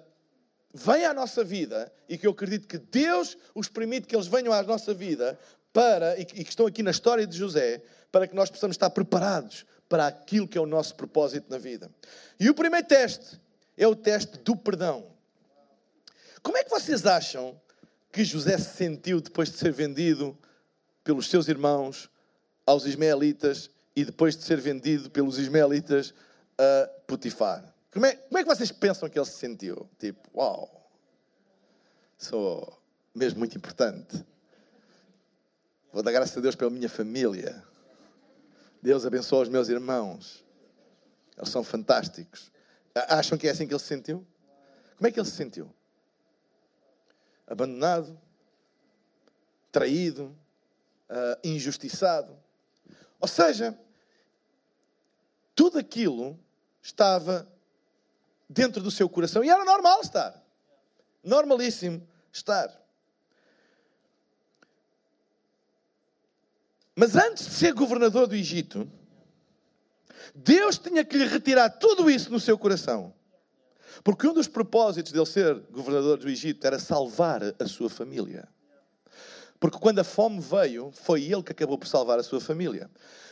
vêm 0.72 1.06
à 1.06 1.14
nossa 1.14 1.44
vida 1.44 1.92
e 2.08 2.20
que 2.20 2.28
eu 2.28 2.32
acredito 2.34 2.68
que 2.68 2.78
Deus 2.78 3.36
os 3.56 3.68
permite 3.68 4.06
que 4.06 4.16
eles 4.16 4.28
venham 4.28 4.54
à 4.54 4.62
nossa 4.62 4.94
vida 4.94 5.40
para, 5.74 6.20
e 6.20 6.24
que 6.24 6.48
estão 6.48 6.68
aqui 6.68 6.84
na 6.84 6.92
história 6.92 7.26
de 7.26 7.36
José, 7.36 7.82
para 8.12 8.28
que 8.28 8.36
nós 8.36 8.52
possamos 8.52 8.76
estar 8.76 8.92
preparados 8.92 9.66
para 9.90 10.06
aquilo 10.06 10.48
que 10.48 10.56
é 10.56 10.62
o 10.62 10.68
nosso 10.68 10.94
propósito 10.94 11.50
na 11.50 11.58
vida. 11.58 11.90
E 12.40 12.48
o 12.48 12.54
primeiro 12.54 12.86
teste 12.86 13.44
é 13.78 13.88
o 13.88 13.96
teste 13.96 14.38
do 14.40 14.56
perdão. 14.56 15.12
Como 16.42 16.58
é 16.58 16.64
que 16.64 16.70
vocês 16.70 17.06
acham 17.06 17.60
que 18.12 18.24
José 18.24 18.58
se 18.58 18.76
sentiu 18.76 19.20
depois 19.20 19.50
de 19.50 19.58
ser 19.58 19.72
vendido 19.72 20.38
pelos 21.04 21.30
seus 21.30 21.48
irmãos 21.48 22.10
aos 22.66 22.86
ismaelitas 22.86 23.70
e 23.96 24.06
depois 24.06 24.38
de 24.38 24.44
ser 24.44 24.60
vendido 24.60 25.10
pelos 25.10 25.38
ismaelitas 25.38 26.14
a 26.58 26.90
Potifar? 27.08 27.74
Como 27.92 28.06
é, 28.06 28.16
como 28.16 28.38
é 28.38 28.44
que 28.44 28.50
vocês 28.50 28.72
pensam 28.72 29.10
que 29.10 29.18
ele 29.18 29.26
se 29.26 29.38
sentiu? 29.38 29.90
Tipo, 29.98 30.22
uau, 30.36 30.90
sou 32.18 32.82
mesmo 33.14 33.40
muito 33.40 33.58
importante. 33.58 34.24
Vou 35.92 36.04
dar 36.04 36.12
graças 36.12 36.38
a 36.38 36.42
Deus 36.42 36.56
pela 36.56 36.70
minha 36.70 36.90
família. 36.90 37.64
Deus 38.82 39.06
abençoa 39.06 39.44
os 39.44 39.50
meus 39.50 39.70
irmãos. 39.70 40.44
Eles 41.38 41.50
são 41.50 41.64
fantásticos. 41.64 42.52
Acham 42.96 43.38
que 43.38 43.48
é 43.48 43.52
assim 43.52 43.68
que 43.68 43.74
ele 43.74 43.80
se 43.80 43.88
sentiu? 43.88 44.26
Como 44.96 45.08
é 45.08 45.12
que 45.12 45.20
ele 45.20 45.28
se 45.28 45.36
sentiu? 45.36 45.70
Abandonado, 47.46 48.18
traído, 49.72 50.36
uh, 51.10 51.38
injustiçado. 51.44 52.38
Ou 53.20 53.28
seja, 53.28 53.78
tudo 55.54 55.78
aquilo 55.78 56.40
estava 56.82 57.48
dentro 58.50 58.82
do 58.82 58.90
seu 58.90 59.10
coração 59.10 59.44
e 59.44 59.50
era 59.50 59.66
normal 59.66 60.00
estar. 60.00 60.42
Normalíssimo 61.22 62.08
estar. 62.32 62.70
Mas 66.96 67.16
antes 67.16 67.46
de 67.46 67.52
ser 67.52 67.74
governador 67.74 68.26
do 68.28 68.36
Egito, 68.36 68.90
Deus 70.34 70.78
tinha 70.78 71.04
que 71.04 71.18
lhe 71.18 71.26
retirar 71.26 71.70
tudo 71.70 72.10
isso 72.10 72.32
no 72.32 72.40
seu 72.40 72.58
coração. 72.58 73.14
Porque 74.04 74.28
um 74.28 74.34
dos 74.34 74.48
propósitos 74.48 75.12
dele 75.12 75.26
ser 75.26 75.56
governador 75.72 76.18
do 76.18 76.30
Egito 76.30 76.66
era 76.66 76.80
salvar 76.80 77.42
a 77.60 77.68
sua 77.68 77.90
família. 77.90 78.48
Porque 79.60 79.80
quando 79.80 80.00
a 80.00 80.04
fome 80.04 80.40
veio, 80.40 80.92
foi 80.92 81.24
ele 81.24 81.42
que 81.42 81.52
acabou 81.52 81.78
por 81.78 81.88
salvar 81.88 82.20
a 82.20 82.24
sua 82.24 82.42
família. 82.42 82.90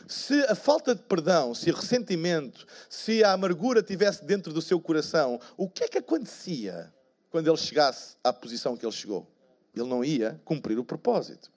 Se 0.08 0.40
a 0.44 0.54
falta 0.54 0.94
de 0.94 1.02
perdão, 1.02 1.54
se 1.54 1.70
o 1.70 1.74
ressentimento, 1.74 2.66
se 2.88 3.22
a 3.22 3.32
amargura 3.32 3.82
tivesse 3.82 4.24
dentro 4.24 4.52
do 4.52 4.60
seu 4.60 4.80
coração, 4.80 5.38
o 5.56 5.68
que 5.68 5.84
é 5.84 5.88
que 5.88 5.98
acontecia 5.98 6.92
quando 7.30 7.48
ele 7.48 7.56
chegasse 7.56 8.16
à 8.22 8.32
posição 8.32 8.76
que 8.76 8.84
ele 8.84 8.92
chegou. 8.92 9.28
Ele 9.74 9.88
não 9.88 10.04
ia 10.04 10.40
cumprir 10.44 10.78
o 10.78 10.84
propósito. 10.84 11.50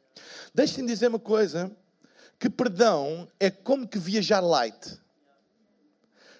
Deixem-me 0.53 0.89
dizer 0.89 1.07
uma 1.07 1.19
coisa: 1.19 1.71
que 2.39 2.49
perdão 2.49 3.27
é 3.39 3.49
como 3.49 3.87
que 3.87 3.99
viajar 3.99 4.41
light. 4.41 4.99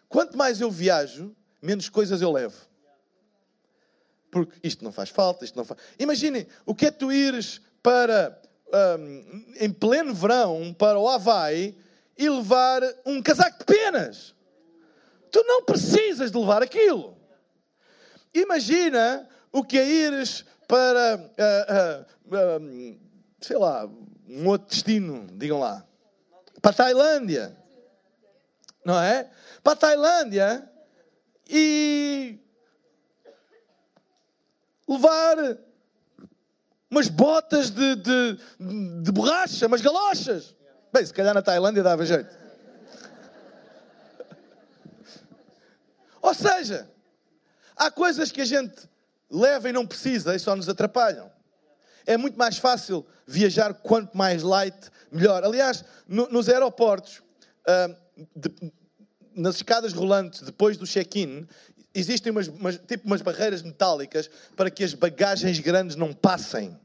Quanto 0.10 0.38
mais 0.38 0.62
eu 0.62 0.72
viajo, 0.72 1.36
menos 1.62 1.90
coisas 1.90 2.22
eu 2.22 2.32
levo. 2.32 2.68
Porque 4.32 4.58
isto 4.64 4.84
não 4.84 4.92
faz 4.92 5.10
falta, 5.10 5.46
isto 5.46 5.56
não 5.56 5.66
faz. 5.66 5.80
Imaginem, 6.00 6.48
o 6.66 6.76
que 6.76 6.88
é 6.88 6.92
tu 6.92 7.12
ires 7.12 7.62
para, 7.82 8.40
um, 9.00 9.46
em 9.60 9.72
pleno 9.72 10.14
verão, 10.14 10.74
para 10.74 11.00
o 11.00 11.08
Havaí 11.08 11.78
e 12.18 12.30
levar 12.30 12.82
um 13.06 13.22
casaco 13.22 13.60
de 13.60 13.66
penas? 13.66 14.36
Tu 15.32 15.44
não 15.44 15.64
precisas 15.64 16.32
de 16.32 16.38
levar 16.38 16.62
aquilo. 16.62 17.18
Imagina 18.34 19.28
o 19.52 19.64
que 19.64 19.78
é 19.78 19.88
ires 19.88 20.46
para, 20.68 21.18
uh, 21.18 22.36
uh, 22.36 22.64
uh, 22.64 23.00
sei 23.40 23.58
lá, 23.58 23.90
um 24.28 24.48
outro 24.48 24.68
destino, 24.68 25.28
digam 25.34 25.60
lá, 25.60 25.86
para 26.62 26.72
a 26.72 26.74
Tailândia, 26.74 27.56
não 28.88 28.98
é? 29.02 29.30
Para 29.62 29.74
a 29.74 29.76
Tailândia 29.76 30.72
e 31.50 32.40
levar 34.88 35.36
umas 36.90 37.10
botas 37.10 37.70
de, 37.70 37.96
de, 37.98 38.40
de 39.04 39.12
borracha, 39.12 39.68
umas 39.68 39.82
galochas. 39.82 40.56
Bem, 40.94 41.06
se 41.06 41.14
calhar 41.14 41.34
na 41.34 41.42
Tailândia 41.42 41.84
dava 41.84 42.06
jeito. 42.06 42.34
Ou 46.22 46.34
seja, 46.34 46.90
há 47.76 47.92
coisas 47.92 48.32
que 48.32 48.40
a 48.40 48.46
gente 48.46 48.90
leva 49.30 49.68
e 49.68 49.74
não 49.74 49.86
precisa 49.86 50.34
e 50.34 50.40
só 50.40 50.56
nos 50.56 50.70
atrapalham. 50.70 51.30
É 52.06 52.16
muito 52.16 52.40
mais 52.40 52.58
fácil 52.58 53.06
viajar 53.26 53.74
quanto 53.74 54.18
mais 54.18 54.44
light, 54.44 54.90
melhor. 55.12 55.44
Aliás, 55.44 55.84
no, 56.08 56.30
nos 56.30 56.48
aeroportos, 56.48 57.18
uh, 57.68 58.07
de, 58.36 58.72
nas 59.36 59.58
escadas 59.58 59.94
rolantes, 59.94 60.42
depois 60.42 60.78
do 60.78 60.86
check-in, 60.86 61.48
existem 61.94 62.32
umas, 62.32 62.48
umas, 62.48 62.78
tipo 62.78 63.06
umas 63.06 63.22
barreiras 63.22 63.62
metálicas 63.62 64.30
para 64.56 64.70
que 64.70 64.84
as 64.84 64.94
bagagens 64.94 65.60
grandes 65.60 65.96
não 65.96 66.14
passem. 66.14 66.78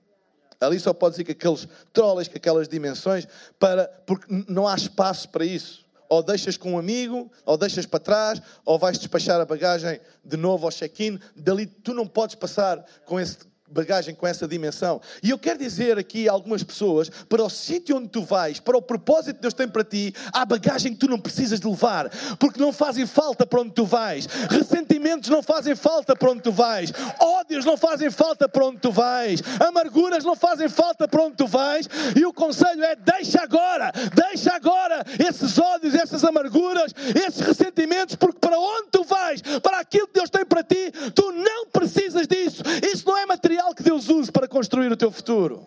Ali 0.60 0.78
só 0.78 0.92
pode 0.92 1.14
dizer 1.14 1.24
que 1.24 1.32
aqueles 1.32 1.66
trolleys, 1.92 2.28
que 2.28 2.36
aquelas 2.36 2.68
dimensões, 2.68 3.26
para, 3.58 3.88
porque 4.06 4.26
não 4.48 4.68
há 4.68 4.74
espaço 4.74 5.28
para 5.28 5.44
isso. 5.44 5.82
Ou 6.08 6.22
deixas 6.22 6.56
com 6.56 6.72
um 6.72 6.78
amigo, 6.78 7.32
ou 7.44 7.56
deixas 7.56 7.86
para 7.86 7.98
trás, 7.98 8.42
ou 8.64 8.78
vais 8.78 8.98
despachar 8.98 9.40
a 9.40 9.44
bagagem 9.44 9.98
de 10.24 10.36
novo 10.36 10.66
ao 10.66 10.72
check-in. 10.72 11.18
Dali 11.34 11.66
tu 11.66 11.94
não 11.94 12.06
podes 12.06 12.36
passar 12.36 12.84
com 13.06 13.18
esse 13.18 13.38
bagagem 13.72 14.14
com 14.14 14.26
essa 14.26 14.46
dimensão. 14.46 15.00
E 15.22 15.30
eu 15.30 15.38
quero 15.38 15.58
dizer 15.58 15.98
aqui 15.98 16.28
a 16.28 16.32
algumas 16.32 16.62
pessoas, 16.62 17.08
para 17.28 17.42
o 17.42 17.50
sítio 17.50 17.96
onde 17.96 18.08
tu 18.08 18.22
vais, 18.22 18.60
para 18.60 18.76
o 18.76 18.82
propósito 18.82 19.36
que 19.36 19.42
Deus 19.42 19.54
tem 19.54 19.68
para 19.68 19.84
ti, 19.84 20.14
há 20.32 20.44
bagagem 20.44 20.92
que 20.92 20.98
tu 20.98 21.08
não 21.08 21.18
precisas 21.18 21.60
de 21.60 21.66
levar, 21.66 22.10
porque 22.38 22.60
não 22.60 22.72
fazem 22.72 23.06
falta 23.06 23.46
para 23.46 23.60
onde 23.60 23.72
tu 23.72 23.84
vais. 23.84 24.26
Ressentimentos 24.50 25.28
não 25.28 25.42
fazem 25.42 25.74
falta 25.74 26.14
para 26.14 26.30
onde 26.30 26.42
tu 26.42 26.52
vais. 26.52 26.92
Ódios 27.18 27.64
não 27.64 27.76
fazem 27.76 28.10
falta 28.10 28.48
para 28.48 28.64
onde 28.64 28.78
tu 28.78 28.92
vais. 28.92 29.42
Amarguras 29.66 30.24
não 30.24 30.36
fazem 30.36 30.68
falta 30.68 31.08
para 31.08 31.22
onde 31.22 31.36
tu 31.36 31.46
vais. 31.46 31.88
E 32.16 32.24
o 32.24 32.32
conselho 32.32 32.84
é: 32.84 32.94
deixa 32.96 33.42
agora, 33.42 33.92
deixa 34.14 34.54
agora 34.54 35.04
esses 35.18 35.58
ódios, 35.58 35.94
essas 35.94 36.24
amarguras, 36.24 36.92
esses 37.26 37.40
ressentimentos, 37.40 38.16
porque 38.16 38.38
para 38.38 38.58
onde 38.58 38.88
tu 38.90 39.04
vais, 39.04 39.40
para 39.62 39.78
aquilo 39.78 40.06
que 40.06 40.14
Deus 40.14 40.30
tem 40.30 40.44
para 40.44 40.62
ti, 40.62 40.92
tu 41.14 41.32
não 41.32 41.66
precisas 41.66 42.26
disso. 42.26 42.62
Isso 42.82 43.06
não 43.06 43.16
é 43.16 43.26
material 43.26 43.61
material 43.62 43.74
que 43.74 43.82
Deus 43.82 44.08
use 44.08 44.32
para 44.32 44.48
construir 44.48 44.90
o 44.90 44.96
teu 44.96 45.10
futuro. 45.10 45.66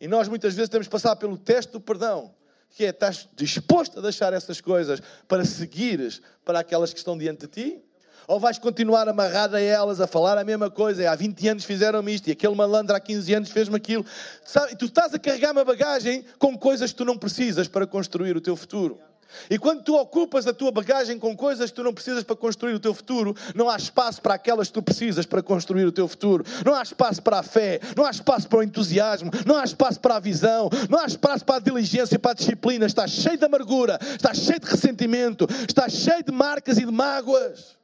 E 0.00 0.08
nós 0.08 0.28
muitas 0.28 0.54
vezes 0.54 0.68
temos 0.68 0.86
que 0.86 0.90
passar 0.90 1.14
pelo 1.16 1.36
teste 1.36 1.72
do 1.72 1.80
perdão, 1.80 2.34
que 2.70 2.84
é 2.84 2.88
estás 2.88 3.28
disposto 3.36 3.98
a 3.98 4.02
deixar 4.02 4.32
essas 4.32 4.60
coisas 4.60 5.00
para 5.28 5.44
seguires 5.44 6.20
para 6.44 6.60
aquelas 6.60 6.92
que 6.92 6.98
estão 6.98 7.16
diante 7.16 7.46
de 7.46 7.48
ti? 7.48 7.84
Ou 8.26 8.38
vais 8.38 8.58
continuar 8.58 9.08
amarrado 9.08 9.56
a 9.56 9.60
elas, 9.60 10.00
a 10.00 10.06
falar 10.06 10.38
a 10.38 10.44
mesma 10.44 10.70
coisa? 10.70 11.02
E 11.02 11.06
há 11.06 11.14
20 11.14 11.48
anos 11.48 11.64
fizeram-me 11.64 12.14
isto 12.14 12.28
e 12.28 12.32
aquele 12.32 12.54
malandro 12.54 12.94
há 12.94 13.00
15 13.00 13.34
anos 13.34 13.50
fez-me 13.50 13.76
aquilo. 13.76 14.06
Sabe? 14.44 14.76
Tu 14.76 14.86
estás 14.86 15.12
a 15.12 15.18
carregar 15.18 15.52
uma 15.52 15.64
bagagem 15.64 16.24
com 16.38 16.56
coisas 16.56 16.92
que 16.92 16.98
tu 16.98 17.04
não 17.04 17.18
precisas 17.18 17.66
para 17.66 17.86
construir 17.86 18.36
o 18.36 18.40
teu 18.40 18.56
futuro. 18.56 19.00
E 19.48 19.58
quando 19.58 19.82
tu 19.82 19.96
ocupas 19.96 20.46
a 20.46 20.52
tua 20.52 20.70
bagagem 20.70 21.18
com 21.18 21.36
coisas 21.36 21.70
que 21.70 21.76
tu 21.76 21.82
não 21.82 21.92
precisas 21.92 22.22
para 22.22 22.36
construir 22.36 22.74
o 22.74 22.80
teu 22.80 22.94
futuro, 22.94 23.34
não 23.54 23.68
há 23.68 23.76
espaço 23.76 24.20
para 24.20 24.34
aquelas 24.34 24.68
que 24.68 24.74
tu 24.74 24.82
precisas 24.82 25.26
para 25.26 25.42
construir 25.42 25.84
o 25.84 25.92
teu 25.92 26.06
futuro. 26.08 26.44
Não 26.64 26.74
há 26.74 26.82
espaço 26.82 27.22
para 27.22 27.38
a 27.38 27.42
fé, 27.42 27.80
não 27.96 28.04
há 28.04 28.10
espaço 28.10 28.48
para 28.48 28.58
o 28.58 28.62
entusiasmo, 28.62 29.30
não 29.46 29.56
há 29.56 29.64
espaço 29.64 30.00
para 30.00 30.16
a 30.16 30.20
visão, 30.20 30.68
não 30.88 30.98
há 30.98 31.06
espaço 31.06 31.44
para 31.44 31.56
a 31.56 31.60
diligência, 31.60 32.18
para 32.18 32.32
a 32.32 32.34
disciplina. 32.34 32.86
Está 32.86 33.06
cheio 33.06 33.38
de 33.38 33.44
amargura, 33.44 33.98
está 34.02 34.34
cheio 34.34 34.60
de 34.60 34.66
ressentimento, 34.66 35.46
está 35.68 35.88
cheio 35.88 36.24
de 36.24 36.32
marcas 36.32 36.78
e 36.78 36.84
de 36.84 36.92
mágoas. 36.92 37.76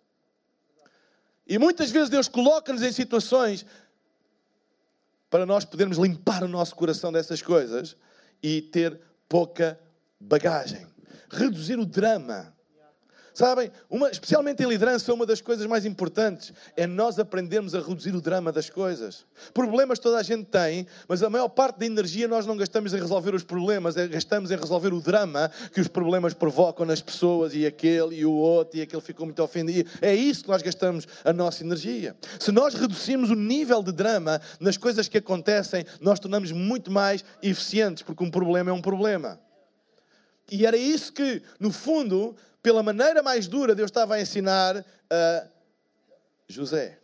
E 1.46 1.58
muitas 1.58 1.90
vezes 1.90 2.08
Deus 2.08 2.28
coloca-nos 2.28 2.82
em 2.82 2.92
situações 2.92 3.64
para 5.30 5.46
nós 5.46 5.64
podermos 5.64 5.98
limpar 5.98 6.42
o 6.42 6.48
nosso 6.48 6.74
coração 6.74 7.12
dessas 7.12 7.40
coisas 7.40 7.96
e 8.42 8.62
ter 8.62 9.00
pouca 9.28 9.78
bagagem 10.20 10.95
reduzir 11.36 11.78
o 11.78 11.86
drama. 11.86 12.56
Sabem, 13.36 13.70
uma, 13.90 14.08
especialmente 14.08 14.62
em 14.62 14.66
liderança, 14.66 15.12
uma 15.12 15.26
das 15.26 15.42
coisas 15.42 15.66
mais 15.66 15.84
importantes 15.84 16.54
é 16.74 16.86
nós 16.86 17.18
aprendermos 17.18 17.74
a 17.74 17.80
reduzir 17.80 18.16
o 18.16 18.20
drama 18.22 18.50
das 18.50 18.70
coisas. 18.70 19.26
Problemas 19.52 19.98
toda 19.98 20.16
a 20.16 20.22
gente 20.22 20.46
tem, 20.46 20.86
mas 21.06 21.22
a 21.22 21.28
maior 21.28 21.48
parte 21.50 21.80
da 21.80 21.84
energia 21.84 22.26
nós 22.26 22.46
não 22.46 22.56
gastamos 22.56 22.94
em 22.94 22.96
resolver 22.98 23.34
os 23.34 23.42
problemas, 23.42 23.94
é, 23.98 24.08
gastamos 24.08 24.50
em 24.50 24.56
resolver 24.56 24.90
o 24.94 25.02
drama 25.02 25.50
que 25.70 25.82
os 25.82 25.86
problemas 25.86 26.32
provocam 26.32 26.86
nas 26.86 27.02
pessoas 27.02 27.54
e 27.54 27.66
aquele 27.66 28.16
e 28.16 28.24
o 28.24 28.32
outro 28.32 28.78
e 28.78 28.80
aquele 28.80 29.02
ficou 29.02 29.26
muito 29.26 29.42
ofendido. 29.42 29.90
É 30.00 30.14
isso 30.14 30.42
que 30.42 30.48
nós 30.48 30.62
gastamos 30.62 31.06
a 31.22 31.30
nossa 31.30 31.62
energia. 31.62 32.16
Se 32.40 32.50
nós 32.50 32.72
reduzirmos 32.72 33.28
o 33.28 33.34
nível 33.34 33.82
de 33.82 33.92
drama 33.92 34.40
nas 34.58 34.78
coisas 34.78 35.08
que 35.08 35.18
acontecem, 35.18 35.84
nós 36.00 36.18
tornamos 36.18 36.52
muito 36.52 36.90
mais 36.90 37.22
eficientes, 37.42 38.02
porque 38.02 38.24
um 38.24 38.30
problema 38.30 38.70
é 38.70 38.72
um 38.72 38.80
problema. 38.80 39.38
E 40.50 40.64
era 40.64 40.76
isso 40.76 41.12
que, 41.12 41.42
no 41.58 41.72
fundo, 41.72 42.36
pela 42.62 42.82
maneira 42.82 43.22
mais 43.22 43.46
dura, 43.46 43.74
Deus 43.74 43.90
estava 43.90 44.14
a 44.14 44.20
ensinar 44.20 44.84
a 45.10 45.46
José. 46.48 46.98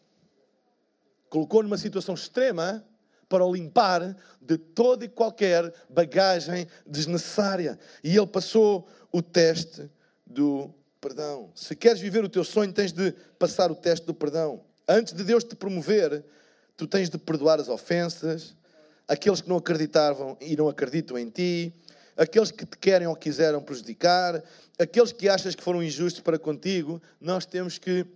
Colocou 1.28 1.62
numa 1.62 1.78
situação 1.78 2.14
extrema 2.14 2.85
para 3.28 3.44
o 3.44 3.55
limpar 3.55 4.16
de 4.40 4.59
toda 4.59 5.05
e 5.05 5.09
qualquer 5.09 5.72
bagagem 5.88 6.68
desnecessária. 6.87 7.78
E 8.05 8.16
ele 8.16 8.26
passou 8.26 8.87
o 9.11 9.22
teste 9.22 9.90
do 10.26 10.72
perdão. 11.00 11.50
Se 11.55 11.74
queres 11.74 12.00
viver 12.00 12.22
o 12.24 12.28
teu 12.28 12.44
sonho, 12.44 12.72
tens 12.72 12.92
de 12.92 13.12
passar 13.38 13.70
o 13.72 13.74
teste 13.74 14.07
do 14.07 14.14
perdão. 14.14 14.62
Antes 14.87 15.14
de 15.14 15.24
Deus 15.24 15.42
te 15.42 15.57
promover, 15.57 16.24
tu 16.76 16.87
tens 16.87 17.09
de 17.09 17.18
perdoar 17.18 17.59
as 17.59 17.68
ofensas, 17.68 18.55
aqueles 19.09 19.40
que 19.40 19.48
não 19.48 19.57
acreditavam 19.57 20.37
e 20.40 20.57
não 20.57 20.68
acreditam 20.68 21.18
em 21.18 21.28
ti, 21.28 21.72
aqueles 22.16 22.51
que 22.51 22.64
te 22.64 22.77
querem 22.79 23.07
ou 23.07 23.16
quiseram 23.16 23.62
prejudicar, 23.62 24.42
aqueles 24.79 25.12
que 25.12 25.29
achas 25.29 25.55
que 25.55 25.62
foram 25.62 25.83
injustos 25.83 26.20
para 26.20 26.38
contigo, 26.38 27.01
nós 27.20 27.46
temos 27.46 27.79
que 27.79 28.07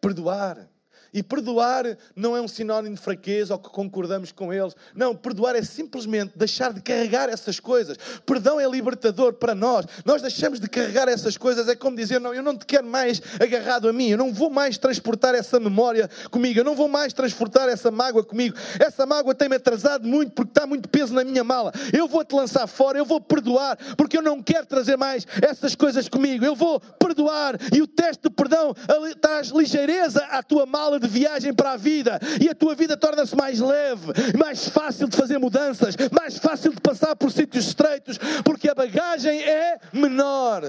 perdoar. 0.00 0.68
E 1.12 1.22
perdoar 1.22 1.96
não 2.14 2.36
é 2.36 2.40
um 2.40 2.46
sinónimo 2.46 2.94
de 2.94 3.00
fraqueza 3.00 3.54
ou 3.54 3.58
que 3.58 3.68
concordamos 3.68 4.30
com 4.30 4.52
eles. 4.52 4.74
Não, 4.94 5.14
perdoar 5.14 5.56
é 5.56 5.62
simplesmente 5.62 6.32
deixar 6.36 6.72
de 6.72 6.80
carregar 6.80 7.28
essas 7.28 7.58
coisas. 7.58 7.96
Perdão 8.24 8.60
é 8.60 8.68
libertador 8.68 9.32
para 9.32 9.54
nós. 9.54 9.86
Nós 10.04 10.22
deixamos 10.22 10.60
de 10.60 10.68
carregar 10.68 11.08
essas 11.08 11.36
coisas. 11.36 11.66
É 11.68 11.74
como 11.74 11.96
dizer: 11.96 12.20
Não, 12.20 12.32
eu 12.32 12.42
não 12.42 12.56
te 12.56 12.64
quero 12.64 12.86
mais 12.86 13.20
agarrado 13.40 13.88
a 13.88 13.92
mim. 13.92 14.08
Eu 14.08 14.18
não 14.18 14.32
vou 14.32 14.50
mais 14.50 14.78
transportar 14.78 15.34
essa 15.34 15.58
memória 15.58 16.08
comigo. 16.30 16.60
Eu 16.60 16.64
não 16.64 16.76
vou 16.76 16.88
mais 16.88 17.12
transportar 17.12 17.68
essa 17.68 17.90
mágoa 17.90 18.22
comigo. 18.22 18.56
Essa 18.78 19.04
mágoa 19.04 19.34
tem-me 19.34 19.56
atrasado 19.56 20.06
muito 20.06 20.32
porque 20.32 20.52
está 20.52 20.66
muito 20.66 20.88
peso 20.88 21.12
na 21.12 21.24
minha 21.24 21.42
mala. 21.42 21.72
Eu 21.92 22.06
vou 22.06 22.24
te 22.24 22.34
lançar 22.34 22.68
fora. 22.68 22.98
Eu 22.98 23.04
vou 23.04 23.20
perdoar 23.20 23.76
porque 23.96 24.16
eu 24.16 24.22
não 24.22 24.40
quero 24.40 24.66
trazer 24.66 24.96
mais 24.96 25.26
essas 25.42 25.74
coisas 25.74 26.08
comigo. 26.08 26.44
Eu 26.44 26.54
vou 26.54 26.78
perdoar. 26.78 27.56
E 27.74 27.82
o 27.82 27.86
teste 27.86 28.28
de 28.28 28.30
perdão 28.30 28.74
traz 29.20 29.48
ligeireza 29.48 30.24
à 30.26 30.40
tua 30.42 30.66
mala 30.66 30.99
de 31.00 31.08
viagem 31.08 31.52
para 31.52 31.72
a 31.72 31.76
vida 31.76 32.20
e 32.40 32.48
a 32.48 32.54
tua 32.54 32.74
vida 32.74 32.96
torna-se 32.96 33.34
mais 33.34 33.58
leve, 33.58 34.12
mais 34.38 34.68
fácil 34.68 35.08
de 35.08 35.16
fazer 35.16 35.38
mudanças, 35.38 35.96
mais 36.12 36.38
fácil 36.38 36.72
de 36.72 36.80
passar 36.80 37.16
por 37.16 37.32
sítios 37.32 37.66
estreitos, 37.66 38.18
porque 38.44 38.68
a 38.68 38.74
bagagem 38.74 39.42
é 39.42 39.80
menor. 39.92 40.62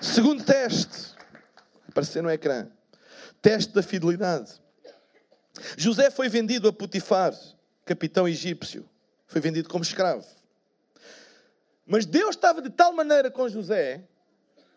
Segundo 0.00 0.42
teste, 0.44 1.14
aparecer 1.88 2.22
no 2.22 2.30
ecrã: 2.30 2.66
teste 3.40 3.72
da 3.72 3.82
fidelidade. 3.82 4.60
José 5.76 6.10
foi 6.10 6.28
vendido 6.28 6.68
a 6.68 6.72
Potifar, 6.72 7.32
capitão 7.84 8.26
egípcio. 8.26 8.88
Foi 9.26 9.40
vendido 9.40 9.68
como 9.68 9.82
escravo. 9.82 10.26
Mas 11.86 12.04
Deus 12.04 12.36
estava 12.36 12.60
de 12.60 12.70
tal 12.70 12.92
maneira 12.92 13.30
com 13.30 13.48
José 13.48 14.04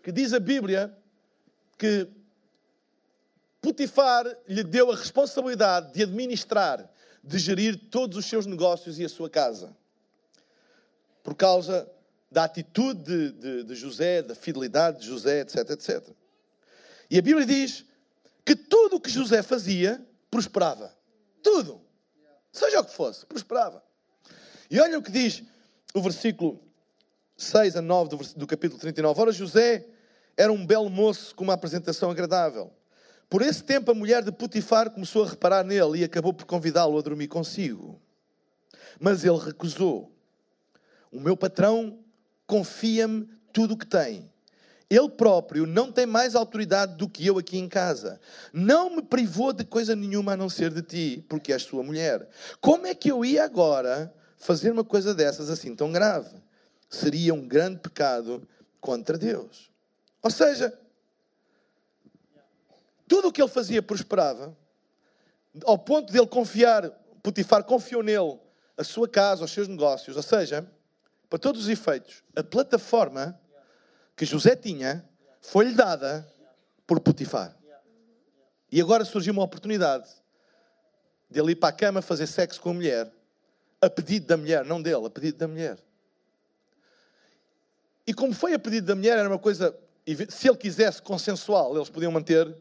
que 0.03 0.11
diz 0.11 0.33
a 0.33 0.39
Bíblia 0.39 0.95
que 1.77 2.07
Potifar 3.65 4.27
lhe 4.47 4.63
deu 4.63 4.91
a 4.91 4.95
responsabilidade 4.95 5.91
de 5.91 6.03
administrar, 6.03 6.87
de 7.23 7.39
gerir 7.39 7.89
todos 7.89 8.15
os 8.15 8.27
seus 8.27 8.45
negócios 8.45 8.99
e 8.99 9.03
a 9.03 9.09
sua 9.09 9.27
casa. 9.27 9.75
Por 11.23 11.33
causa 11.33 11.89
da 12.29 12.43
atitude 12.43 13.01
de, 13.01 13.31
de, 13.31 13.63
de 13.63 13.73
José, 13.73 14.21
da 14.21 14.35
fidelidade 14.35 14.99
de 14.99 15.07
José, 15.07 15.39
etc, 15.39 15.67
etc. 15.71 16.07
E 17.09 17.17
a 17.17 17.21
Bíblia 17.23 17.43
diz 17.43 17.83
que 18.45 18.55
tudo 18.55 18.97
o 18.97 19.01
que 19.01 19.09
José 19.09 19.41
fazia 19.41 19.99
prosperava. 20.29 20.95
Tudo. 21.41 21.81
Seja 22.51 22.81
o 22.81 22.85
que 22.85 22.93
fosse, 22.93 23.25
prosperava. 23.25 23.83
E 24.69 24.79
olha 24.79 24.99
o 24.99 25.01
que 25.01 25.11
diz 25.11 25.41
o 25.91 26.03
versículo 26.03 26.61
6 27.35 27.77
a 27.77 27.81
9 27.81 28.09
do, 28.11 28.17
do 28.35 28.45
capítulo 28.45 28.79
39. 28.79 29.19
Ora, 29.19 29.31
José 29.31 29.87
era 30.37 30.53
um 30.53 30.63
belo 30.63 30.87
moço 30.87 31.33
com 31.33 31.43
uma 31.43 31.53
apresentação 31.53 32.11
agradável. 32.11 32.71
Por 33.29 33.41
esse 33.41 33.63
tempo, 33.63 33.91
a 33.91 33.95
mulher 33.95 34.23
de 34.23 34.31
Potifar 34.31 34.91
começou 34.91 35.23
a 35.23 35.29
reparar 35.29 35.63
nele 35.63 35.99
e 35.99 36.03
acabou 36.03 36.33
por 36.33 36.45
convidá-lo 36.45 36.97
a 36.97 37.01
dormir 37.01 37.27
consigo. 37.27 37.99
Mas 38.99 39.23
ele 39.23 39.37
recusou. 39.37 40.11
O 41.11 41.19
meu 41.19 41.35
patrão 41.35 41.99
confia-me 42.45 43.27
tudo 43.51 43.73
o 43.73 43.77
que 43.77 43.87
tem. 43.87 44.29
Ele 44.89 45.09
próprio 45.09 45.65
não 45.65 45.91
tem 45.91 46.05
mais 46.05 46.35
autoridade 46.35 46.95
do 46.95 47.09
que 47.09 47.25
eu 47.25 47.39
aqui 47.39 47.57
em 47.57 47.67
casa. 47.67 48.19
Não 48.53 48.95
me 48.95 49.01
privou 49.01 49.51
de 49.51 49.63
coisa 49.63 49.95
nenhuma 49.95 50.33
a 50.33 50.37
não 50.37 50.47
ser 50.47 50.71
de 50.71 50.81
ti, 50.83 51.25
porque 51.27 51.51
és 51.51 51.63
sua 51.63 51.81
mulher. 51.81 52.27
Como 52.61 52.85
é 52.85 52.93
que 52.93 53.11
eu 53.11 53.25
ia 53.25 53.43
agora 53.43 54.13
fazer 54.37 54.71
uma 54.71 54.83
coisa 54.83 55.15
dessas 55.15 55.49
assim 55.49 55.75
tão 55.75 55.91
grave? 55.91 56.35
Seria 56.87 57.33
um 57.33 57.47
grande 57.47 57.79
pecado 57.79 58.47
contra 58.79 59.17
Deus. 59.17 59.71
Ou 60.21 60.29
seja, 60.29 60.77
tudo 63.07 63.27
o 63.27 63.31
que 63.31 63.41
ele 63.41 63.49
fazia 63.49 63.81
prosperava, 63.81 64.55
ao 65.63 65.77
ponto 65.77 66.11
de 66.11 66.17
ele 66.17 66.27
confiar, 66.27 66.89
Potifar 67.21 67.63
confiou 67.63 68.03
nele 68.03 68.39
a 68.77 68.83
sua 68.83 69.07
casa, 69.07 69.45
os 69.45 69.51
seus 69.51 69.67
negócios, 69.67 70.15
ou 70.17 70.23
seja, 70.23 70.69
para 71.29 71.39
todos 71.39 71.63
os 71.63 71.69
efeitos, 71.69 72.23
a 72.35 72.43
plataforma 72.43 73.39
que 74.15 74.25
José 74.25 74.55
tinha 74.55 75.07
foi-lhe 75.41 75.73
dada 75.73 76.27
por 76.85 76.99
Potifar. 76.99 77.55
E 78.71 78.81
agora 78.81 79.05
surgiu 79.05 79.33
uma 79.33 79.43
oportunidade 79.43 80.09
de 81.29 81.39
ele 81.39 81.51
ir 81.51 81.55
para 81.55 81.69
a 81.69 81.73
cama 81.73 82.01
fazer 82.01 82.27
sexo 82.27 82.61
com 82.61 82.71
a 82.71 82.73
mulher, 82.73 83.11
a 83.81 83.89
pedido 83.89 84.27
da 84.27 84.37
mulher, 84.37 84.65
não 84.65 84.81
dele, 84.81 85.05
a 85.05 85.09
pedido 85.09 85.37
da 85.37 85.47
mulher. 85.47 85.77
E 88.05 88.13
como 88.13 88.33
foi 88.33 88.53
a 88.53 88.59
pedido 88.59 88.87
da 88.87 88.95
mulher, 88.95 89.17
era 89.17 89.27
uma 89.27 89.39
coisa, 89.39 89.75
se 90.29 90.47
ele 90.47 90.57
quisesse 90.57 91.01
consensual, 91.01 91.75
eles 91.75 91.89
podiam 91.89 92.11
manter 92.11 92.55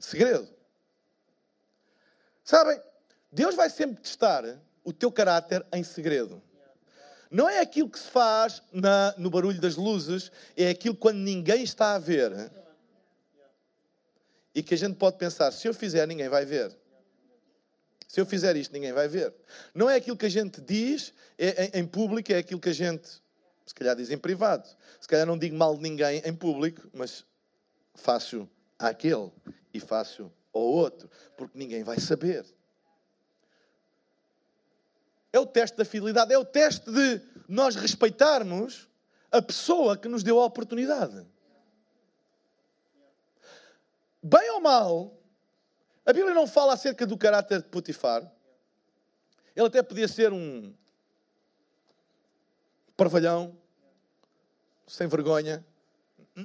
segredo. 0.00 0.48
Sabem, 2.42 2.80
Deus 3.30 3.54
vai 3.54 3.70
sempre 3.70 4.02
testar 4.02 4.44
o 4.82 4.92
teu 4.92 5.12
caráter 5.12 5.64
em 5.72 5.84
segredo. 5.84 6.42
Não 7.30 7.48
é 7.48 7.60
aquilo 7.60 7.88
que 7.88 7.98
se 7.98 8.10
faz 8.10 8.60
na, 8.72 9.14
no 9.16 9.30
barulho 9.30 9.60
das 9.60 9.76
luzes, 9.76 10.32
é 10.56 10.70
aquilo 10.70 10.96
quando 10.96 11.18
ninguém 11.18 11.62
está 11.62 11.94
a 11.94 11.98
ver. 11.98 12.50
E 14.52 14.62
que 14.64 14.74
a 14.74 14.76
gente 14.76 14.96
pode 14.96 15.16
pensar: 15.16 15.52
se 15.52 15.68
eu 15.68 15.72
fizer, 15.72 16.08
ninguém 16.08 16.28
vai 16.28 16.44
ver. 16.44 16.76
Se 18.08 18.20
eu 18.20 18.26
fizer 18.26 18.56
isto, 18.56 18.72
ninguém 18.72 18.92
vai 18.92 19.06
ver. 19.06 19.32
Não 19.72 19.88
é 19.88 19.94
aquilo 19.94 20.16
que 20.16 20.26
a 20.26 20.30
gente 20.30 20.60
diz 20.60 21.14
é, 21.38 21.66
em, 21.66 21.82
em 21.82 21.86
público, 21.86 22.32
é 22.32 22.38
aquilo 22.38 22.58
que 22.58 22.70
a 22.70 22.72
gente, 22.72 23.08
se 23.64 23.72
calhar, 23.72 23.94
diz 23.94 24.10
em 24.10 24.18
privado. 24.18 24.68
Se 25.00 25.06
calhar 25.06 25.24
não 25.24 25.38
digo 25.38 25.54
mal 25.54 25.76
de 25.76 25.82
ninguém 25.82 26.20
em 26.24 26.34
público, 26.34 26.90
mas 26.92 27.24
faço 27.94 28.50
àquele 28.76 29.30
e 29.72 29.80
faço 29.80 30.32
ao 30.52 30.62
outro, 30.62 31.10
porque 31.36 31.56
ninguém 31.56 31.82
vai 31.82 31.98
saber. 31.98 32.46
É 35.32 35.38
o 35.38 35.46
teste 35.46 35.76
da 35.76 35.84
fidelidade, 35.84 36.32
é 36.32 36.38
o 36.38 36.44
teste 36.44 36.90
de 36.90 37.20
nós 37.48 37.76
respeitarmos 37.76 38.88
a 39.30 39.40
pessoa 39.40 39.96
que 39.96 40.08
nos 40.08 40.22
deu 40.22 40.40
a 40.40 40.44
oportunidade. 40.44 41.26
Bem 44.22 44.50
ou 44.50 44.60
mal, 44.60 45.16
a 46.04 46.12
Bíblia 46.12 46.34
não 46.34 46.46
fala 46.46 46.74
acerca 46.74 47.06
do 47.06 47.16
caráter 47.16 47.62
de 47.62 47.68
Potifar. 47.68 48.30
Ele 49.54 49.66
até 49.66 49.82
podia 49.82 50.08
ser 50.08 50.32
um 50.32 50.74
parvalhão, 52.96 53.56
sem 54.86 55.06
vergonha. 55.06 55.64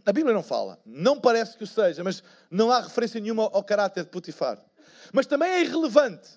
A 0.05 0.11
Bíblia 0.11 0.33
não 0.33 0.43
fala. 0.43 0.79
Não 0.85 1.19
parece 1.19 1.57
que 1.57 1.63
o 1.63 1.67
seja, 1.67 2.03
mas 2.03 2.23
não 2.49 2.71
há 2.71 2.81
referência 2.81 3.19
nenhuma 3.19 3.43
ao 3.43 3.63
caráter 3.63 4.03
de 4.03 4.09
Potifar. 4.09 4.59
Mas 5.13 5.25
também 5.25 5.49
é 5.49 5.61
irrelevante 5.61 6.29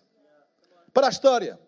para 0.93 1.07
a 1.07 1.11
história. 1.11 1.59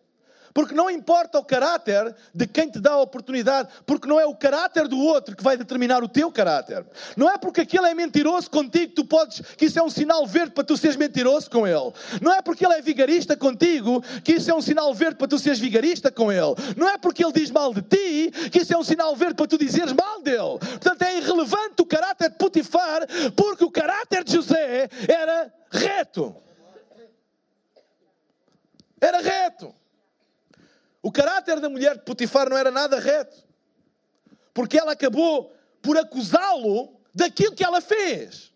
Porque 0.53 0.75
não 0.75 0.91
importa 0.91 1.39
o 1.39 1.45
caráter 1.45 2.15
de 2.35 2.47
quem 2.47 2.69
te 2.69 2.81
dá 2.81 2.93
a 2.93 3.01
oportunidade, 3.01 3.69
porque 3.87 4.09
não 4.09 4.19
é 4.19 4.27
o 4.27 4.35
caráter 4.35 4.89
do 4.89 4.99
outro 4.99 5.37
que 5.37 5.43
vai 5.43 5.57
determinar 5.57 6.03
o 6.03 6.09
teu 6.09 6.31
caráter. 6.33 6.85
Não 7.17 7.31
é 7.31 7.39
porque 7.39 7.61
aquele 7.61 7.87
é 7.87 7.95
mentiroso 7.95 8.51
contigo 8.51 8.89
que 8.89 8.95
tu 8.95 9.05
podes, 9.05 9.41
que 9.57 9.67
isso 9.67 9.79
é 9.79 9.83
um 9.83 9.91
sinal 9.91 10.27
verde 10.27 10.53
para 10.53 10.65
tu 10.65 10.77
seres 10.77 10.97
mentiroso 10.97 11.49
com 11.51 11.67
ele. 11.67 11.93
Não 12.21 12.33
é 12.33 12.43
porque 12.43 12.65
ele 12.65 12.75
é 12.75 12.83
vigarista 12.83 13.37
contigo 13.37 14.03
que 14.25 14.33
isso 14.33 14.51
é 14.51 14.55
um 14.55 14.61
sinal 14.61 14.93
verde 14.95 15.17
para 15.17 15.29
tu 15.29 15.39
seres 15.39 15.59
vigarista 15.59 16.11
com 16.11 16.33
ele. 16.33 16.55
Não 16.77 16.89
é 16.89 16.99
porque 16.99 17.25
ele 17.25 17.33
diz 17.33 17.51
mal 17.51 17.73
de 17.73 17.83
ti 17.83 18.31
que 18.51 18.59
isso 18.59 18.75
é 18.75 18.77
um 18.77 18.85
sinal 18.85 19.15
verde 19.15 19.35
para 19.35 19.47
tu 19.47 19.57
dizeres 19.57 19.93
mal 19.93 20.21
dele. 20.21 20.59
Portanto, 20.59 21.03
é 21.03 21.19
irrelevante 21.19 21.81
o 21.81 21.87
caráter 21.87 22.31
de 22.31 22.37
Potifar, 22.37 23.07
porque 23.37 23.65
o 23.65 23.71
caráter 23.71 24.25
de 24.25 24.35
José 24.35 24.89
era 25.09 25.53
reto. 25.71 26.35
Era 29.01 29.21
reto. 29.21 29.75
O 31.11 31.13
caráter 31.13 31.59
da 31.59 31.69
mulher 31.69 31.97
de 31.97 32.05
Potifar 32.05 32.49
não 32.49 32.57
era 32.57 32.71
nada 32.71 33.01
reto. 33.01 33.37
Porque 34.55 34.79
ela 34.79 34.93
acabou 34.93 35.53
por 35.83 35.99
acusá-lo 35.99 37.01
daquilo 37.13 37.53
que 37.53 37.65
ela 37.65 37.81
fez. 37.81 38.53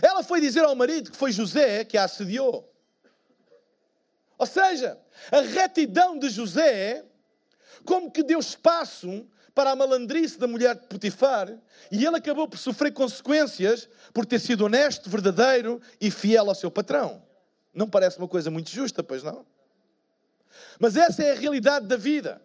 Ela 0.00 0.22
foi 0.22 0.40
dizer 0.40 0.62
ao 0.62 0.76
marido 0.76 1.10
que 1.10 1.16
foi 1.16 1.32
José 1.32 1.84
que 1.84 1.98
a 1.98 2.04
assediou. 2.04 2.72
Ou 4.38 4.46
seja, 4.46 4.96
a 5.32 5.40
retidão 5.40 6.16
de 6.16 6.30
José, 6.30 7.04
como 7.84 8.12
que 8.12 8.22
deu 8.22 8.38
espaço 8.38 9.26
para 9.52 9.72
a 9.72 9.76
malandrice 9.76 10.38
da 10.38 10.46
mulher 10.46 10.76
de 10.76 10.86
Potifar, 10.86 11.52
e 11.90 12.06
ele 12.06 12.16
acabou 12.16 12.46
por 12.46 12.58
sofrer 12.58 12.92
consequências 12.92 13.88
por 14.14 14.24
ter 14.24 14.38
sido 14.38 14.66
honesto, 14.66 15.10
verdadeiro 15.10 15.82
e 16.00 16.12
fiel 16.12 16.48
ao 16.48 16.54
seu 16.54 16.70
patrão. 16.70 17.24
Não 17.74 17.90
parece 17.90 18.18
uma 18.18 18.28
coisa 18.28 18.52
muito 18.52 18.70
justa, 18.70 19.02
pois 19.02 19.24
não? 19.24 19.44
Mas 20.78 20.96
essa 20.96 21.22
é 21.22 21.32
a 21.32 21.34
realidade 21.34 21.86
da 21.86 21.96
vida. 21.96 22.42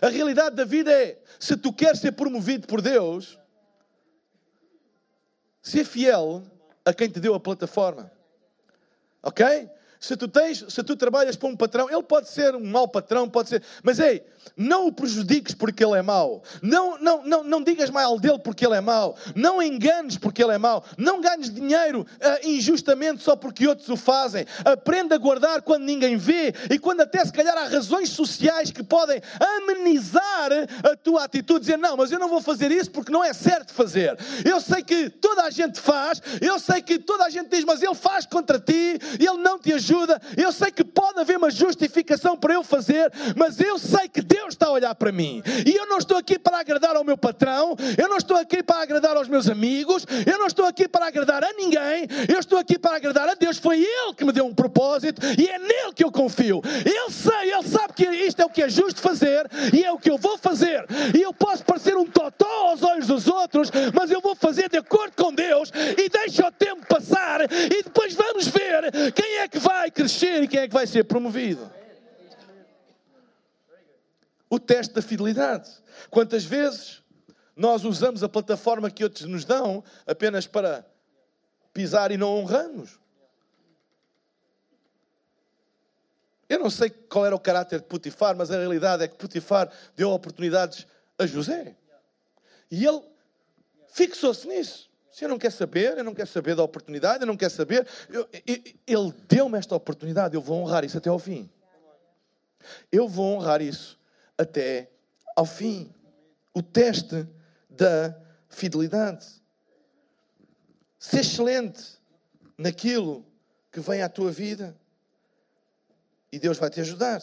A 0.00 0.08
realidade 0.08 0.56
da 0.56 0.64
vida 0.64 0.92
é: 0.92 1.20
se 1.38 1.56
tu 1.56 1.72
queres 1.72 2.00
ser 2.00 2.12
promovido 2.12 2.66
por 2.66 2.80
Deus, 2.80 3.38
ser 5.62 5.84
fiel 5.84 6.42
a 6.84 6.92
quem 6.92 7.08
te 7.08 7.20
deu 7.20 7.34
a 7.34 7.40
plataforma. 7.40 8.10
Ok? 9.22 9.70
Se 10.00 10.16
tu 10.16 10.28
tens, 10.28 10.64
se 10.68 10.82
tu 10.84 10.94
trabalhas 10.94 11.34
para 11.34 11.48
um 11.48 11.56
patrão, 11.56 11.90
ele 11.90 12.02
pode 12.02 12.28
ser 12.28 12.54
um 12.54 12.64
mau 12.64 12.86
patrão, 12.86 13.28
pode 13.28 13.48
ser, 13.48 13.62
mas 13.82 13.98
ei, 13.98 14.24
não 14.56 14.86
o 14.86 14.92
prejudiques 14.92 15.54
porque 15.54 15.84
ele 15.84 15.98
é 15.98 16.02
mau. 16.02 16.42
Não, 16.62 16.98
não, 16.98 17.24
não, 17.24 17.44
não 17.44 17.62
digas 17.62 17.90
mal 17.90 18.18
dele 18.18 18.38
porque 18.38 18.64
ele 18.64 18.76
é 18.76 18.80
mau. 18.80 19.16
Não 19.34 19.60
enganes 19.60 20.16
porque 20.16 20.42
ele 20.42 20.52
é 20.52 20.58
mau. 20.58 20.84
Não 20.96 21.20
ganhes 21.20 21.52
dinheiro 21.52 22.00
uh, 22.02 22.48
injustamente 22.48 23.22
só 23.22 23.34
porque 23.36 23.66
outros 23.66 23.88
o 23.88 23.96
fazem. 23.96 24.46
Aprenda 24.64 25.16
a 25.16 25.18
guardar 25.18 25.62
quando 25.62 25.82
ninguém 25.82 26.16
vê 26.16 26.54
e 26.70 26.78
quando 26.78 27.00
até 27.00 27.24
se 27.24 27.32
calhar 27.32 27.56
há 27.56 27.64
razões 27.64 28.10
sociais 28.10 28.70
que 28.70 28.82
podem 28.82 29.20
amenizar 29.58 30.50
a 30.84 30.96
tua 30.96 31.24
atitude, 31.24 31.60
dizer 31.60 31.76
não, 31.76 31.96
mas 31.96 32.10
eu 32.10 32.18
não 32.18 32.28
vou 32.28 32.40
fazer 32.40 32.70
isso 32.70 32.90
porque 32.90 33.12
não 33.12 33.22
é 33.22 33.32
certo 33.32 33.72
fazer. 33.72 34.16
Eu 34.44 34.60
sei 34.60 34.82
que 34.82 35.10
toda 35.10 35.42
a 35.42 35.50
gente 35.50 35.80
faz, 35.80 36.22
eu 36.40 36.58
sei 36.58 36.80
que 36.80 36.98
toda 36.98 37.24
a 37.24 37.30
gente 37.30 37.48
diz, 37.48 37.64
mas 37.64 37.82
ele 37.82 37.94
faz 37.94 38.24
contra 38.24 38.58
ti, 38.58 38.98
ele 39.18 39.38
não 39.38 39.58
te 39.58 39.72
ajuda 39.72 39.87
ajuda. 39.88 40.20
Eu 40.36 40.52
sei 40.52 40.70
que 40.70 40.84
pode 40.84 41.18
haver 41.18 41.38
uma 41.38 41.50
justificação 41.50 42.36
para 42.36 42.54
eu 42.54 42.62
fazer, 42.62 43.10
mas 43.34 43.58
eu 43.60 43.78
sei 43.78 44.08
que 44.08 44.20
Deus 44.20 44.48
está 44.48 44.66
a 44.66 44.72
olhar 44.72 44.94
para 44.94 45.10
mim. 45.10 45.42
E 45.66 45.74
eu 45.74 45.86
não 45.86 45.98
estou 45.98 46.16
aqui 46.16 46.38
para 46.38 46.58
agradar 46.58 46.96
ao 46.96 47.04
meu 47.04 47.16
patrão, 47.16 47.74
eu 47.96 48.08
não 48.08 48.18
estou 48.18 48.36
aqui 48.36 48.62
para 48.62 48.82
agradar 48.82 49.16
aos 49.16 49.28
meus 49.28 49.48
amigos, 49.48 50.06
eu 50.26 50.38
não 50.38 50.46
estou 50.46 50.66
aqui 50.66 50.86
para 50.86 51.06
agradar 51.06 51.42
a 51.42 51.52
ninguém, 51.54 52.06
eu 52.28 52.38
estou 52.38 52.58
aqui 52.58 52.78
para 52.78 52.96
agradar 52.96 53.28
a 53.28 53.34
Deus. 53.34 53.58
Foi 53.58 53.78
Ele 53.78 54.14
que 54.14 54.24
me 54.24 54.32
deu 54.32 54.44
um 54.44 54.54
propósito 54.54 55.20
e 55.38 55.48
é 55.48 55.58
nele 55.58 55.92
que 55.94 56.04
eu 56.04 56.12
confio. 56.12 56.60
Ele 56.64 57.10
sei, 57.10 57.52
Ele 57.52 57.68
sabe 57.68 57.92
que 57.94 58.04
isto 58.04 58.40
é 58.40 58.44
o 58.44 58.50
que 58.50 58.62
é 58.62 58.68
justo 58.68 59.00
fazer 59.00 59.48
e 59.72 59.84
é 59.84 59.90
o 59.90 59.98
que 59.98 60.10
eu 60.10 60.18
vou 60.18 60.36
fazer. 60.36 60.84
E 61.16 61.22
eu 61.22 61.32
posso 61.32 61.64
parecer 61.64 61.96
um 61.96 62.04
totó 62.04 62.68
aos 62.68 62.82
olhos 62.82 63.06
dos 63.06 63.26
outros, 63.26 63.70
mas 63.94 64.10
eu 64.10 64.20
vou 64.20 64.34
fazer 64.34 64.68
de 64.68 64.78
acordo 64.78 65.12
com 65.16 65.32
Deus 65.32 65.70
e 65.96 66.08
deixa 66.08 66.46
o 66.46 66.52
tempo 66.52 66.86
passar 66.86 67.40
e 67.42 67.82
depois 67.82 68.14
vamos 68.14 68.48
ver 68.48 69.12
quem 69.12 69.38
é 69.38 69.48
que 69.48 69.58
vai 69.58 69.77
vai 69.78 69.90
crescer 69.90 70.42
e 70.42 70.48
quem 70.48 70.60
é 70.60 70.68
que 70.68 70.74
vai 70.74 70.86
ser 70.86 71.04
promovido? 71.04 71.70
O 74.50 74.58
teste 74.58 74.94
da 74.94 75.02
fidelidade. 75.02 75.70
Quantas 76.10 76.44
vezes 76.44 77.02
nós 77.54 77.84
usamos 77.84 78.22
a 78.22 78.28
plataforma 78.28 78.90
que 78.90 79.04
outros 79.04 79.26
nos 79.26 79.44
dão 79.44 79.84
apenas 80.06 80.46
para 80.46 80.86
pisar 81.72 82.10
e 82.10 82.16
não 82.16 82.36
honramos. 82.38 82.98
Eu 86.48 86.58
não 86.58 86.70
sei 86.70 86.88
qual 86.88 87.26
era 87.26 87.36
o 87.36 87.40
caráter 87.40 87.80
de 87.80 87.86
Potifar, 87.86 88.34
mas 88.34 88.50
a 88.50 88.56
realidade 88.56 89.04
é 89.04 89.08
que 89.08 89.16
Potifar 89.16 89.70
deu 89.94 90.10
oportunidades 90.10 90.86
a 91.18 91.26
José. 91.26 91.76
E 92.70 92.86
ele 92.86 93.02
fixou-se 93.88 94.46
nisso. 94.48 94.87
Eu 95.20 95.28
não 95.28 95.38
quer 95.38 95.52
saber, 95.52 95.98
eu 95.98 96.04
não 96.04 96.14
quero 96.14 96.28
saber 96.28 96.54
da 96.54 96.62
oportunidade, 96.62 97.22
eu 97.22 97.26
não 97.26 97.36
quero 97.36 97.52
saber. 97.52 97.86
Eu, 98.08 98.28
eu, 98.46 98.62
ele 98.86 99.14
deu-me 99.28 99.58
esta 99.58 99.74
oportunidade, 99.74 100.34
eu 100.34 100.40
vou 100.40 100.62
honrar 100.62 100.84
isso 100.84 100.98
até 100.98 101.08
ao 101.08 101.18
fim. 101.18 101.50
Eu 102.90 103.08
vou 103.08 103.36
honrar 103.36 103.62
isso 103.62 103.98
até 104.36 104.90
ao 105.36 105.46
fim. 105.46 105.92
O 106.54 106.62
teste 106.62 107.26
da 107.68 108.16
fidelidade. 108.48 109.26
Ser 110.98 111.20
excelente 111.20 111.98
naquilo 112.56 113.24
que 113.70 113.80
vem 113.80 114.02
à 114.02 114.08
tua 114.08 114.32
vida 114.32 114.76
e 116.32 116.38
Deus 116.38 116.58
vai 116.58 116.70
te 116.70 116.80
ajudar. 116.80 117.22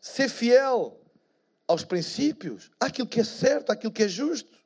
Ser 0.00 0.28
fiel 0.28 1.00
aos 1.66 1.84
princípios, 1.84 2.70
àquilo 2.80 3.06
que 3.06 3.20
é 3.20 3.24
certo, 3.24 3.70
àquilo 3.70 3.92
que 3.92 4.04
é 4.04 4.08
justo. 4.08 4.58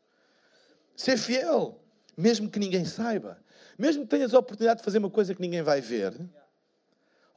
Ser 0.96 1.18
fiel, 1.18 1.81
mesmo 2.16 2.50
que 2.50 2.58
ninguém 2.58 2.84
saiba. 2.84 3.38
Mesmo 3.78 4.02
que 4.04 4.10
tenhas 4.10 4.34
a 4.34 4.38
oportunidade 4.38 4.80
de 4.80 4.84
fazer 4.84 4.98
uma 4.98 5.10
coisa 5.10 5.34
que 5.34 5.40
ninguém 5.40 5.62
vai 5.62 5.80
ver, 5.80 6.12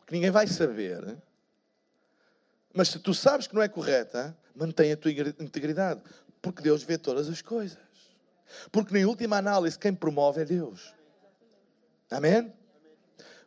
que 0.06 0.14
ninguém 0.14 0.32
vai 0.32 0.48
saber, 0.48 1.18
mas 2.74 2.90
se 2.90 3.00
tu 3.00 3.14
sabes 3.14 3.48
que 3.48 3.56
não 3.56 3.62
é 3.62 3.70
correta, 3.70 4.38
mantém 4.54 4.92
a 4.92 4.98
tua 4.98 5.10
integridade, 5.12 6.02
porque 6.42 6.62
Deus 6.62 6.84
vê 6.84 6.98
todas 6.98 7.30
as 7.30 7.42
coisas. 7.42 7.80
Porque, 8.70 8.96
em 8.98 9.06
última 9.06 9.38
análise, 9.38 9.80
quem 9.80 9.94
promove 9.94 10.42
é 10.42 10.46
Deus. 10.46 10.94
Amém? 12.12 12.54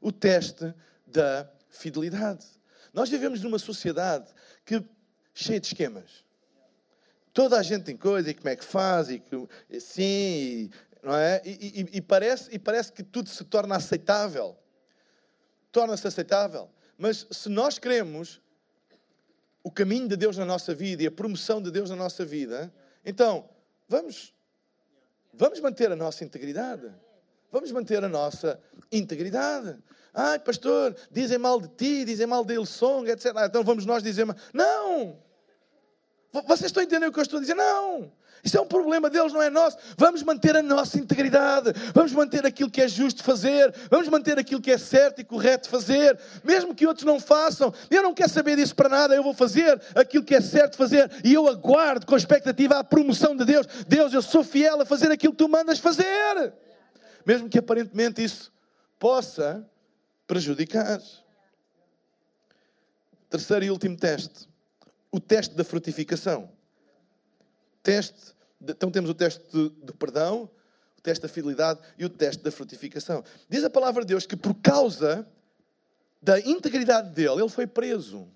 O 0.01 0.11
teste 0.11 0.75
da 1.07 1.49
fidelidade. 1.69 2.47
Nós 2.93 3.11
vivemos 3.11 3.43
numa 3.43 3.59
sociedade 3.59 4.33
que 4.65 4.83
cheia 5.35 5.61
de 5.61 5.67
esquemas. 5.67 6.25
Toda 7.33 7.59
a 7.59 7.63
gente 7.63 7.85
tem 7.85 7.97
coisa, 7.97 8.31
e 8.31 8.35
como 8.35 8.49
é 8.49 8.57
que 8.57 8.65
faz, 8.65 9.11
e 9.11 9.21
que, 9.21 9.49
assim, 9.77 10.71
não 11.03 11.15
é? 11.15 11.41
E, 11.45 11.81
e, 11.81 11.99
e, 11.99 12.01
parece, 12.01 12.55
e 12.55 12.59
parece 12.59 12.93
que 12.93 13.03
tudo 13.03 13.29
se 13.29 13.45
torna 13.45 13.77
aceitável. 13.77 14.57
Torna-se 15.71 16.07
aceitável. 16.07 16.69
Mas 16.97 17.27
se 17.31 17.49
nós 17.49 17.79
queremos 17.79 18.41
o 19.63 19.71
caminho 19.71 20.09
de 20.09 20.17
Deus 20.17 20.37
na 20.37 20.45
nossa 20.45 20.75
vida 20.75 21.03
e 21.03 21.07
a 21.07 21.11
promoção 21.11 21.63
de 21.63 21.71
Deus 21.71 21.91
na 21.91 21.97
nossa 21.97 22.25
vida, 22.25 22.73
então 23.05 23.49
vamos, 23.89 24.35
vamos 25.33 25.61
manter 25.61 25.93
a 25.93 25.97
nossa 25.97 26.25
integridade. 26.25 26.93
Vamos 27.51 27.73
manter 27.73 28.03
a 28.05 28.09
nossa 28.09 28.61
integridade. 28.93 29.79
Ai, 30.13 30.39
pastor, 30.39 30.95
dizem 31.11 31.39
mal 31.39 31.61
de 31.61 31.69
ti, 31.69 32.05
dizem 32.05 32.27
mal 32.27 32.45
de 32.45 32.55
Ilsong, 32.55 33.09
etc. 33.09 33.33
Então 33.47 33.63
vamos 33.63 33.87
nós 33.87 34.03
dizer 34.03 34.25
mal. 34.25 34.37
Não! 34.53 35.23
Vocês 36.47 36.67
estão 36.67 36.83
entendendo 36.83 37.09
o 37.09 37.13
que 37.13 37.19
eu 37.19 37.23
estou 37.23 37.39
a 37.39 37.41
dizer? 37.41 37.55
Não! 37.55 38.13
Isso 38.45 38.57
é 38.57 38.61
um 38.61 38.67
problema 38.67 39.11
deles, 39.11 39.33
não 39.33 39.43
é 39.43 39.51
nosso. 39.51 39.77
Vamos 39.97 40.23
manter 40.23 40.57
a 40.57 40.63
nossa 40.63 40.99
integridade. 40.99 41.73
Vamos 41.95 42.13
manter 42.13 42.47
aquilo 42.47 42.71
que 42.71 42.81
é 42.81 42.89
justo 42.89 43.23
fazer. 43.23 43.75
Vamos 43.91 44.09
manter 44.09 44.39
aquilo 44.39 44.61
que 44.61 44.71
é 44.71 44.79
certo 44.79 45.21
e 45.21 45.25
correto 45.25 45.69
fazer. 45.69 46.19
Mesmo 46.45 46.75
que 46.75 46.87
outros 46.87 47.05
não 47.05 47.19
façam. 47.19 47.73
Eu 47.91 48.03
não 48.03 48.15
quero 48.15 48.31
saber 48.31 48.57
disso 48.57 48.75
para 48.75 48.89
nada. 48.89 49.15
Eu 49.15 49.23
vou 49.23 49.35
fazer 49.35 49.81
aquilo 49.95 50.25
que 50.25 50.35
é 50.35 50.41
certo 50.41 50.77
fazer. 50.77 51.11
E 51.25 51.35
eu 51.35 51.49
aguardo 51.49 52.07
com 52.07 52.17
expectativa 52.17 52.79
a 52.79 52.85
promoção 52.85 53.37
de 53.37 53.45
Deus. 53.45 53.67
Deus, 53.87 54.13
eu 54.13 54.23
sou 54.23 54.45
fiel 54.45 54.81
a 54.81 54.87
fazer 54.87 55.11
aquilo 55.11 55.33
que 55.33 55.39
tu 55.39 55.49
mandas 55.49 55.79
fazer. 55.79 56.53
Mesmo 57.27 57.49
que 57.49 57.59
aparentemente 57.59 58.23
isso 58.23 58.53
possa 58.99 59.67
prejudicar. 60.27 61.01
Terceiro 63.31 63.65
e 63.65 63.71
último 63.71 63.97
teste 63.97 64.49
o 65.11 65.21
teste 65.21 65.55
da 65.55 65.65
frutificação. 65.65 66.51
Teste, 67.93 68.35
então 68.61 68.91
temos 68.91 69.09
o 69.09 69.15
teste 69.15 69.43
do 69.51 69.95
perdão, 69.95 70.51
o 70.97 71.01
teste 71.01 71.23
da 71.23 71.29
fidelidade 71.29 71.81
e 71.97 72.05
o 72.05 72.09
teste 72.09 72.43
da 72.43 72.51
frutificação. 72.51 73.25
Diz 73.49 73.65
a 73.65 73.71
palavra 73.71 74.03
de 74.03 74.09
Deus 74.09 74.27
que 74.27 74.37
por 74.37 74.55
causa 74.55 75.27
da 76.21 76.39
integridade 76.41 77.11
dele, 77.11 77.41
ele 77.41 77.49
foi 77.49 77.67
preso. 77.67 78.29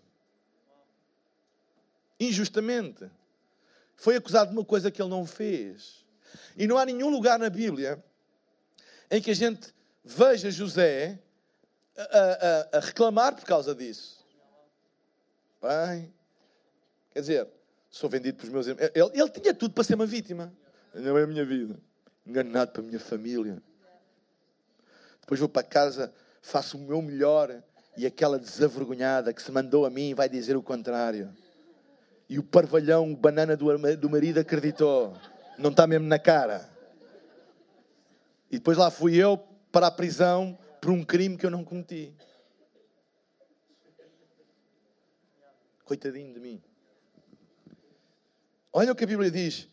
Injustamente. 2.18 3.11
Foi 3.96 4.16
acusado 4.16 4.50
de 4.50 4.57
uma 4.57 4.64
coisa 4.64 4.90
que 4.90 5.03
ele 5.03 5.11
não 5.11 5.26
fez. 5.26 6.05
E 6.57 6.66
não 6.66 6.78
há 6.78 6.86
nenhum 6.86 7.11
lugar 7.11 7.38
na 7.38 7.50
Bíblia 7.50 8.03
em 9.11 9.20
que 9.20 9.30
a 9.30 9.34
gente 9.34 9.74
veja 10.03 10.50
José 10.50 11.18
a, 11.96 12.03
a, 12.03 12.78
a 12.78 12.80
reclamar 12.80 13.34
por 13.34 13.44
causa 13.44 13.74
disso. 13.74 14.24
Bem, 15.61 16.12
Quer 17.12 17.20
dizer, 17.20 17.48
sou 17.93 18.09
vendido 18.09 18.38
pelos 18.38 18.53
meus 18.53 18.66
irmãos. 18.66 18.90
Ele, 18.95 19.20
ele 19.20 19.30
tinha 19.30 19.55
tudo 19.55 19.74
para 19.74 19.84
ser 19.84 19.95
uma 19.95 20.07
vítima. 20.07 20.53
Não 20.95 21.16
é 21.18 21.22
a 21.22 21.26
minha 21.26 21.45
vida. 21.45 21.78
Enganado 22.26 22.72
para 22.72 22.80
a 22.80 22.84
minha 22.84 22.99
família. 22.99 23.62
Depois 25.20 25.38
vou 25.38 25.49
para 25.49 25.62
casa, 25.62 26.12
faço 26.40 26.78
o 26.78 26.80
meu 26.80 27.01
melhor 27.03 27.62
e 27.97 28.07
aquela 28.07 28.38
desavergonhada 28.38 29.32
que 29.32 29.43
se 29.43 29.53
mandou 29.53 29.84
a 29.84 29.90
mim 29.90 30.14
vai 30.14 30.28
dizer 30.28 30.57
o 30.57 30.62
contrário. 30.62 31.30
E 32.28 32.38
o 32.38 32.43
parvalhão, 32.43 33.14
banana 33.14 33.55
do, 33.57 33.66
do 33.97 34.11
marido 34.11 34.40
acreditou. 34.40 35.14
Não 35.59 35.70
está 35.70 35.86
mesmo 35.86 36.07
na 36.07 36.18
cara. 36.18 36.68
E 38.51 38.57
depois 38.57 38.78
lá 38.78 38.90
fui 38.90 39.16
eu 39.16 39.36
para 39.70 39.88
a 39.88 39.90
prisão 39.90 40.59
por 40.80 40.90
um 40.90 41.05
crime 41.05 41.36
que 41.36 41.45
eu 41.45 41.51
não 41.51 41.62
cometi. 41.62 42.14
Coitadinho 45.84 46.32
de 46.32 46.40
mim. 46.40 46.62
Olha 48.73 48.93
o 48.93 48.95
que 48.95 49.05
a 49.05 49.07
Bíblia 49.07 49.31
diz 49.31 49.68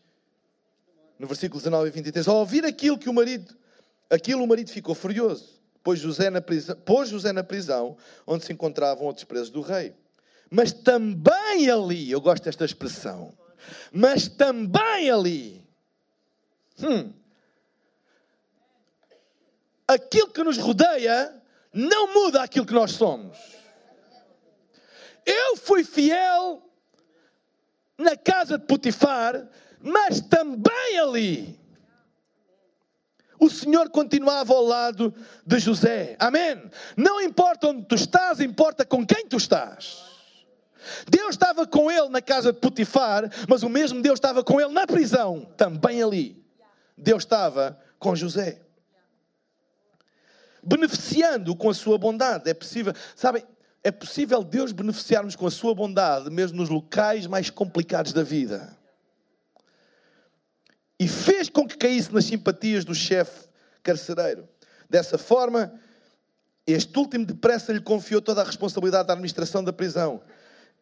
no 1.18 1.26
versículo 1.26 1.60
19 1.60 1.88
e 1.88 1.92
23. 1.92 2.28
Ao 2.28 2.36
ouvir 2.36 2.64
aquilo 2.64 2.98
que 2.98 3.08
o 3.08 3.12
marido, 3.12 3.54
aquilo 4.08 4.42
o 4.42 4.46
marido 4.46 4.70
ficou 4.70 4.94
furioso, 4.94 5.60
pôs 5.82 5.98
José 5.98 6.30
na 6.30 6.40
prisão, 6.40 6.76
pôs 6.76 7.10
José 7.10 7.30
na 7.30 7.44
prisão 7.44 7.96
onde 8.26 8.44
se 8.44 8.52
encontravam 8.52 9.06
outros 9.06 9.24
presos 9.24 9.50
do 9.50 9.60
rei. 9.60 9.94
Mas 10.50 10.72
também 10.72 11.70
ali, 11.70 12.10
eu 12.10 12.20
gosto 12.20 12.44
desta 12.44 12.64
expressão, 12.64 13.32
mas 13.92 14.28
também 14.28 15.10
ali, 15.10 15.62
hum, 16.82 17.12
aquilo 19.86 20.30
que 20.30 20.42
nos 20.42 20.56
rodeia 20.56 21.34
não 21.72 22.14
muda 22.14 22.42
aquilo 22.42 22.66
que 22.66 22.72
nós 22.72 22.92
somos. 22.92 23.36
Eu 25.24 25.56
fui 25.58 25.84
fiel 25.84 26.69
na 28.00 28.16
casa 28.16 28.58
de 28.58 28.66
Potifar, 28.66 29.46
mas 29.80 30.20
também 30.20 30.98
ali. 30.98 31.60
O 33.38 33.48
Senhor 33.48 33.88
continuava 33.90 34.52
ao 34.52 34.64
lado 34.64 35.14
de 35.46 35.58
José. 35.58 36.16
Amém? 36.18 36.62
Não 36.96 37.20
importa 37.20 37.68
onde 37.68 37.86
tu 37.86 37.94
estás, 37.94 38.40
importa 38.40 38.84
com 38.84 39.06
quem 39.06 39.26
tu 39.26 39.36
estás. 39.36 40.02
Deus 41.08 41.30
estava 41.30 41.66
com 41.66 41.90
ele 41.90 42.08
na 42.08 42.20
casa 42.20 42.52
de 42.52 42.58
Potifar, 42.58 43.30
mas 43.48 43.62
o 43.62 43.68
mesmo 43.68 44.02
Deus 44.02 44.18
estava 44.18 44.42
com 44.42 44.60
ele 44.60 44.72
na 44.72 44.86
prisão, 44.86 45.46
também 45.56 46.02
ali. 46.02 46.42
Deus 46.96 47.22
estava 47.22 47.78
com 47.98 48.16
José. 48.16 48.60
Beneficiando 50.62 51.54
com 51.56 51.70
a 51.70 51.74
sua 51.74 51.96
bondade. 51.96 52.48
É 52.48 52.54
possível, 52.54 52.94
sabem, 53.14 53.42
é 53.82 53.90
possível 53.90 54.42
Deus 54.42 54.72
beneficiarmos 54.72 55.34
com 55.34 55.46
a 55.46 55.50
sua 55.50 55.74
bondade, 55.74 56.30
mesmo 56.30 56.58
nos 56.58 56.68
locais 56.68 57.26
mais 57.26 57.48
complicados 57.48 58.12
da 58.12 58.22
vida. 58.22 58.76
E 60.98 61.08
fez 61.08 61.48
com 61.48 61.66
que 61.66 61.78
caísse 61.78 62.12
nas 62.12 62.26
simpatias 62.26 62.84
do 62.84 62.94
chefe 62.94 63.48
carcereiro. 63.82 64.46
Dessa 64.88 65.16
forma, 65.16 65.72
este 66.66 66.98
último 66.98 67.24
depressa 67.24 67.72
lhe 67.72 67.80
confiou 67.80 68.20
toda 68.20 68.42
a 68.42 68.44
responsabilidade 68.44 69.06
da 69.06 69.14
administração 69.14 69.64
da 69.64 69.72
prisão. 69.72 70.20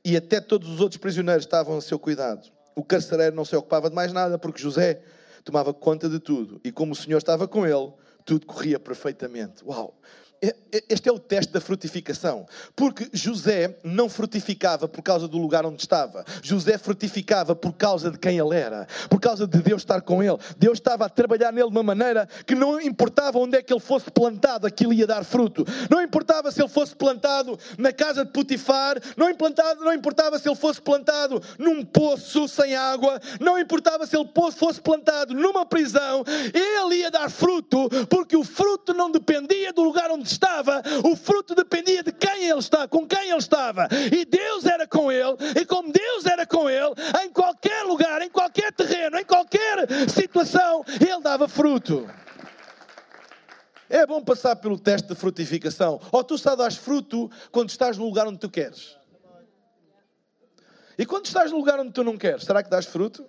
E 0.04 0.16
até 0.16 0.40
todos 0.40 0.68
os 0.68 0.80
outros 0.80 1.00
prisioneiros 1.00 1.44
estavam 1.44 1.76
a 1.76 1.80
seu 1.80 1.98
cuidado. 1.98 2.50
O 2.74 2.84
carcereiro 2.84 3.36
não 3.36 3.44
se 3.44 3.54
ocupava 3.54 3.88
de 3.88 3.94
mais 3.94 4.12
nada, 4.12 4.38
porque 4.38 4.60
José 4.60 5.02
tomava 5.44 5.72
conta 5.72 6.08
de 6.08 6.18
tudo. 6.18 6.60
E 6.64 6.72
como 6.72 6.92
o 6.92 6.96
Senhor 6.96 7.18
estava 7.18 7.46
com 7.46 7.64
ele, 7.64 7.92
tudo 8.24 8.44
corria 8.46 8.78
perfeitamente. 8.78 9.64
Uau! 9.64 9.98
Este 10.88 11.08
é 11.08 11.12
o 11.12 11.18
teste 11.18 11.52
da 11.52 11.60
frutificação. 11.60 12.46
Porque 12.76 13.08
José 13.12 13.76
não 13.82 14.08
frutificava 14.08 14.86
por 14.86 15.02
causa 15.02 15.26
do 15.26 15.38
lugar 15.38 15.66
onde 15.66 15.80
estava. 15.80 16.24
José 16.42 16.78
frutificava 16.78 17.56
por 17.56 17.72
causa 17.72 18.10
de 18.10 18.18
quem 18.18 18.38
ele 18.38 18.54
era. 18.54 18.86
Por 19.10 19.20
causa 19.20 19.46
de 19.46 19.58
Deus 19.60 19.82
estar 19.82 20.00
com 20.00 20.22
ele. 20.22 20.38
Deus 20.56 20.78
estava 20.78 21.06
a 21.06 21.08
trabalhar 21.08 21.52
nele 21.52 21.68
de 21.68 21.72
uma 21.72 21.82
maneira 21.82 22.28
que 22.46 22.54
não 22.54 22.80
importava 22.80 23.38
onde 23.38 23.56
é 23.56 23.62
que 23.62 23.72
ele 23.72 23.80
fosse 23.80 24.10
plantado, 24.10 24.66
aquilo 24.66 24.92
ia 24.92 25.06
dar 25.06 25.24
fruto. 25.24 25.64
Não 25.90 26.00
importava 26.00 26.52
se 26.52 26.60
ele 26.60 26.68
fosse 26.68 26.94
plantado 26.94 27.58
na 27.76 27.92
casa 27.92 28.24
de 28.24 28.30
Putifar. 28.30 28.98
Não, 29.16 29.28
implantado, 29.28 29.84
não 29.84 29.92
importava 29.92 30.38
se 30.38 30.48
ele 30.48 30.56
fosse 30.56 30.80
plantado 30.80 31.42
num 31.58 31.84
poço 31.84 32.46
sem 32.46 32.76
água. 32.76 33.20
Não 33.40 33.58
importava 33.58 34.06
se 34.06 34.16
ele 34.16 34.28
fosse 34.56 34.80
plantado 34.80 35.34
numa 35.34 35.66
prisão. 35.66 36.24
Ele 36.54 36.96
ia 36.96 37.10
dar 37.10 37.30
fruto 37.30 37.88
porque 38.08 38.36
o 38.36 38.44
fruto 38.44 38.94
não 38.94 39.10
dependia 39.10 39.72
do 39.72 39.82
lugar 39.82 40.10
onde 40.10 40.27
estava, 40.32 40.82
o 41.04 41.16
fruto 41.16 41.54
dependia 41.54 42.02
de 42.02 42.12
quem 42.12 42.44
ele 42.44 42.58
estava, 42.58 42.88
com 42.88 43.06
quem 43.06 43.30
ele 43.30 43.38
estava. 43.38 43.88
E 44.12 44.24
Deus 44.24 44.64
era 44.64 44.86
com 44.86 45.10
ele, 45.10 45.36
e 45.60 45.64
como 45.64 45.92
Deus 45.92 46.26
era 46.26 46.46
com 46.46 46.68
ele, 46.68 46.94
em 47.22 47.30
qualquer 47.30 47.82
lugar, 47.84 48.22
em 48.22 48.30
qualquer 48.30 48.72
terreno, 48.72 49.18
em 49.18 49.24
qualquer 49.24 49.86
situação, 50.08 50.84
ele 51.00 51.20
dava 51.22 51.48
fruto. 51.48 52.08
É 53.88 54.06
bom 54.06 54.22
passar 54.22 54.56
pelo 54.56 54.78
teste 54.78 55.08
de 55.08 55.14
frutificação. 55.14 56.00
Ou 56.12 56.22
tu 56.22 56.36
só 56.36 56.54
dás 56.54 56.76
fruto 56.76 57.30
quando 57.50 57.70
estás 57.70 57.96
no 57.96 58.04
lugar 58.04 58.26
onde 58.26 58.38
tu 58.38 58.50
queres. 58.50 58.96
E 60.98 61.06
quando 61.06 61.26
estás 61.26 61.50
no 61.50 61.56
lugar 61.56 61.80
onde 61.80 61.92
tu 61.92 62.04
não 62.04 62.18
queres, 62.18 62.44
será 62.44 62.62
que 62.62 62.68
dás 62.68 62.84
fruto? 62.84 63.26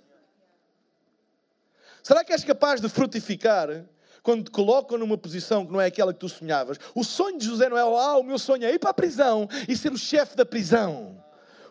Será 2.04 2.24
que 2.24 2.34
és 2.34 2.44
capaz 2.44 2.82
de 2.82 2.90
frutificar 2.90 3.86
quando 4.24 4.44
te 4.44 4.52
colocam 4.52 4.98
numa 4.98 5.18
posição 5.18 5.66
que 5.66 5.72
não 5.72 5.80
é 5.80 5.88
aquela 5.88 6.14
que 6.14 6.20
tu 6.20 6.30
sonhavas. 6.30 6.78
O 6.94 7.04
sonho 7.04 7.38
de 7.38 7.46
José 7.46 7.70
não 7.70 7.78
é, 7.78 7.82
ah, 7.82 8.18
o 8.18 8.24
meu 8.24 8.40
sonho 8.40 8.66
é 8.66 8.74
ir 8.74 8.80
para 8.80 8.90
a 8.90 8.94
prisão 8.94 9.48
e 9.68 9.76
ser 9.76 9.92
o 9.92 9.98
chefe 9.98 10.36
da 10.36 10.46
prisão. 10.46 11.24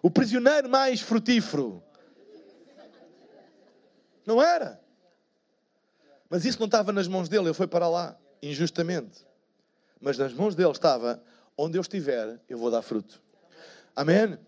O 0.03 0.11
prisioneiro 0.11 0.69
mais 0.69 1.01
frutífero. 1.01 1.83
Não 4.27 4.43
era. 4.43 4.81
Mas 6.29 6.45
isso 6.45 6.59
não 6.59 6.67
estava 6.67 6.93
nas 6.93 7.09
mãos 7.09 7.29
dele, 7.29 7.47
ele 7.47 7.55
foi 7.55 7.67
para 7.67 7.89
lá, 7.89 8.17
injustamente. 8.43 9.27
Mas 10.01 10.19
nas 10.19 10.33
mãos 10.33 10.55
dele 10.55 10.71
estava, 10.71 11.23
onde 11.57 11.79
eu 11.79 11.83
estiver, 11.83 12.41
eu 12.49 12.59
vou 12.59 12.71
dar 12.71 12.83
fruto. 12.83 13.21
Amém? 13.97 14.39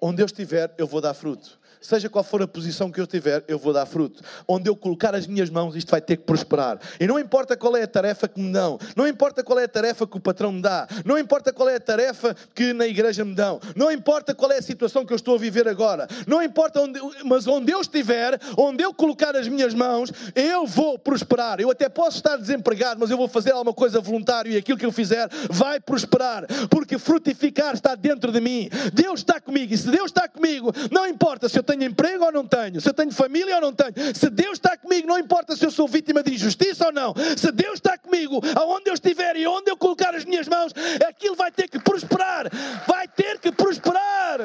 Onde 0.00 0.22
eu 0.22 0.26
estiver, 0.26 0.74
eu 0.78 0.86
vou 0.86 1.00
dar 1.00 1.14
fruto 1.14 1.58
seja 1.80 2.08
qual 2.08 2.24
for 2.24 2.42
a 2.42 2.48
posição 2.48 2.90
que 2.90 3.00
eu 3.00 3.06
tiver, 3.06 3.44
eu 3.48 3.58
vou 3.58 3.72
dar 3.72 3.86
fruto. 3.86 4.22
Onde 4.46 4.68
eu 4.68 4.76
colocar 4.76 5.14
as 5.14 5.26
minhas 5.26 5.50
mãos, 5.50 5.76
isto 5.76 5.90
vai 5.90 6.00
ter 6.00 6.16
que 6.16 6.24
prosperar. 6.24 6.78
E 6.98 7.06
não 7.06 7.18
importa 7.18 7.56
qual 7.56 7.76
é 7.76 7.82
a 7.82 7.86
tarefa 7.86 8.28
que 8.28 8.40
me 8.40 8.52
dão, 8.52 8.78
não 8.94 9.06
importa 9.06 9.42
qual 9.42 9.58
é 9.58 9.64
a 9.64 9.68
tarefa 9.68 10.06
que 10.06 10.16
o 10.16 10.20
patrão 10.20 10.52
me 10.52 10.62
dá, 10.62 10.86
não 11.04 11.18
importa 11.18 11.52
qual 11.52 11.68
é 11.68 11.76
a 11.76 11.80
tarefa 11.80 12.34
que 12.54 12.72
na 12.72 12.86
igreja 12.86 13.24
me 13.24 13.34
dão, 13.34 13.60
não 13.74 13.90
importa 13.90 14.34
qual 14.34 14.50
é 14.52 14.58
a 14.58 14.62
situação 14.62 15.04
que 15.04 15.12
eu 15.12 15.16
estou 15.16 15.34
a 15.34 15.38
viver 15.38 15.68
agora, 15.68 16.06
não 16.26 16.42
importa 16.42 16.80
onde, 16.80 17.00
mas 17.24 17.46
onde 17.46 17.72
eu 17.72 17.80
estiver, 17.80 18.38
onde 18.56 18.82
eu 18.82 18.92
colocar 18.92 19.36
as 19.36 19.48
minhas 19.48 19.74
mãos, 19.74 20.12
eu 20.34 20.66
vou 20.66 20.98
prosperar. 20.98 21.60
Eu 21.60 21.70
até 21.70 21.88
posso 21.88 22.16
estar 22.16 22.36
desempregado, 22.36 23.00
mas 23.00 23.10
eu 23.10 23.16
vou 23.16 23.28
fazer 23.28 23.52
alguma 23.52 23.72
coisa 23.72 24.00
voluntária 24.00 24.50
e 24.50 24.56
aquilo 24.56 24.78
que 24.78 24.86
eu 24.86 24.92
fizer 24.92 25.28
vai 25.50 25.80
prosperar, 25.80 26.46
porque 26.70 26.98
frutificar 26.98 27.74
está 27.74 27.94
dentro 27.94 28.32
de 28.32 28.40
mim. 28.40 28.68
Deus 28.92 29.20
está 29.20 29.40
comigo 29.40 29.72
e 29.72 29.78
se 29.78 29.90
Deus 29.90 30.06
está 30.06 30.28
comigo, 30.28 30.72
não 30.90 31.06
importa 31.06 31.48
se 31.48 31.58
eu 31.58 31.62
tenho 31.66 31.84
emprego 31.84 32.24
ou 32.24 32.32
não 32.32 32.46
tenho, 32.46 32.80
se 32.80 32.88
eu 32.88 32.94
tenho 32.94 33.12
família 33.12 33.56
ou 33.56 33.60
não 33.60 33.72
tenho, 33.72 33.92
se 34.14 34.30
Deus 34.30 34.52
está 34.54 34.76
comigo, 34.76 35.06
não 35.06 35.18
importa 35.18 35.56
se 35.56 35.64
eu 35.64 35.70
sou 35.70 35.86
vítima 35.88 36.22
de 36.22 36.34
injustiça 36.34 36.86
ou 36.86 36.92
não, 36.92 37.14
se 37.36 37.50
Deus 37.52 37.74
está 37.74 37.98
comigo, 37.98 38.40
aonde 38.54 38.88
eu 38.88 38.94
estiver 38.94 39.36
e 39.36 39.46
onde 39.46 39.70
eu 39.70 39.76
colocar 39.76 40.14
as 40.14 40.24
minhas 40.24 40.48
mãos, 40.48 40.72
aquilo 41.06 41.34
vai 41.34 41.50
ter 41.50 41.68
que 41.68 41.78
prosperar, 41.78 42.46
vai 42.86 43.06
ter 43.08 43.38
que 43.38 43.52
prosperar. 43.52 44.40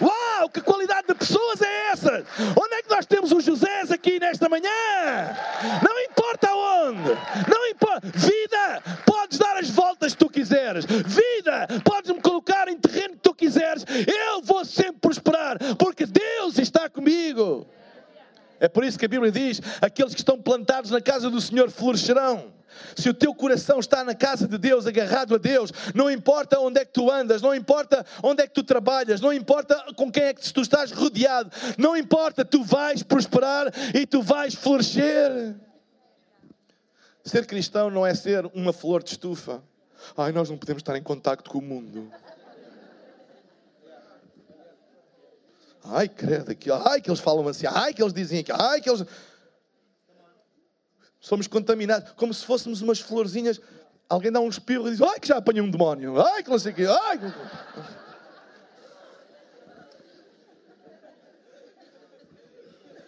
Uau, 0.00 0.48
que 0.48 0.62
qualidade 0.62 1.08
de 1.08 1.14
pessoas 1.14 1.60
é 1.60 1.90
essa? 1.92 2.24
Onde 2.58 2.74
é 2.74 2.82
que 2.82 2.88
nós 2.88 3.04
temos 3.04 3.32
os 3.32 3.44
Josés 3.44 3.90
aqui 3.90 4.18
nesta 4.18 4.48
manhã? 4.48 4.70
Não 5.86 6.00
importa 6.00 6.50
onde, 6.54 7.10
não 7.48 7.66
importa. 7.66 8.08
Vida, 8.14 8.82
podes 9.04 9.38
dar 9.38 9.58
as 9.58 9.68
voltas 9.68 10.12
que 10.12 10.18
tu 10.18 10.30
quiseres. 10.30 10.86
Vida, 10.86 11.68
podes 11.84 12.10
me 12.10 12.20
colocar 12.20 12.68
em 12.68 12.78
terreno 12.78 13.14
que 13.14 13.20
tu 13.20 13.34
quiseres. 13.34 13.79
Eu 14.06 14.42
vou 14.42 14.64
sempre 14.64 15.00
prosperar, 15.00 15.58
porque 15.76 16.06
Deus 16.06 16.58
está 16.58 16.88
comigo. 16.88 17.66
É 18.58 18.68
por 18.68 18.84
isso 18.84 18.98
que 18.98 19.06
a 19.06 19.08
Bíblia 19.08 19.32
diz: 19.32 19.60
aqueles 19.80 20.14
que 20.14 20.20
estão 20.20 20.40
plantados 20.40 20.90
na 20.90 21.00
casa 21.00 21.30
do 21.30 21.40
Senhor 21.40 21.70
florescerão. 21.70 22.52
Se 22.96 23.08
o 23.08 23.14
teu 23.14 23.34
coração 23.34 23.80
está 23.80 24.04
na 24.04 24.14
casa 24.14 24.46
de 24.46 24.56
Deus, 24.56 24.86
agarrado 24.86 25.34
a 25.34 25.38
Deus, 25.38 25.72
não 25.94 26.10
importa 26.10 26.58
onde 26.60 26.80
é 26.80 26.84
que 26.84 26.92
tu 26.92 27.10
andas, 27.10 27.42
não 27.42 27.54
importa 27.54 28.06
onde 28.22 28.42
é 28.42 28.46
que 28.46 28.54
tu 28.54 28.62
trabalhas, 28.62 29.20
não 29.20 29.32
importa 29.32 29.74
com 29.96 30.10
quem 30.10 30.24
é 30.24 30.34
que 30.34 30.52
tu 30.52 30.60
estás 30.60 30.92
rodeado, 30.92 31.50
não 31.76 31.96
importa, 31.96 32.44
tu 32.44 32.62
vais 32.62 33.02
prosperar 33.02 33.72
e 33.94 34.06
tu 34.06 34.22
vais 34.22 34.54
florescer. 34.54 35.56
Ser 37.24 37.46
cristão 37.46 37.90
não 37.90 38.06
é 38.06 38.14
ser 38.14 38.46
uma 38.54 38.72
flor 38.72 39.02
de 39.02 39.10
estufa. 39.10 39.62
Ai, 40.16 40.32
nós 40.32 40.48
não 40.48 40.56
podemos 40.56 40.80
estar 40.80 40.96
em 40.96 41.02
contacto 41.02 41.50
com 41.50 41.58
o 41.58 41.62
mundo. 41.62 42.10
Ai, 45.84 46.08
credo, 46.08 46.50
aqui, 46.50 46.70
ai, 46.70 47.00
que 47.00 47.10
eles 47.10 47.20
falam 47.20 47.46
assim, 47.48 47.66
ai, 47.66 47.94
que 47.94 48.02
eles 48.02 48.12
dizem 48.12 48.40
aqui, 48.40 48.52
ai, 48.52 48.80
que 48.80 48.90
eles. 48.90 49.04
Somos 51.18 51.46
contaminados, 51.46 52.12
como 52.12 52.32
se 52.32 52.44
fôssemos 52.44 52.80
umas 52.80 53.00
florzinhas. 53.00 53.60
Alguém 54.08 54.32
dá 54.32 54.40
um 54.40 54.48
espirro 54.48 54.88
e 54.88 54.90
diz: 54.90 55.02
Ai, 55.02 55.20
que 55.20 55.28
já 55.28 55.36
apanhei 55.36 55.62
um 55.62 55.70
demónio. 55.70 56.20
Ai, 56.20 56.42
que 56.42 56.50
não 56.50 56.58
sei 56.58 56.72
o 56.72 56.74
quê. 56.74 56.86
Ai, 56.86 57.18
que... 57.18 57.26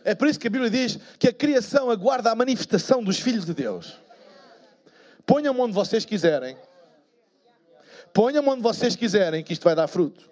É 0.04 0.14
por 0.14 0.28
isso 0.28 0.38
que 0.38 0.46
a 0.46 0.50
Bíblia 0.50 0.70
diz 0.70 0.98
que 1.18 1.28
a 1.28 1.32
criação 1.32 1.90
aguarda 1.90 2.30
a 2.30 2.34
manifestação 2.34 3.02
dos 3.02 3.18
filhos 3.18 3.44
de 3.44 3.54
Deus. 3.54 3.98
Ponham-me 5.24 5.60
onde 5.60 5.72
vocês 5.72 6.04
quiserem. 6.04 6.56
Ponham-me 8.12 8.48
onde 8.48 8.62
vocês 8.62 8.96
quiserem, 8.96 9.42
que 9.42 9.52
isto 9.52 9.62
vai 9.62 9.74
dar 9.74 9.86
fruto. 9.86 10.32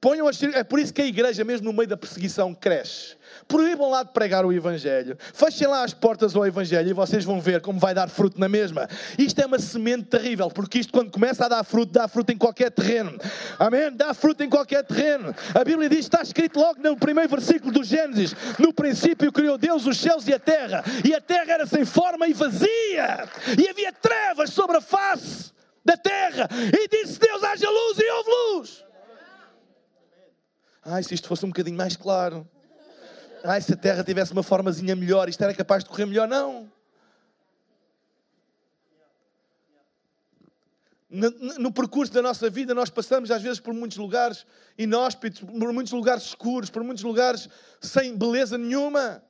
Ponham 0.00 0.28
as, 0.28 0.40
é 0.40 0.62
por 0.62 0.78
isso 0.78 0.94
que 0.94 1.02
a 1.02 1.04
igreja, 1.04 1.42
mesmo 1.42 1.66
no 1.66 1.72
meio 1.72 1.88
da 1.88 1.96
perseguição, 1.96 2.54
cresce. 2.54 3.16
Proíbam 3.48 3.90
lá 3.90 4.04
de 4.04 4.12
pregar 4.12 4.46
o 4.46 4.52
Evangelho. 4.52 5.18
Fechem 5.34 5.66
lá 5.66 5.82
as 5.82 5.92
portas 5.92 6.36
ao 6.36 6.46
Evangelho 6.46 6.88
e 6.88 6.92
vocês 6.92 7.24
vão 7.24 7.40
ver 7.40 7.60
como 7.60 7.80
vai 7.80 7.92
dar 7.92 8.08
fruto 8.08 8.38
na 8.38 8.48
mesma. 8.48 8.88
Isto 9.18 9.40
é 9.40 9.46
uma 9.46 9.58
semente 9.58 10.04
terrível, 10.04 10.48
porque 10.50 10.78
isto, 10.78 10.92
quando 10.92 11.10
começa 11.10 11.46
a 11.46 11.48
dar 11.48 11.64
fruto, 11.64 11.92
dá 11.92 12.06
fruto 12.06 12.30
em 12.30 12.38
qualquer 12.38 12.70
terreno. 12.70 13.18
Amém? 13.58 13.90
Dá 13.90 14.14
fruto 14.14 14.44
em 14.44 14.48
qualquer 14.48 14.84
terreno. 14.84 15.34
A 15.52 15.64
Bíblia 15.64 15.88
diz, 15.88 16.00
está 16.00 16.22
escrito 16.22 16.60
logo 16.60 16.80
no 16.80 16.96
primeiro 16.96 17.28
versículo 17.28 17.72
do 17.72 17.82
Gênesis: 17.82 18.36
No 18.56 18.72
princípio 18.72 19.32
criou 19.32 19.58
Deus 19.58 19.84
os 19.84 19.98
céus 19.98 20.28
e 20.28 20.32
a 20.32 20.38
terra, 20.38 20.84
e 21.04 21.12
a 21.12 21.20
terra 21.20 21.54
era 21.54 21.66
sem 21.66 21.84
forma 21.84 22.28
e 22.28 22.32
vazia, 22.32 23.28
e 23.58 23.68
havia 23.68 23.92
trevas 23.92 24.50
sobre 24.50 24.76
a 24.76 24.80
face 24.80 25.52
da 25.84 25.96
terra, 25.96 26.48
e 26.72 26.88
disse 26.88 27.18
Deus: 27.18 27.42
haja 27.42 27.68
luz 27.68 27.98
e 27.98 28.10
houve 28.12 28.30
luz. 28.30 28.87
Ai, 30.84 31.02
se 31.02 31.14
isto 31.14 31.28
fosse 31.28 31.44
um 31.44 31.48
bocadinho 31.48 31.76
mais 31.76 31.96
claro. 31.96 32.48
Ai, 33.44 33.60
se 33.60 33.72
a 33.72 33.76
terra 33.76 34.02
tivesse 34.02 34.32
uma 34.32 34.42
formazinha 34.42 34.96
melhor, 34.96 35.28
isto 35.28 35.42
era 35.42 35.54
capaz 35.54 35.84
de 35.84 35.90
correr 35.90 36.06
melhor. 36.06 36.26
Não. 36.26 36.70
No, 41.10 41.30
no, 41.58 41.72
percurso 41.72 42.12
da 42.12 42.20
nossa 42.20 42.50
vida, 42.50 42.74
nós 42.74 42.90
passamos 42.90 43.30
às 43.30 43.40
vezes 43.40 43.58
por 43.58 43.72
muitos 43.72 43.96
lugares 43.96 44.44
inóspitos, 44.76 45.40
por 45.40 45.72
muitos 45.72 45.92
lugares 45.92 46.24
escuros, 46.24 46.68
por 46.68 46.84
muitos 46.84 47.02
lugares 47.02 47.48
sem 47.80 48.14
beleza 48.14 48.58
nenhuma. 48.58 49.22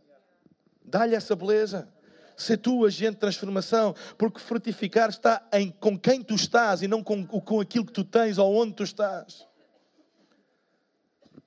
Dá-lhe 0.85 1.15
essa 1.15 1.37
beleza. 1.37 1.89
Ser 2.37 2.57
tu 2.57 2.85
agente 2.85 3.13
de 3.13 3.19
transformação, 3.19 3.95
porque 4.17 4.41
frutificar 4.41 5.09
está 5.09 5.47
em 5.53 5.71
com 5.71 5.99
quem 5.99 6.23
tu 6.23 6.35
estás 6.35 6.83
e 6.83 6.89
não 6.89 7.03
com, 7.03 7.25
com 7.25 7.61
aquilo 7.61 7.85
que 7.85 7.93
tu 7.93 8.05
tens 8.05 8.39
ou 8.39 8.57
onde 8.57 8.75
tu 8.75 8.83
estás. 8.83 9.48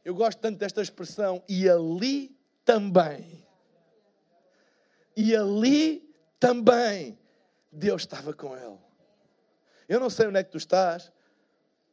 Eu 0.03 0.15
gosto 0.15 0.39
tanto 0.39 0.57
desta 0.57 0.81
expressão, 0.81 1.43
e 1.47 1.69
ali 1.69 2.35
também. 2.65 3.45
E 5.15 5.35
ali 5.35 6.09
também 6.39 7.17
Deus 7.71 8.01
estava 8.01 8.33
com 8.33 8.55
ele. 8.55 8.77
Eu 9.87 9.99
não 9.99 10.09
sei 10.09 10.27
onde 10.27 10.39
é 10.39 10.43
que 10.43 10.49
tu 10.49 10.57
estás, 10.57 11.11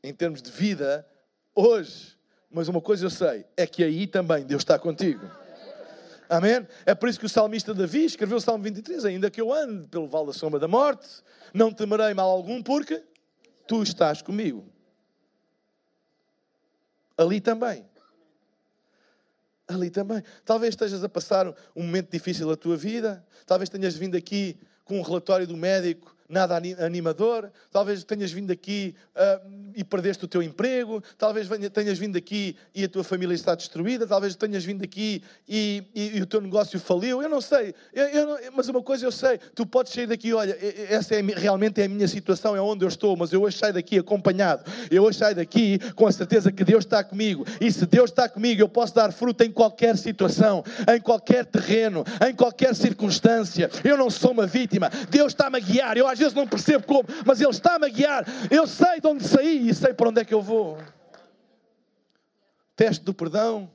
em 0.02 0.14
termos 0.14 0.40
de 0.40 0.50
vida, 0.50 1.06
hoje, 1.54 2.16
mas 2.50 2.68
uma 2.68 2.80
coisa 2.80 3.04
eu 3.04 3.10
sei, 3.10 3.44
é 3.56 3.66
que 3.66 3.84
aí 3.84 4.06
também 4.06 4.44
Deus 4.44 4.62
está 4.62 4.78
contigo. 4.78 5.28
Amém? 6.30 6.66
É 6.86 6.94
por 6.94 7.08
isso 7.08 7.18
que 7.18 7.26
o 7.26 7.28
salmista 7.28 7.74
Davi 7.74 8.04
escreveu 8.04 8.36
o 8.36 8.40
Salmo 8.40 8.62
23: 8.62 9.04
Ainda 9.04 9.30
que 9.30 9.40
eu 9.40 9.52
ande 9.52 9.88
pelo 9.88 10.06
vale 10.06 10.26
da 10.26 10.32
sombra 10.32 10.60
da 10.60 10.68
morte, 10.68 11.08
não 11.52 11.72
temerei 11.72 12.12
mal 12.14 12.28
algum, 12.30 12.62
porque 12.62 13.02
tu 13.66 13.82
estás 13.82 14.22
comigo. 14.22 14.70
Ali 17.16 17.40
também 17.40 17.84
ali 19.68 19.90
também. 19.90 20.22
Talvez 20.44 20.70
estejas 20.70 21.04
a 21.04 21.08
passar 21.08 21.46
um 21.76 21.82
momento 21.82 22.10
difícil 22.10 22.48
da 22.48 22.56
tua 22.56 22.76
vida, 22.76 23.24
talvez 23.46 23.68
tenhas 23.68 23.94
vindo 23.94 24.16
aqui 24.16 24.58
com 24.84 24.98
um 24.98 25.02
relatório 25.02 25.46
do 25.46 25.56
médico 25.56 26.16
nada 26.28 26.60
animador, 26.84 27.50
talvez 27.70 28.04
tenhas 28.04 28.30
vindo 28.30 28.50
aqui 28.50 28.94
uh, 29.16 29.50
e 29.74 29.82
perdeste 29.82 30.26
o 30.26 30.28
teu 30.28 30.42
emprego, 30.42 31.02
talvez 31.16 31.48
tenhas 31.72 31.98
vindo 31.98 32.18
aqui 32.18 32.54
e 32.74 32.84
a 32.84 32.88
tua 32.88 33.02
família 33.02 33.34
está 33.34 33.54
destruída, 33.54 34.06
talvez 34.06 34.36
tenhas 34.36 34.62
vindo 34.62 34.84
aqui 34.84 35.22
e, 35.48 35.82
e, 35.94 36.18
e 36.18 36.20
o 36.20 36.26
teu 36.26 36.42
negócio 36.42 36.78
faliu, 36.78 37.22
eu 37.22 37.30
não 37.30 37.40
sei, 37.40 37.74
eu, 37.94 38.04
eu 38.08 38.38
mas 38.52 38.68
uma 38.68 38.82
coisa 38.82 39.06
eu 39.06 39.12
sei, 39.12 39.38
tu 39.54 39.64
podes 39.64 39.92
sair 39.92 40.06
daqui, 40.06 40.34
olha, 40.34 40.56
essa 40.90 41.14
é, 41.14 41.22
realmente 41.22 41.80
é 41.80 41.86
a 41.86 41.88
minha 41.88 42.06
situação, 42.06 42.54
é 42.54 42.60
onde 42.60 42.84
eu 42.84 42.88
estou, 42.88 43.16
mas 43.16 43.32
eu 43.32 43.42
hoje 43.42 43.56
saio 43.56 43.72
daqui 43.72 43.98
acompanhado, 43.98 44.70
eu 44.90 45.04
hoje 45.04 45.18
saio 45.18 45.34
daqui 45.34 45.78
com 45.94 46.06
a 46.06 46.12
certeza 46.12 46.52
que 46.52 46.62
Deus 46.62 46.84
está 46.84 47.02
comigo, 47.02 47.46
e 47.58 47.72
se 47.72 47.86
Deus 47.86 48.10
está 48.10 48.28
comigo, 48.28 48.60
eu 48.60 48.68
posso 48.68 48.94
dar 48.94 49.12
fruto 49.12 49.44
em 49.44 49.50
qualquer 49.50 49.96
situação, 49.96 50.62
em 50.94 51.00
qualquer 51.00 51.46
terreno, 51.46 52.04
em 52.28 52.34
qualquer 52.34 52.74
circunstância, 52.74 53.70
eu 53.82 53.96
não 53.96 54.10
sou 54.10 54.32
uma 54.32 54.46
vítima, 54.46 54.90
Deus 55.08 55.32
está-me 55.32 55.56
a 55.56 55.60
guiar, 55.60 55.96
eu 55.96 56.06
às 56.18 56.20
vezes 56.20 56.34
não 56.34 56.46
percebo 56.46 56.84
como, 56.84 57.08
mas 57.24 57.40
Ele 57.40 57.50
está-me 57.50 57.86
a 57.86 57.88
guiar. 57.88 58.24
Eu 58.50 58.66
sei 58.66 59.00
de 59.00 59.06
onde 59.06 59.26
saí 59.26 59.68
e 59.68 59.74
sei 59.74 59.94
para 59.94 60.08
onde 60.08 60.20
é 60.20 60.24
que 60.24 60.34
eu 60.34 60.42
vou. 60.42 60.76
Teste 62.74 63.04
do 63.04 63.14
perdão. 63.14 63.70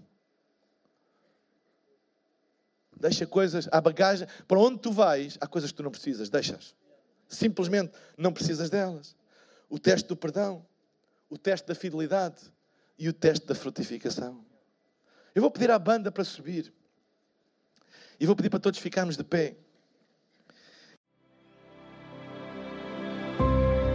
Deixa 2.99 3.25
coisas, 3.25 3.67
há 3.71 3.79
bagagem. 3.79 4.27
Para 4.47 4.59
onde 4.59 4.79
tu 4.79 4.91
vais, 4.91 5.37
há 5.39 5.47
coisas 5.47 5.71
que 5.71 5.77
tu 5.77 5.83
não 5.83 5.91
precisas, 5.91 6.29
deixas. 6.29 6.75
Simplesmente 7.27 7.93
não 8.17 8.33
precisas 8.33 8.69
delas. 8.69 9.15
O 9.69 9.79
teste 9.79 10.07
do 10.07 10.15
perdão, 10.15 10.65
o 11.29 11.37
teste 11.37 11.65
da 11.67 11.73
fidelidade 11.73 12.41
e 12.99 13.07
o 13.09 13.13
teste 13.13 13.45
da 13.45 13.55
frutificação. 13.55 14.45
Eu 15.33 15.41
vou 15.41 15.49
pedir 15.49 15.71
à 15.71 15.79
banda 15.79 16.11
para 16.11 16.23
subir. 16.23 16.71
E 18.19 18.25
vou 18.25 18.35
pedir 18.35 18.49
para 18.49 18.59
todos 18.59 18.79
ficarmos 18.79 19.17
de 19.17 19.23
pé. 19.23 19.55